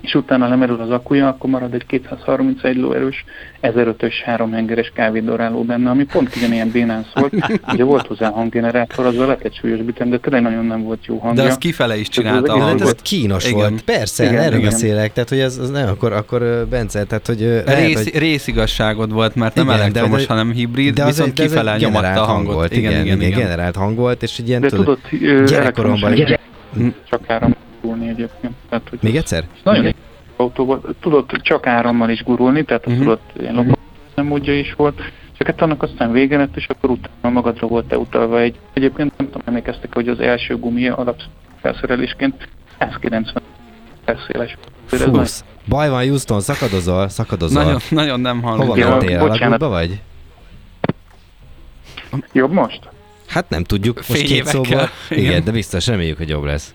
és 0.01 0.13
utána 0.15 0.47
lemerül 0.47 0.81
az 0.81 0.89
akkuja, 0.89 1.27
akkor 1.27 1.49
marad 1.49 1.73
egy 1.73 1.85
231 1.85 2.75
lóerős 2.77 3.25
1005-ös 3.61 4.13
háromhengeres 4.25 4.91
kávédoráló 4.95 5.63
benne, 5.63 5.89
ami 5.89 6.03
pont 6.03 6.35
ugyanilyen 6.35 6.71
bénán 6.71 7.05
szólt. 7.15 7.33
Ugye 7.73 7.83
volt 7.83 8.07
hozzá 8.07 8.29
hanggenerátor, 8.29 9.05
azzal 9.05 9.25
lehet 9.25 9.43
egy 9.43 9.55
súlyosbítani, 9.55 10.09
de 10.09 10.17
tényleg 10.17 10.41
nagyon 10.41 10.65
nem 10.65 10.83
volt 10.83 11.05
jó 11.05 11.17
hangja. 11.17 11.41
De 11.43 11.47
azt 11.49 11.57
kifele 11.59 11.97
is 11.97 12.07
csinálta 12.09 12.51
a 12.53 12.55
Igen, 12.55 12.67
Hát 12.67 12.75
ez 12.75 12.79
hangot. 12.81 13.01
kínos 13.01 13.45
Igen. 13.45 13.57
volt. 13.57 13.81
Persze, 13.81 14.23
Igen, 14.23 14.37
erről 14.41 14.57
igen. 14.59 14.69
beszélek. 14.69 15.13
Tehát, 15.13 15.29
hogy 15.29 15.39
ez, 15.39 15.57
az 15.57 15.69
nem, 15.69 15.87
akkor, 15.87 16.11
akkor 16.13 16.67
Bence, 16.69 17.03
tehát, 17.03 17.27
hogy 17.27 17.39
lehet, 17.39 17.85
Rész, 17.85 18.03
hogy... 18.03 18.17
részigazságod 18.21 19.11
volt, 19.11 19.35
mert 19.35 19.55
nem 19.55 19.65
Igen, 19.65 19.79
elektromos, 19.79 20.21
de- 20.25 20.33
hanem 20.33 20.51
hibrid, 20.51 20.93
De 20.93 21.01
az 21.03 21.07
viszont 21.15 21.39
egy, 21.39 21.45
kifele 21.47 21.77
nyomatta 21.77 22.07
a 22.07 22.25
hangot. 22.25 22.27
hang 22.35 22.45
volt. 22.53 22.75
Igen, 22.75 23.05
igen, 23.05 23.21
igen, 23.21 23.39
generált 23.39 23.75
hang 23.75 23.95
volt, 23.97 24.23
és 24.23 24.37
egy 24.39 24.47
ilyen, 24.47 24.61
de 24.61 24.69
tudod, 24.69 24.99
gyerekkoromban- 25.45 26.37
csak 27.09 27.21
áram 27.29 27.55
gurulni 27.81 28.07
egyébként. 28.09 28.53
Tehát, 28.69 28.89
hogy 28.89 28.99
még 29.01 29.15
egyszer? 29.15 29.43
Nagyon 29.63 29.93
autóban 30.35 30.81
tudod 31.01 31.25
csak 31.41 31.67
árammal 31.67 32.09
is 32.09 32.23
gurulni, 32.23 32.63
tehát 32.63 32.85
Mhm. 32.85 32.97
tudod, 32.97 33.19
ilyen 33.39 33.55
lopó 33.55 33.75
módja 34.15 34.59
is 34.59 34.73
volt, 34.73 35.01
csak 35.37 35.47
Hát 35.47 35.61
annak 35.61 35.83
aztán 35.83 36.11
vége 36.11 36.37
lett, 36.37 36.55
és 36.55 36.67
akkor 36.67 36.89
utána 36.89 37.29
magadra 37.33 37.67
volt-e 37.67 37.97
utalva 37.97 38.39
egy, 38.39 38.55
egyébként 38.73 39.17
nem 39.17 39.25
tudom, 39.27 39.41
emlékeztek, 39.45 39.93
hogy 39.93 40.07
az 40.07 40.19
első 40.19 40.57
gumi 40.57 40.87
alapfelszerelésként 40.89 42.47
190 42.79 43.41
széles. 44.27 44.57
Fusz. 44.85 45.43
Baj 45.67 45.89
van, 45.89 46.07
Houston, 46.07 46.39
szakadozol, 46.41 47.07
szakadozol. 47.09 47.63
Nagyon, 47.63 47.79
nagyon 47.89 48.19
nem 48.19 48.41
hallom. 48.41 48.59
Hova 48.67 48.77
Ja, 48.77 48.89
mentél? 48.89 49.19
Alagútba 49.19 49.67
vagy? 49.67 49.99
Jobb 52.33 52.51
most? 52.51 52.79
Hát 53.27 53.49
nem 53.49 53.63
tudjuk, 53.63 53.95
most 53.95 54.11
Fél 54.11 54.21
két 54.21 54.29
évekkel. 54.31 54.51
szóból. 54.51 54.89
Igen. 55.09 55.23
Igen. 55.23 55.43
de 55.43 55.51
biztos, 55.51 55.87
reméljük, 55.87 56.17
hogy 56.17 56.29
jobb 56.29 56.43
lesz. 56.43 56.73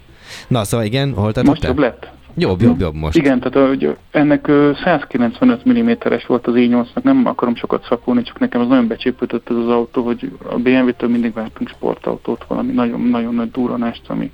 Na, 0.53 0.65
szóval 0.65 0.87
igen, 0.87 1.13
hol 1.15 1.25
Most 1.25 1.35
tartottál? 1.35 1.71
jobb 1.71 1.79
lett? 1.79 2.11
Jobb, 2.37 2.61
jobb, 2.61 2.81
jobb 2.81 2.95
most. 2.95 3.17
Igen, 3.17 3.41
tehát 3.41 3.69
hogy 3.69 3.97
ennek 4.11 4.49
ö, 4.49 4.71
195 4.85 5.69
mm-es 5.69 6.27
volt 6.27 6.47
az 6.47 6.55
i8-nak, 6.57 7.03
nem 7.03 7.27
akarom 7.27 7.55
sokat 7.57 7.85
szapulni, 7.89 8.23
csak 8.23 8.39
nekem 8.39 8.61
az 8.61 8.69
nagyon 8.69 8.87
becsépültött 8.87 9.51
ez 9.51 9.57
az 9.57 9.69
autó, 9.69 10.03
hogy 10.03 10.33
a 10.51 10.55
BMW-től 10.59 11.11
mindig 11.11 11.33
vártunk 11.33 11.69
sportautót, 11.69 12.45
valami 12.49 12.73
nagyon-nagyon 12.73 13.35
nagy 13.35 13.51
duranást, 13.51 14.03
ami 14.07 14.31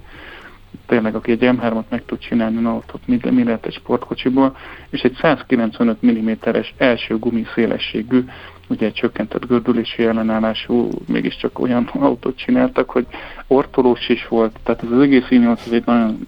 tényleg 0.87 1.15
aki 1.15 1.31
egy 1.31 1.39
M3-at 1.43 1.89
meg 1.89 2.05
tud 2.05 2.19
csinálni, 2.19 2.61
na 2.61 2.75
ott, 2.75 2.95
ott 2.95 3.07
mi, 3.07 3.21
mi 3.31 3.45
lehet 3.45 3.67
egy 3.67 3.75
sportkocsiból, 3.75 4.57
és 4.91 5.01
egy 5.01 5.17
195 5.21 6.07
mm-es 6.07 6.75
első 6.77 7.19
gumi 7.19 7.45
szélességű, 7.55 8.25
ugye 8.69 8.87
egy 8.87 8.93
csökkentett 8.93 9.47
gördülési 9.47 10.05
ellenállású, 10.05 10.89
mégiscsak 11.07 11.59
olyan 11.59 11.85
autót 12.09 12.37
csináltak, 12.37 12.91
hogy 12.91 13.07
ortolós 13.47 14.09
is 14.09 14.29
volt, 14.29 14.57
tehát 14.63 14.83
az 14.83 15.01
egész 15.01 15.27
i8 15.31 15.67
az 15.67 15.73
egy 15.73 15.87
nagyon 15.87 16.19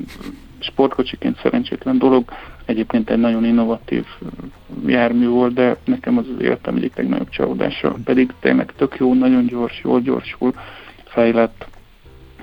sportkocsiként 0.59 1.39
szerencsétlen 1.43 1.99
dolog, 1.99 2.25
egyébként 2.65 3.11
egy 3.11 3.19
nagyon 3.19 3.45
innovatív 3.45 4.05
jármű 4.87 5.27
volt, 5.27 5.55
de 5.55 5.77
nekem 5.85 6.19
az 6.19 6.25
az 6.37 6.43
életem 6.43 6.77
egyik 6.77 6.97
legnagyobb 6.97 7.29
csalódása, 7.29 7.95
pedig 8.05 8.33
tényleg 8.41 8.73
tök 8.77 8.97
jó, 8.99 9.15
nagyon 9.15 9.47
gyors, 9.47 9.81
jól 9.85 10.01
gyorsul, 10.01 10.55
fejlett, 11.05 11.67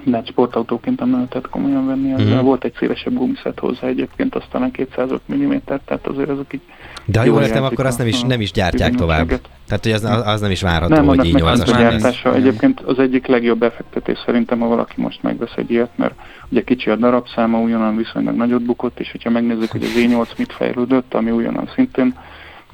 de 0.09 0.15
hát 0.17 0.27
sportautóként 0.27 0.99
nem 0.99 1.11
lehetett 1.11 1.49
komolyan 1.49 1.85
venni 1.85 2.11
ezzel. 2.11 2.35
Mhm. 2.35 2.45
Volt 2.45 2.63
egy 2.63 2.73
szélesebb 2.79 3.13
gumiszet 3.13 3.59
hozzá 3.59 3.87
egyébként, 3.87 4.35
aztán 4.35 4.71
205 4.71 5.21
mm, 5.33 5.53
tehát 5.65 6.07
azért 6.07 6.29
azok 6.29 6.53
így 6.53 6.61
De 7.05 7.19
ha 7.19 7.25
jól 7.25 7.41
értem, 7.41 7.63
akkor 7.63 7.85
azt 7.85 7.99
a- 7.99 8.03
nem 8.03 8.11
is, 8.11 8.21
a 8.23 8.27
nem 8.27 8.41
is 8.41 8.51
gyártják 8.51 8.95
tovább. 8.95 9.27
Tehát, 9.67 9.83
hogy 9.83 9.91
az, 9.91 10.03
az 10.03 10.41
nem 10.41 10.51
is 10.51 10.61
várható, 10.61 10.93
Nem, 10.95 11.05
hogy 11.05 11.25
így 11.25 11.33
meg 11.33 11.43
az 11.43 11.59
az 11.59 11.69
a 11.69 11.73
már 11.73 11.81
lesz. 11.81 12.01
gyártása. 12.01 12.29
Igen. 12.29 12.41
Egyébként 12.41 12.79
az 12.79 12.99
egyik 12.99 13.25
legjobb 13.27 13.57
befektetés 13.59 14.17
szerintem, 14.25 14.59
ha 14.59 14.67
valaki 14.67 15.01
most 15.01 15.23
megvesz 15.23 15.53
egy 15.55 15.71
ilyet, 15.71 15.89
mert 15.95 16.13
ugye 16.49 16.63
kicsi 16.63 16.89
a 16.89 16.95
darabszáma, 16.95 17.59
újonnan 17.59 17.95
viszonylag 17.97 18.35
nagyot 18.35 18.61
bukott, 18.61 18.99
és 18.99 19.11
hogyha 19.11 19.29
megnézzük, 19.29 19.71
hogy 19.71 19.83
az 19.83 19.93
E8 19.97 20.37
mit 20.37 20.53
fejlődött, 20.53 21.13
ami 21.13 21.31
újonnan 21.31 21.69
szintén 21.75 22.15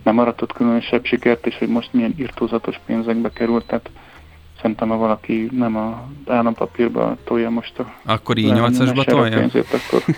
nem 0.04 0.18
aratott 0.20 0.54
különösebb 0.54 1.06
sikert, 1.06 1.46
és 1.48 1.56
hogy 1.58 1.68
most 1.68 1.90
milyen 1.94 2.14
irtózatos 2.18 2.80
pénzekbe 2.86 3.30
került, 3.34 3.66
tehát 3.66 3.90
szerintem, 4.64 4.90
ha 4.90 4.98
valaki 4.98 5.50
nem 5.52 5.76
a 5.78 6.08
állampapírba 6.28 7.18
tolja 7.24 7.50
most 7.50 7.80
a 7.80 7.94
Akkor 8.06 8.38
így 8.38 8.46
lemenően 8.46 8.74
8-asba 8.74 9.04
sereg 9.04 9.06
tolja? 9.06 9.38
pénzét, 9.38 9.68
akkor 9.74 10.04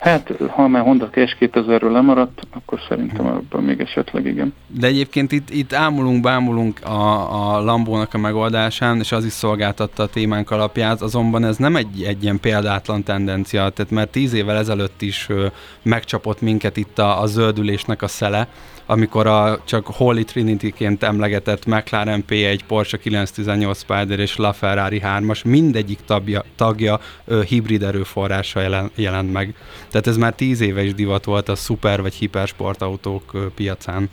Hát, 0.00 0.32
ha 0.48 0.68
már 0.68 0.82
Honda 0.82 1.08
Cash 1.10 1.36
2000-ről 1.40 1.92
lemaradt, 1.92 2.40
akkor 2.50 2.78
szerintem 2.88 3.26
abban 3.26 3.62
még 3.62 3.80
esetleg 3.80 4.26
igen. 4.26 4.54
De 4.66 4.86
egyébként 4.86 5.32
itt, 5.32 5.50
itt 5.50 5.72
ámulunk, 5.72 6.22
bámulunk 6.22 6.84
a, 6.84 7.56
a 7.56 7.60
Lambónak 7.64 8.14
a 8.14 8.18
megoldásán, 8.18 8.98
és 8.98 9.12
az 9.12 9.24
is 9.24 9.32
szolgáltatta 9.32 10.02
a 10.02 10.06
témánk 10.06 10.50
alapját, 10.50 11.00
azonban 11.00 11.44
ez 11.44 11.56
nem 11.56 11.76
egy, 11.76 12.02
egy 12.02 12.22
ilyen 12.22 12.40
példátlan 12.40 13.02
tendencia, 13.02 13.68
tehát 13.68 13.92
mert 13.92 14.10
tíz 14.10 14.32
évvel 14.32 14.56
ezelőtt 14.56 15.02
is 15.02 15.26
ö, 15.28 15.46
megcsapott 15.82 16.40
minket 16.40 16.76
itt 16.76 16.98
a, 16.98 17.20
a 17.20 17.26
zöldülésnek 17.26 18.02
a 18.02 18.08
szele, 18.08 18.48
amikor 18.90 19.26
a 19.26 19.60
csak 19.64 19.86
Holy 19.86 20.22
Trinity-ként 20.24 21.02
emlegetett 21.02 21.66
McLaren 21.66 22.24
P1, 22.28 22.58
Porsche 22.66 22.98
918 22.98 23.78
Spider 23.78 24.18
és 24.18 24.36
LaFerrari 24.36 25.00
3-as 25.04 25.44
mindegyik 25.44 25.98
tagja, 26.06 26.44
tagja 26.56 27.00
ö, 27.24 27.42
hibrid 27.46 27.82
erőforrással 27.82 28.62
jelen, 28.62 28.90
jelent 28.94 29.32
meg. 29.32 29.54
Tehát 29.90 30.06
ez 30.06 30.16
már 30.16 30.34
tíz 30.34 30.60
éve 30.60 30.82
is 30.84 30.94
divat 30.94 31.24
volt 31.24 31.48
a 31.48 31.54
szuper 31.54 32.02
vagy 32.02 32.14
hipersportautók 32.14 33.34
ö, 33.34 33.46
piacán. 33.54 34.08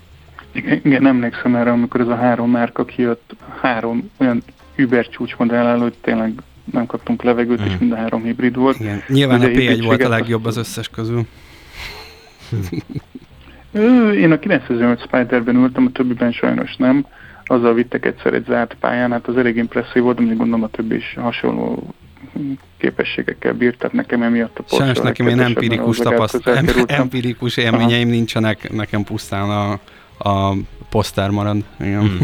Igen, 0.51 0.82
igen, 0.84 1.07
emlékszem 1.07 1.55
erre, 1.55 1.71
amikor 1.71 2.01
ez 2.01 2.07
a 2.07 2.15
három 2.15 2.49
márka 2.51 2.86
kijött, 2.86 3.36
három 3.61 4.11
olyan 4.17 4.43
Uber 4.78 5.07
csúcsmodell 5.09 5.65
elő, 5.65 5.82
hogy 5.82 5.95
tényleg 6.01 6.34
nem 6.71 6.86
kaptunk 6.86 7.23
levegőt, 7.23 7.59
és 7.59 7.71
Mhm. 7.71 7.80
mind 7.80 7.91
a 7.91 7.95
három 7.95 8.23
hibrid 8.23 8.55
volt. 8.55 8.80
Igen. 8.80 9.03
Nyilván 9.07 9.39
Ugye 9.39 9.47
a 9.47 9.51
P1 9.51 9.82
volt 9.86 10.03
a 10.03 10.09
legjobb 10.09 10.45
az 10.45 10.57
összes 10.57 10.89
közül. 10.89 11.25
Én 14.15 14.32
a 14.32 14.39
908 14.39 15.01
Spiderben 15.01 15.55
ültem, 15.55 15.86
a 15.86 15.91
többiben 15.91 16.32
sajnos 16.32 16.76
nem. 16.76 17.05
Azzal 17.45 17.74
vittek 17.74 18.05
egyszer 18.05 18.34
egy 18.34 18.45
zárt 18.47 18.76
pályán, 18.80 19.11
hát 19.11 19.28
az 19.28 19.38
elég 19.38 19.55
impresszív 19.55 20.03
volt, 20.03 20.18
de 20.18 20.24
gondolom 20.24 20.63
a 20.63 20.68
többi 20.68 20.95
is 20.95 21.15
hasonló 21.22 21.93
képességekkel 22.78 23.53
bírt, 23.53 23.78
tehát 23.78 23.95
nekem 23.95 24.22
emiatt 24.22 24.59
a 24.59 24.63
Porsche 24.63 24.78
Sajnos 24.78 24.97
nekem 24.97 25.26
ilyen 25.26 25.38
legkedvesebb, 25.38 25.72
empirikus, 25.72 25.97
mert 25.97 26.15
ahhoz 26.15 26.32
tapaszt, 26.32 26.45
legalább 26.45 26.57
em, 26.57 26.65
közel 26.65 26.86
kerültem. 26.86 27.01
empirikus 27.01 27.57
élményeim 27.57 28.09
nincsenek, 28.09 28.72
nekem 28.72 29.03
pusztán 29.03 29.49
a, 29.49 29.72
a 30.30 30.55
poszter 30.89 31.30
marad. 31.30 31.57
Igen. 31.80 31.99
Hmm. 31.99 32.20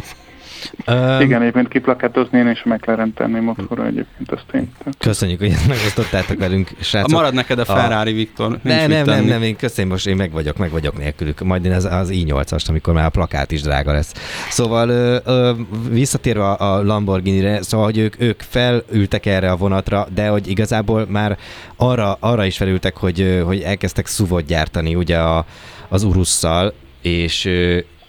Igen, 1.20 1.42
egyébként 1.42 1.68
kiplakátozni 1.68 2.38
én 2.38 2.48
és 2.48 2.62
a 2.66 2.70
McLaren 2.70 3.14
tenném 3.14 3.48
otthonra 3.48 3.86
egyébként 3.86 4.32
azt 4.32 4.46
én. 4.54 4.72
Tehát 4.78 4.96
Köszönjük, 4.98 5.40
hogy 5.40 5.50
ezt 5.50 5.68
megosztottátok 5.68 6.38
velünk, 6.38 6.70
srácok. 6.80 7.12
Marad 7.12 7.34
neked 7.34 7.60
a 7.60 7.66
Ferrari, 7.66 8.14
Viktor. 8.14 8.60
Nincs 8.62 8.88
Nem, 8.88 9.06
nem, 9.06 9.26
nem, 9.26 9.42
én 9.42 9.56
köszönöm, 9.56 9.92
most 9.92 10.08
én 10.08 10.16
meg 10.16 10.32
vagyok, 10.32 10.58
meg 10.58 10.72
vagyok 10.72 10.98
nélkülük. 10.98 11.44
Majd 11.44 11.66
én 11.66 11.72
az, 11.72 11.86
az 11.86 12.10
i8-ast, 12.14 12.70
amikor 12.70 12.94
már 12.94 13.06
a 13.06 13.10
plakát 13.10 13.52
is 13.52 13.62
drága 13.62 13.92
lesz. 13.92 14.14
Szóval 14.50 14.90
ö, 14.90 15.18
ö, 15.26 15.52
visszatérve 15.90 16.44
a, 16.44 16.76
a 16.76 16.84
Lamborghini-re, 16.84 17.62
szóval, 17.62 17.86
hogy 17.86 17.98
ők, 17.98 18.22
ők 18.22 18.42
felültek 18.42 19.26
erre 19.26 19.52
a 19.52 19.56
vonatra, 19.56 20.08
de 20.14 20.28
hogy 20.28 20.48
igazából 20.48 21.06
már 21.10 21.38
arra, 21.76 22.18
arra 22.20 22.46
is 22.46 22.58
felültek, 22.58 22.98
hogy, 22.98 23.42
hogy 23.46 23.62
elkezdtek 23.62 24.06
szuvot 24.06 24.46
gyártani 24.46 24.96
ugye 24.96 25.18
a, 25.18 25.46
az 25.90 26.04
Urusszal, 26.04 26.74
és 27.02 27.50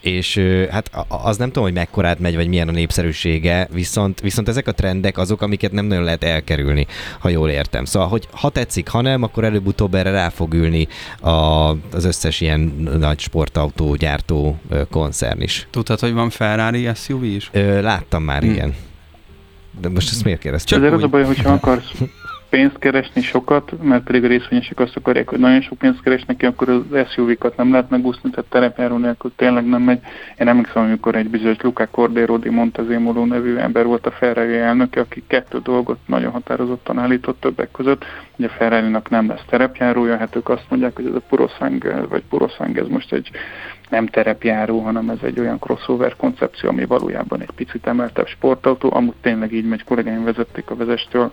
és 0.05 0.41
hát 0.71 0.91
az 1.07 1.37
nem 1.37 1.47
tudom, 1.47 1.63
hogy 1.63 1.73
mekkorát 1.73 2.19
megy, 2.19 2.35
vagy 2.35 2.47
milyen 2.47 2.67
a 2.67 2.71
népszerűsége, 2.71 3.67
viszont, 3.71 4.19
viszont 4.21 4.47
ezek 4.47 4.67
a 4.67 4.71
trendek 4.71 5.17
azok, 5.17 5.41
amiket 5.41 5.71
nem 5.71 5.85
nagyon 5.85 6.03
lehet 6.03 6.23
elkerülni, 6.23 6.87
ha 7.19 7.29
jól 7.29 7.49
értem. 7.49 7.85
Szóval, 7.85 8.07
hogy 8.07 8.27
ha 8.31 8.49
tetszik, 8.49 8.87
ha 8.87 9.01
nem, 9.01 9.23
akkor 9.23 9.43
előbb-utóbb 9.43 9.95
erre 9.95 10.11
rá 10.11 10.29
fog 10.29 10.53
ülni 10.53 10.87
a, 11.19 11.29
az 11.91 12.05
összes 12.05 12.41
ilyen 12.41 12.59
nagy 12.99 13.19
sportautó 13.19 13.95
gyártó 13.95 14.59
koncern 14.89 15.41
is. 15.41 15.67
Tudtad, 15.71 15.99
hogy 15.99 16.13
van 16.13 16.29
Ferrari 16.29 16.89
SUV 16.95 17.23
is? 17.23 17.49
Ö, 17.51 17.81
láttam 17.81 18.23
már, 18.23 18.41
Hm. 18.41 18.49
igen. 18.49 18.75
De 19.81 19.89
most 19.89 20.11
ezt 20.11 20.23
miért 20.23 20.39
kérdeztem? 20.39 20.81
Csak 20.81 20.91
az 20.91 20.97
úgy. 20.97 21.03
a 21.03 21.07
baj, 21.07 21.23
hogyha 21.23 21.51
akarsz 21.61 21.91
pénzt 22.55 22.79
keresni 22.79 23.21
sokat, 23.21 23.83
mert 23.83 24.03
pedig 24.03 24.23
a 24.23 24.27
részvényesek 24.27 24.79
azt 24.79 24.95
akarják, 24.95 25.29
hogy 25.29 25.39
nagyon 25.39 25.61
sok 25.61 25.77
pénzt 25.77 26.01
keresnek 26.01 26.37
ki, 26.37 26.45
akkor 26.45 26.69
az 26.69 27.07
SUV-kat 27.09 27.57
nem 27.57 27.71
lehet 27.71 27.89
megúszni, 27.89 28.29
tehát 28.29 28.49
terepjáró 28.49 28.97
nélkül 28.97 29.31
tényleg 29.35 29.65
nem 29.65 29.81
megy. 29.81 29.99
Én 30.37 30.47
emlékszem, 30.47 30.83
amikor 30.83 31.15
egy 31.15 31.29
bizonyos 31.29 31.57
Luca 31.61 31.87
Cordero 31.91 32.37
di 32.37 32.49
Montezemolo 32.49 33.25
nevű 33.25 33.55
ember 33.55 33.85
volt 33.85 34.05
a 34.05 34.11
Ferrari 34.11 34.57
elnöke, 34.57 34.99
aki 34.99 35.23
kettő 35.27 35.59
dolgot 35.63 35.97
nagyon 36.05 36.31
határozottan 36.31 36.99
állított 36.99 37.39
többek 37.39 37.71
között, 37.71 38.05
hogy 38.35 38.45
a 38.45 38.49
Ferrari-nak 38.49 39.09
nem 39.09 39.27
lesz 39.27 39.45
terepjárója, 39.49 40.17
hát 40.17 40.35
ők 40.35 40.49
azt 40.49 40.65
mondják, 40.69 40.95
hogy 40.95 41.05
ez 41.05 41.15
a 41.15 41.21
Purosangue, 41.29 42.05
vagy 42.09 42.23
Purosangue, 42.29 42.81
ez 42.81 42.87
most 42.87 43.13
egy 43.13 43.29
nem 43.89 44.07
terepjáró, 44.07 44.79
hanem 44.79 45.09
ez 45.09 45.19
egy 45.21 45.39
olyan 45.39 45.59
crossover 45.59 46.15
koncepció, 46.15 46.69
ami 46.69 46.85
valójában 46.85 47.41
egy 47.41 47.51
picit 47.55 47.87
emeltebb 47.87 48.27
sportautó, 48.27 48.89
amúgy 48.93 49.15
tényleg 49.21 49.53
így 49.53 49.67
megy, 49.67 49.83
kollégáim 49.83 50.23
vezették 50.23 50.69
a 50.69 50.75
vezestől, 50.75 51.31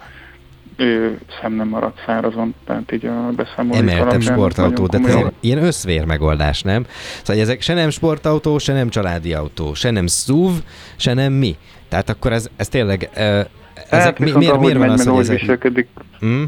ő 0.76 1.18
szem 1.40 1.52
nem 1.52 1.68
maradt 1.68 1.98
szárazon, 2.06 2.54
tehát 2.66 2.92
így 2.92 3.06
a 3.06 3.30
beszámolók 3.36 3.76
Emeltebb 3.82 4.20
sportautó, 4.22 4.86
de 4.86 4.98
ez 5.06 5.16
ilyen, 5.40 5.62
összvér 5.62 6.04
megoldás, 6.04 6.62
nem? 6.62 6.86
Szóval 7.22 7.42
ezek 7.42 7.60
se 7.60 7.74
nem 7.74 7.90
sportautó, 7.90 8.58
se 8.58 8.72
nem 8.72 8.88
családi 8.88 9.32
autó, 9.32 9.74
se 9.74 9.90
nem 9.90 10.06
SUV, 10.06 10.50
se 10.96 11.14
nem 11.14 11.32
mi. 11.32 11.56
Tehát 11.88 12.10
akkor 12.10 12.32
ez, 12.32 12.48
ez 12.56 12.68
tényleg... 12.68 13.10
ö, 13.14 13.40
Ezek, 13.90 14.04
Hát 14.04 14.18
mi, 14.18 14.30
miért, 14.30 14.58
miért 14.58 14.76
van 14.78 14.90
az, 14.90 15.06
hogy 15.06 15.18
ezek... 15.18 15.40
viselkedik, 15.40 15.88
Hm? 16.20 16.42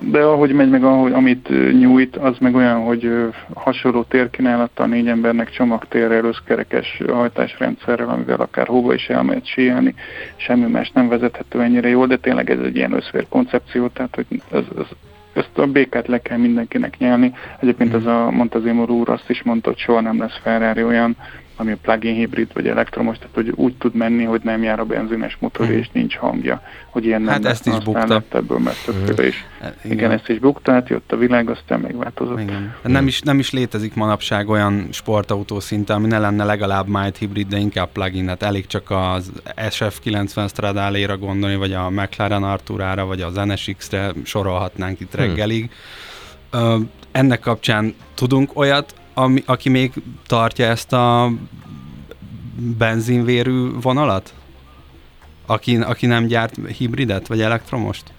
De 0.00 0.20
ahogy 0.20 0.52
megy 0.52 0.70
meg, 0.70 0.84
ahogy, 0.84 1.12
amit 1.12 1.48
nyújt, 1.78 2.16
az 2.16 2.36
meg 2.38 2.54
olyan, 2.54 2.80
hogy 2.80 3.10
hasonló 3.54 4.02
térkínálattal 4.02 4.86
négy 4.86 5.08
embernek 5.08 5.50
csomagtérrel, 5.50 6.24
összkerekes 6.24 7.02
hajtásrendszerrel, 7.08 8.08
amivel 8.08 8.40
akár 8.40 8.66
hova 8.66 8.94
is 8.94 9.08
elmehet 9.08 9.46
síelni, 9.46 9.94
semmi 10.36 10.66
más 10.66 10.90
nem 10.90 11.08
vezethető 11.08 11.60
ennyire 11.60 11.88
jól, 11.88 12.06
de 12.06 12.16
tényleg 12.16 12.50
ez 12.50 12.58
egy 12.58 12.76
ilyen 12.76 12.92
összvér 12.92 13.26
koncepció, 13.28 13.88
tehát 13.88 14.14
hogy 14.14 14.42
ez, 14.52 14.64
ez, 14.78 14.86
ezt 15.32 15.58
a 15.58 15.66
békát 15.66 16.06
le 16.06 16.18
kell 16.18 16.38
mindenkinek 16.38 16.98
nyelni. 16.98 17.32
Egyébként 17.60 17.94
ez 17.94 18.06
a 18.06 18.30
Montezemolo 18.30 18.94
úr 18.94 19.08
azt 19.08 19.30
is 19.30 19.42
mondta, 19.42 19.68
hogy 19.68 19.78
soha 19.78 20.00
nem 20.00 20.18
lesz 20.18 20.38
Ferrari 20.42 20.82
olyan, 20.82 21.16
ami 21.60 21.74
plug-in 21.82 22.14
hibrid 22.14 22.50
vagy 22.54 22.66
elektromos, 22.66 23.16
tehát 23.18 23.34
hogy 23.34 23.52
úgy 23.54 23.74
tud 23.76 23.94
menni, 23.94 24.24
hogy 24.24 24.40
nem 24.44 24.62
jár 24.62 24.80
a 24.80 24.84
benzines 24.84 25.36
motor 25.40 25.66
Mhm. 25.66 25.74
és 25.76 25.88
nincs 25.92 26.16
hangja, 26.16 26.62
hogy 26.90 27.04
ilyen 27.04 27.22
nem 27.22 27.32
Hát 27.32 27.44
ezt 27.44 27.66
is 27.66 27.78
bukta. 27.78 28.22
ebből 28.32 28.58
mert 28.58 28.84
többféle 28.84 29.26
is. 29.28 29.44
Hát 29.60 29.76
Igen, 29.84 30.10
ezt 30.10 30.28
is 30.28 30.38
bukta, 30.38 30.72
hát 30.72 30.88
jött 30.88 31.12
a 31.12 31.16
világ, 31.16 31.50
aztán 31.50 31.80
megváltozott. 31.80 32.40
Igen. 32.40 32.74
Nem, 32.82 33.06
is, 33.06 33.20
nem 33.20 33.38
is 33.38 33.50
létezik 33.50 33.94
manapság 33.94 34.48
olyan 34.48 34.88
sportautó 34.90 35.60
szinte, 35.60 35.94
ami 35.94 36.06
ne 36.06 36.18
lenne 36.18 36.44
legalább 36.44 36.86
mild 36.88 37.16
hibrid, 37.16 37.48
de 37.48 37.56
inkább 37.58 37.88
plug-in. 37.92 38.28
Hát 38.28 38.42
elég 38.42 38.66
csak 38.66 38.90
az 38.90 39.32
SF90 39.56 40.48
Stradale-ra 40.48 41.16
gondolni, 41.16 41.56
vagy 41.56 41.72
a 41.72 41.90
McLaren 41.90 42.42
Arturára, 42.44 43.04
vagy 43.06 43.20
az 43.20 43.34
NSX-re 43.34 44.12
sorolhatnánk 44.24 45.00
itt 45.00 45.14
Hmm. 45.14 45.24
reggelig. 45.26 45.70
Ö, 46.50 46.76
ennek 47.12 47.40
kapcsán 47.40 47.94
tudunk 48.14 48.50
olyat, 48.58 48.94
ami, 49.14 49.42
aki 49.46 49.68
még 49.68 49.92
tartja 50.26 50.66
ezt 50.66 50.92
a 50.92 51.32
benzinvérű 52.78 53.70
vonalat? 53.80 54.34
Aki, 55.46 55.76
aki 55.76 56.06
nem 56.06 56.26
gyárt 56.26 56.54
hibridet, 56.76 57.26
vagy 57.26 57.40
elektromost? 57.40 58.12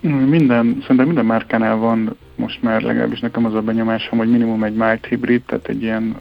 Minden, 0.00 0.78
szerintem 0.80 1.06
minden 1.06 1.26
márkánál 1.26 1.76
van 1.76 2.16
most 2.38 2.62
már 2.62 2.82
legalábbis 2.82 3.20
nekem 3.20 3.44
az 3.44 3.54
a 3.54 3.62
benyomásom, 3.62 4.18
hogy 4.18 4.30
minimum 4.30 4.64
egy 4.64 4.74
mild 4.74 5.04
hibrid, 5.04 5.42
tehát 5.42 5.68
egy 5.68 5.82
ilyen, 5.82 6.16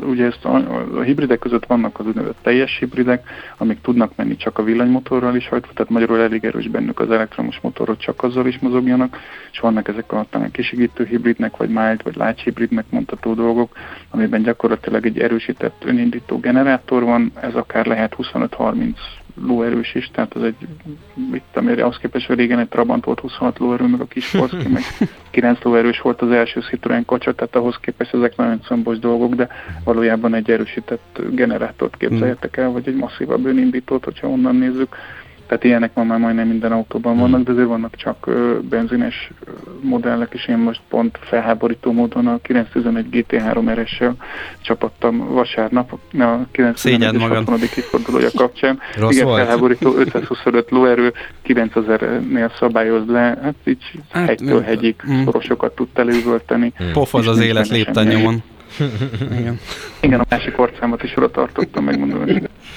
ugye 0.00 0.24
ezt 0.24 0.44
a, 0.44 0.54
a 0.98 1.00
hibridek 1.00 1.38
között 1.38 1.66
vannak 1.66 1.98
az 1.98 2.06
úgynevezett 2.06 2.42
teljes 2.42 2.76
hibridek, 2.78 3.28
amik 3.56 3.80
tudnak 3.80 4.16
menni 4.16 4.36
csak 4.36 4.58
a 4.58 4.62
villanymotorral 4.62 5.36
is 5.36 5.48
hajtva, 5.48 5.72
tehát 5.72 5.90
magyarul 5.90 6.20
elég 6.20 6.44
erős 6.44 6.68
bennük 6.68 7.00
az 7.00 7.10
elektromos 7.10 7.58
motor, 7.60 7.86
hogy 7.86 7.98
csak 7.98 8.22
azzal 8.22 8.46
is 8.46 8.58
mozogjanak, 8.58 9.16
és 9.52 9.58
vannak 9.58 9.88
ezek 9.88 10.12
a 10.12 10.26
talán 10.30 10.50
kisigítő 10.50 11.04
hibridnek, 11.04 11.56
vagy 11.56 11.68
mild, 11.68 12.02
vagy 12.02 12.16
light 12.16 12.40
hibridnek 12.40 12.84
mondható 12.90 13.34
dolgok, 13.34 13.76
amiben 14.10 14.42
gyakorlatilag 14.42 15.06
egy 15.06 15.18
erősített 15.18 15.84
önindító 15.84 16.38
generátor 16.38 17.04
van, 17.04 17.32
ez 17.40 17.54
akár 17.54 17.86
lehet 17.86 18.16
25-30 18.18 18.94
lóerős 19.42 19.94
is, 19.94 20.10
tehát 20.12 20.34
az 20.34 20.42
egy, 20.42 20.54
mit 21.30 21.42
tudom, 21.52 21.78
ahhoz 21.78 21.98
képest, 21.98 22.26
hogy 22.26 22.36
régen 22.36 22.58
egy 22.58 22.68
Trabant 22.68 23.04
volt 23.04 23.20
26 23.20 23.58
lóerő, 23.58 23.86
meg 23.86 24.00
a 24.00 24.06
kis 24.06 24.30
Polski, 24.38 24.68
meg 24.68 24.82
9 25.30 25.62
lóerős 25.62 26.00
volt 26.00 26.22
az 26.22 26.30
első 26.30 26.60
Citroen 26.60 27.04
kocsa, 27.04 27.34
tehát 27.34 27.56
ahhoz 27.56 27.76
képest 27.80 28.14
ezek 28.14 28.36
nagyon 28.36 28.60
combos 28.60 28.98
dolgok, 28.98 29.34
de 29.34 29.48
valójában 29.84 30.34
egy 30.34 30.50
erősített 30.50 31.20
generátort 31.30 31.96
képzeljetek 31.96 32.56
el, 32.56 32.70
vagy 32.70 32.88
egy 32.88 32.96
masszívabb 32.96 33.46
önindítót, 33.46 34.04
hogyha 34.04 34.28
onnan 34.28 34.56
nézzük. 34.56 34.96
Tehát 35.46 35.64
ilyenek 35.64 35.94
ma 35.94 36.04
már 36.04 36.18
majdnem 36.18 36.48
minden 36.48 36.72
autóban 36.72 37.18
vannak, 37.18 37.42
de 37.42 37.50
azért 37.50 37.66
vannak 37.66 37.96
csak 37.96 38.26
ö, 38.26 38.58
benzines 38.68 39.30
modellek, 39.80 40.32
és 40.32 40.46
én 40.48 40.56
most 40.56 40.80
pont 40.88 41.18
felháborító 41.20 41.92
módon 41.92 42.26
a 42.26 42.38
911 42.42 43.06
GT3 43.10 43.78
RS-sel 43.82 44.16
csapattam 44.60 45.18
vasárnap 45.32 45.92
a 45.92 45.96
Szégyed 46.12 46.46
911 46.52 47.12
magad. 47.12 47.36
60. 47.36 47.58
évfordulója 47.76 48.28
kapcsán. 48.36 48.78
Rossz 48.98 49.14
Igen, 49.14 49.26
volt? 49.26 49.40
felháborító 49.40 49.94
525 49.98 50.70
lóerő, 50.70 51.12
9000-nél 51.46 52.58
szabályoz 52.58 53.06
le, 53.06 53.38
hát 53.42 53.54
így 53.64 53.84
Hát, 54.10 54.26
hegytől 54.26 54.60
hegyig 54.60 54.94
mm. 55.10 55.24
szorosokat 55.24 55.74
tud 55.74 55.88
elővölteni. 55.94 56.72
Pofoz 56.92 57.26
az 57.26 57.40
élet 57.40 57.68
benne 57.68 57.76
léptannyomon. 57.76 58.42
Igen. 59.38 59.58
Igen, 60.00 60.20
a 60.20 60.24
másik 60.28 60.58
orcámat 60.58 61.02
is 61.02 61.16
oda 61.16 61.30
tartottam, 61.30 61.84
megmondom. 61.84 62.18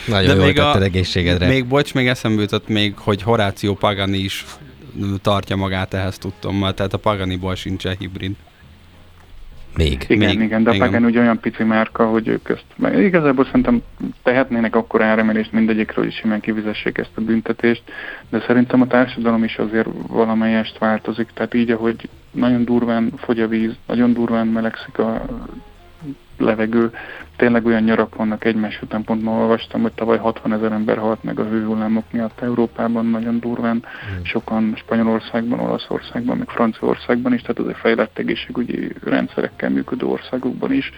Nagyon 0.07 0.25
De 0.27 0.33
jól 0.35 0.45
még 0.45 0.59
a- 0.59 0.81
egészségedre. 0.81 1.47
Még 1.47 1.65
bocs, 1.65 1.93
még 1.93 2.07
eszembe 2.07 2.41
jutott 2.41 2.67
még, 2.67 2.93
hogy 2.97 3.21
Horácio 3.21 3.73
Pagani 3.73 4.17
is 4.17 4.45
tartja 5.21 5.55
magát 5.55 5.93
ehhez 5.93 6.17
tudtommal, 6.17 6.73
tehát 6.73 6.93
a 6.93 6.97
Paganiból 6.97 7.55
sincsen 7.55 7.95
hibrid. 7.99 8.31
Még. 9.77 10.05
Igen, 10.07 10.35
Még- 10.35 10.45
igen, 10.45 10.63
de 10.63 10.69
a 10.69 10.73
igen. 10.73 10.85
Pagani 10.87 11.05
ugye 11.05 11.19
olyan 11.19 11.39
pici 11.39 11.63
márka, 11.63 12.05
hogy 12.05 12.27
ők 12.27 12.49
ezt, 12.49 12.95
igazából 12.97 13.45
szerintem 13.45 13.81
tehetnének 14.23 14.75
akkor 14.75 15.01
áremelést 15.01 15.51
mindegyikről, 15.51 16.05
hogy 16.05 16.13
simán 16.13 16.39
kivizessék 16.39 16.97
ezt 16.97 17.11
a 17.15 17.21
büntetést, 17.21 17.83
de 18.29 18.43
szerintem 18.47 18.81
a 18.81 18.87
társadalom 18.87 19.43
is 19.43 19.55
azért 19.57 19.87
valamelyest 20.07 20.77
változik, 20.77 21.29
tehát 21.33 21.53
így, 21.53 21.71
ahogy 21.71 22.09
nagyon 22.31 22.65
durván 22.65 23.11
fogy 23.17 23.39
a 23.39 23.47
víz, 23.47 23.71
nagyon 23.87 24.13
durván 24.13 24.47
melegszik 24.47 24.97
a 24.97 25.25
levegő, 26.39 26.91
tényleg 27.35 27.65
olyan 27.65 27.83
nyarak 27.83 28.15
vannak 28.15 28.45
egymás 28.45 28.81
után, 28.81 29.03
pont 29.03 29.23
ma 29.23 29.31
olvastam, 29.31 29.81
hogy 29.81 29.91
tavaly 29.91 30.17
60 30.17 30.53
ezer 30.53 30.71
ember 30.71 30.97
halt 30.97 31.23
meg 31.23 31.39
a 31.39 31.43
hőhullámok 31.43 32.03
miatt 32.11 32.41
Európában, 32.41 33.05
nagyon 33.05 33.39
durván, 33.39 33.83
sokan 34.23 34.73
Spanyolországban, 34.77 35.59
Olaszországban, 35.59 36.37
meg 36.37 36.49
Franciaországban 36.49 37.33
is, 37.33 37.41
tehát 37.41 37.59
azért 37.59 37.77
fejlett 37.77 38.17
egészségügyi 38.17 38.91
rendszerekkel 39.03 39.69
működő 39.69 40.05
országokban 40.05 40.71
is. 40.73 40.91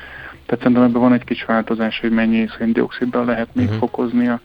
Tehát 0.45 0.61
szerintem 0.65 0.83
ebben 0.83 1.01
van 1.01 1.13
egy 1.13 1.23
kis 1.23 1.43
változás, 1.45 1.99
hogy 1.99 2.11
mennyi 2.11 2.47
széndioksziddal 2.57 3.25
lehet 3.25 3.55
még 3.55 3.67
Mhm. 3.67 3.77
fokozni 3.77 4.27
a, 4.27 4.33
a 4.33 4.39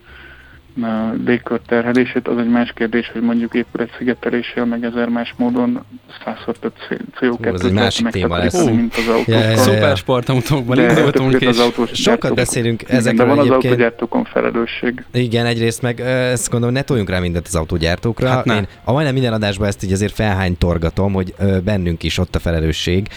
légkör 1.24 1.60
terhelését. 1.66 2.28
Az 2.28 2.38
egy 2.38 2.48
más 2.48 2.72
kérdés, 2.74 3.10
hogy 3.12 3.22
mondjuk 3.22 3.54
épület 3.54 3.88
szigeteléssel, 3.98 4.64
meg 4.64 4.84
ezer 4.84 5.08
más 5.08 5.34
módon 5.36 5.84
százszor 6.24 6.58
több 6.58 6.72
CO2-t 7.20 7.36
Hú, 7.48 7.54
ez 7.54 7.60
egy 7.64 7.72
másik 7.72 8.06
téma 8.08 8.36
lesz. 8.38 8.64
mint 8.64 8.94
az 8.96 9.06
autókkal. 9.08 9.34
Ja, 9.34 9.40
ja, 9.40 9.50
ja. 9.50 9.56
Szuper 9.56 9.96
sportautókban 9.96 10.76
De 10.76 10.82
indultunk, 10.88 11.32
és 11.40 11.46
az 11.46 11.58
autós 11.58 11.88
Sokat 11.92 12.04
gyártók- 12.20 12.36
beszélünk 12.36 12.82
Igen, 12.82 12.96
ezekről 12.96 13.26
de 13.26 13.32
van 13.34 13.38
az 13.38 13.46
egyébként. 13.46 13.72
autógyártókon 13.72 14.24
felelősség. 14.24 15.04
Igen, 15.12 15.46
egyrészt 15.46 15.82
meg 15.82 16.00
ezt 16.00 16.50
gondolom, 16.50 16.74
ne 16.74 16.82
toljunk 16.82 17.10
rá 17.10 17.18
mindent 17.18 17.46
az 17.46 17.54
autógyártókra. 17.54 18.28
Hát 18.28 18.44
ne. 18.44 18.56
Én 18.56 18.66
a 18.84 18.92
majdnem 18.92 19.14
minden 19.14 19.32
adásban 19.32 19.68
ezt 19.68 19.84
így 19.84 19.92
azért 19.92 20.14
felhány 20.14 20.58
torgatom, 20.58 21.12
hogy 21.12 21.34
bennünk 21.64 22.02
is 22.02 22.18
ott 22.18 22.34
a 22.34 22.38
felelősség, 22.38 23.08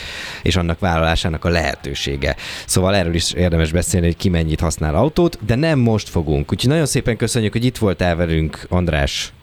és 0.43 0.55
annak 0.55 0.79
vállalásának 0.79 1.45
a 1.45 1.49
lehetősége. 1.49 2.35
Szóval 2.65 2.95
erről 2.95 3.13
is 3.13 3.33
érdemes 3.33 3.71
beszélni, 3.71 4.05
hogy 4.05 4.17
ki 4.17 4.29
mennyit 4.29 4.59
használ 4.59 4.95
autót, 4.95 5.37
de 5.45 5.55
nem 5.55 5.79
most 5.79 6.09
fogunk. 6.09 6.51
Úgyhogy 6.51 6.69
nagyon 6.69 6.85
szépen 6.85 7.17
köszönjük, 7.17 7.48
hogy 7.51 7.65
itt 7.65 7.77
voltál 7.77 8.15
velünk, 8.15 8.59
András. 8.69 9.33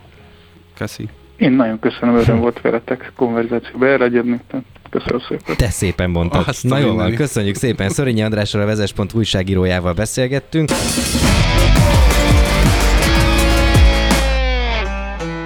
Köszi. 0.75 1.09
Én 1.37 1.53
nagyon 1.53 1.79
köszönöm, 1.79 2.17
öröm 2.17 2.41
volt 2.41 2.61
veletek 2.61 3.13
konverzációba 3.17 3.87
elegyedni. 3.87 4.41
tehát 4.51 4.65
Köszönöm 4.91 5.21
szépen. 5.29 5.57
Te 5.57 5.69
szépen 5.69 6.11
mondtad. 6.11 6.45
Azt 6.47 6.65
Na 6.65 6.95
van, 6.95 7.15
köszönjük 7.15 7.55
szépen. 7.55 7.89
Szörényi 7.89 8.23
Andrással, 8.23 8.61
a 8.61 8.67
vezes.hu 8.67 9.05
újságírójával 9.15 9.93
beszélgettünk. 9.93 10.71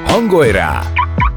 Hangolj 0.05 0.51
rá! 0.51 0.83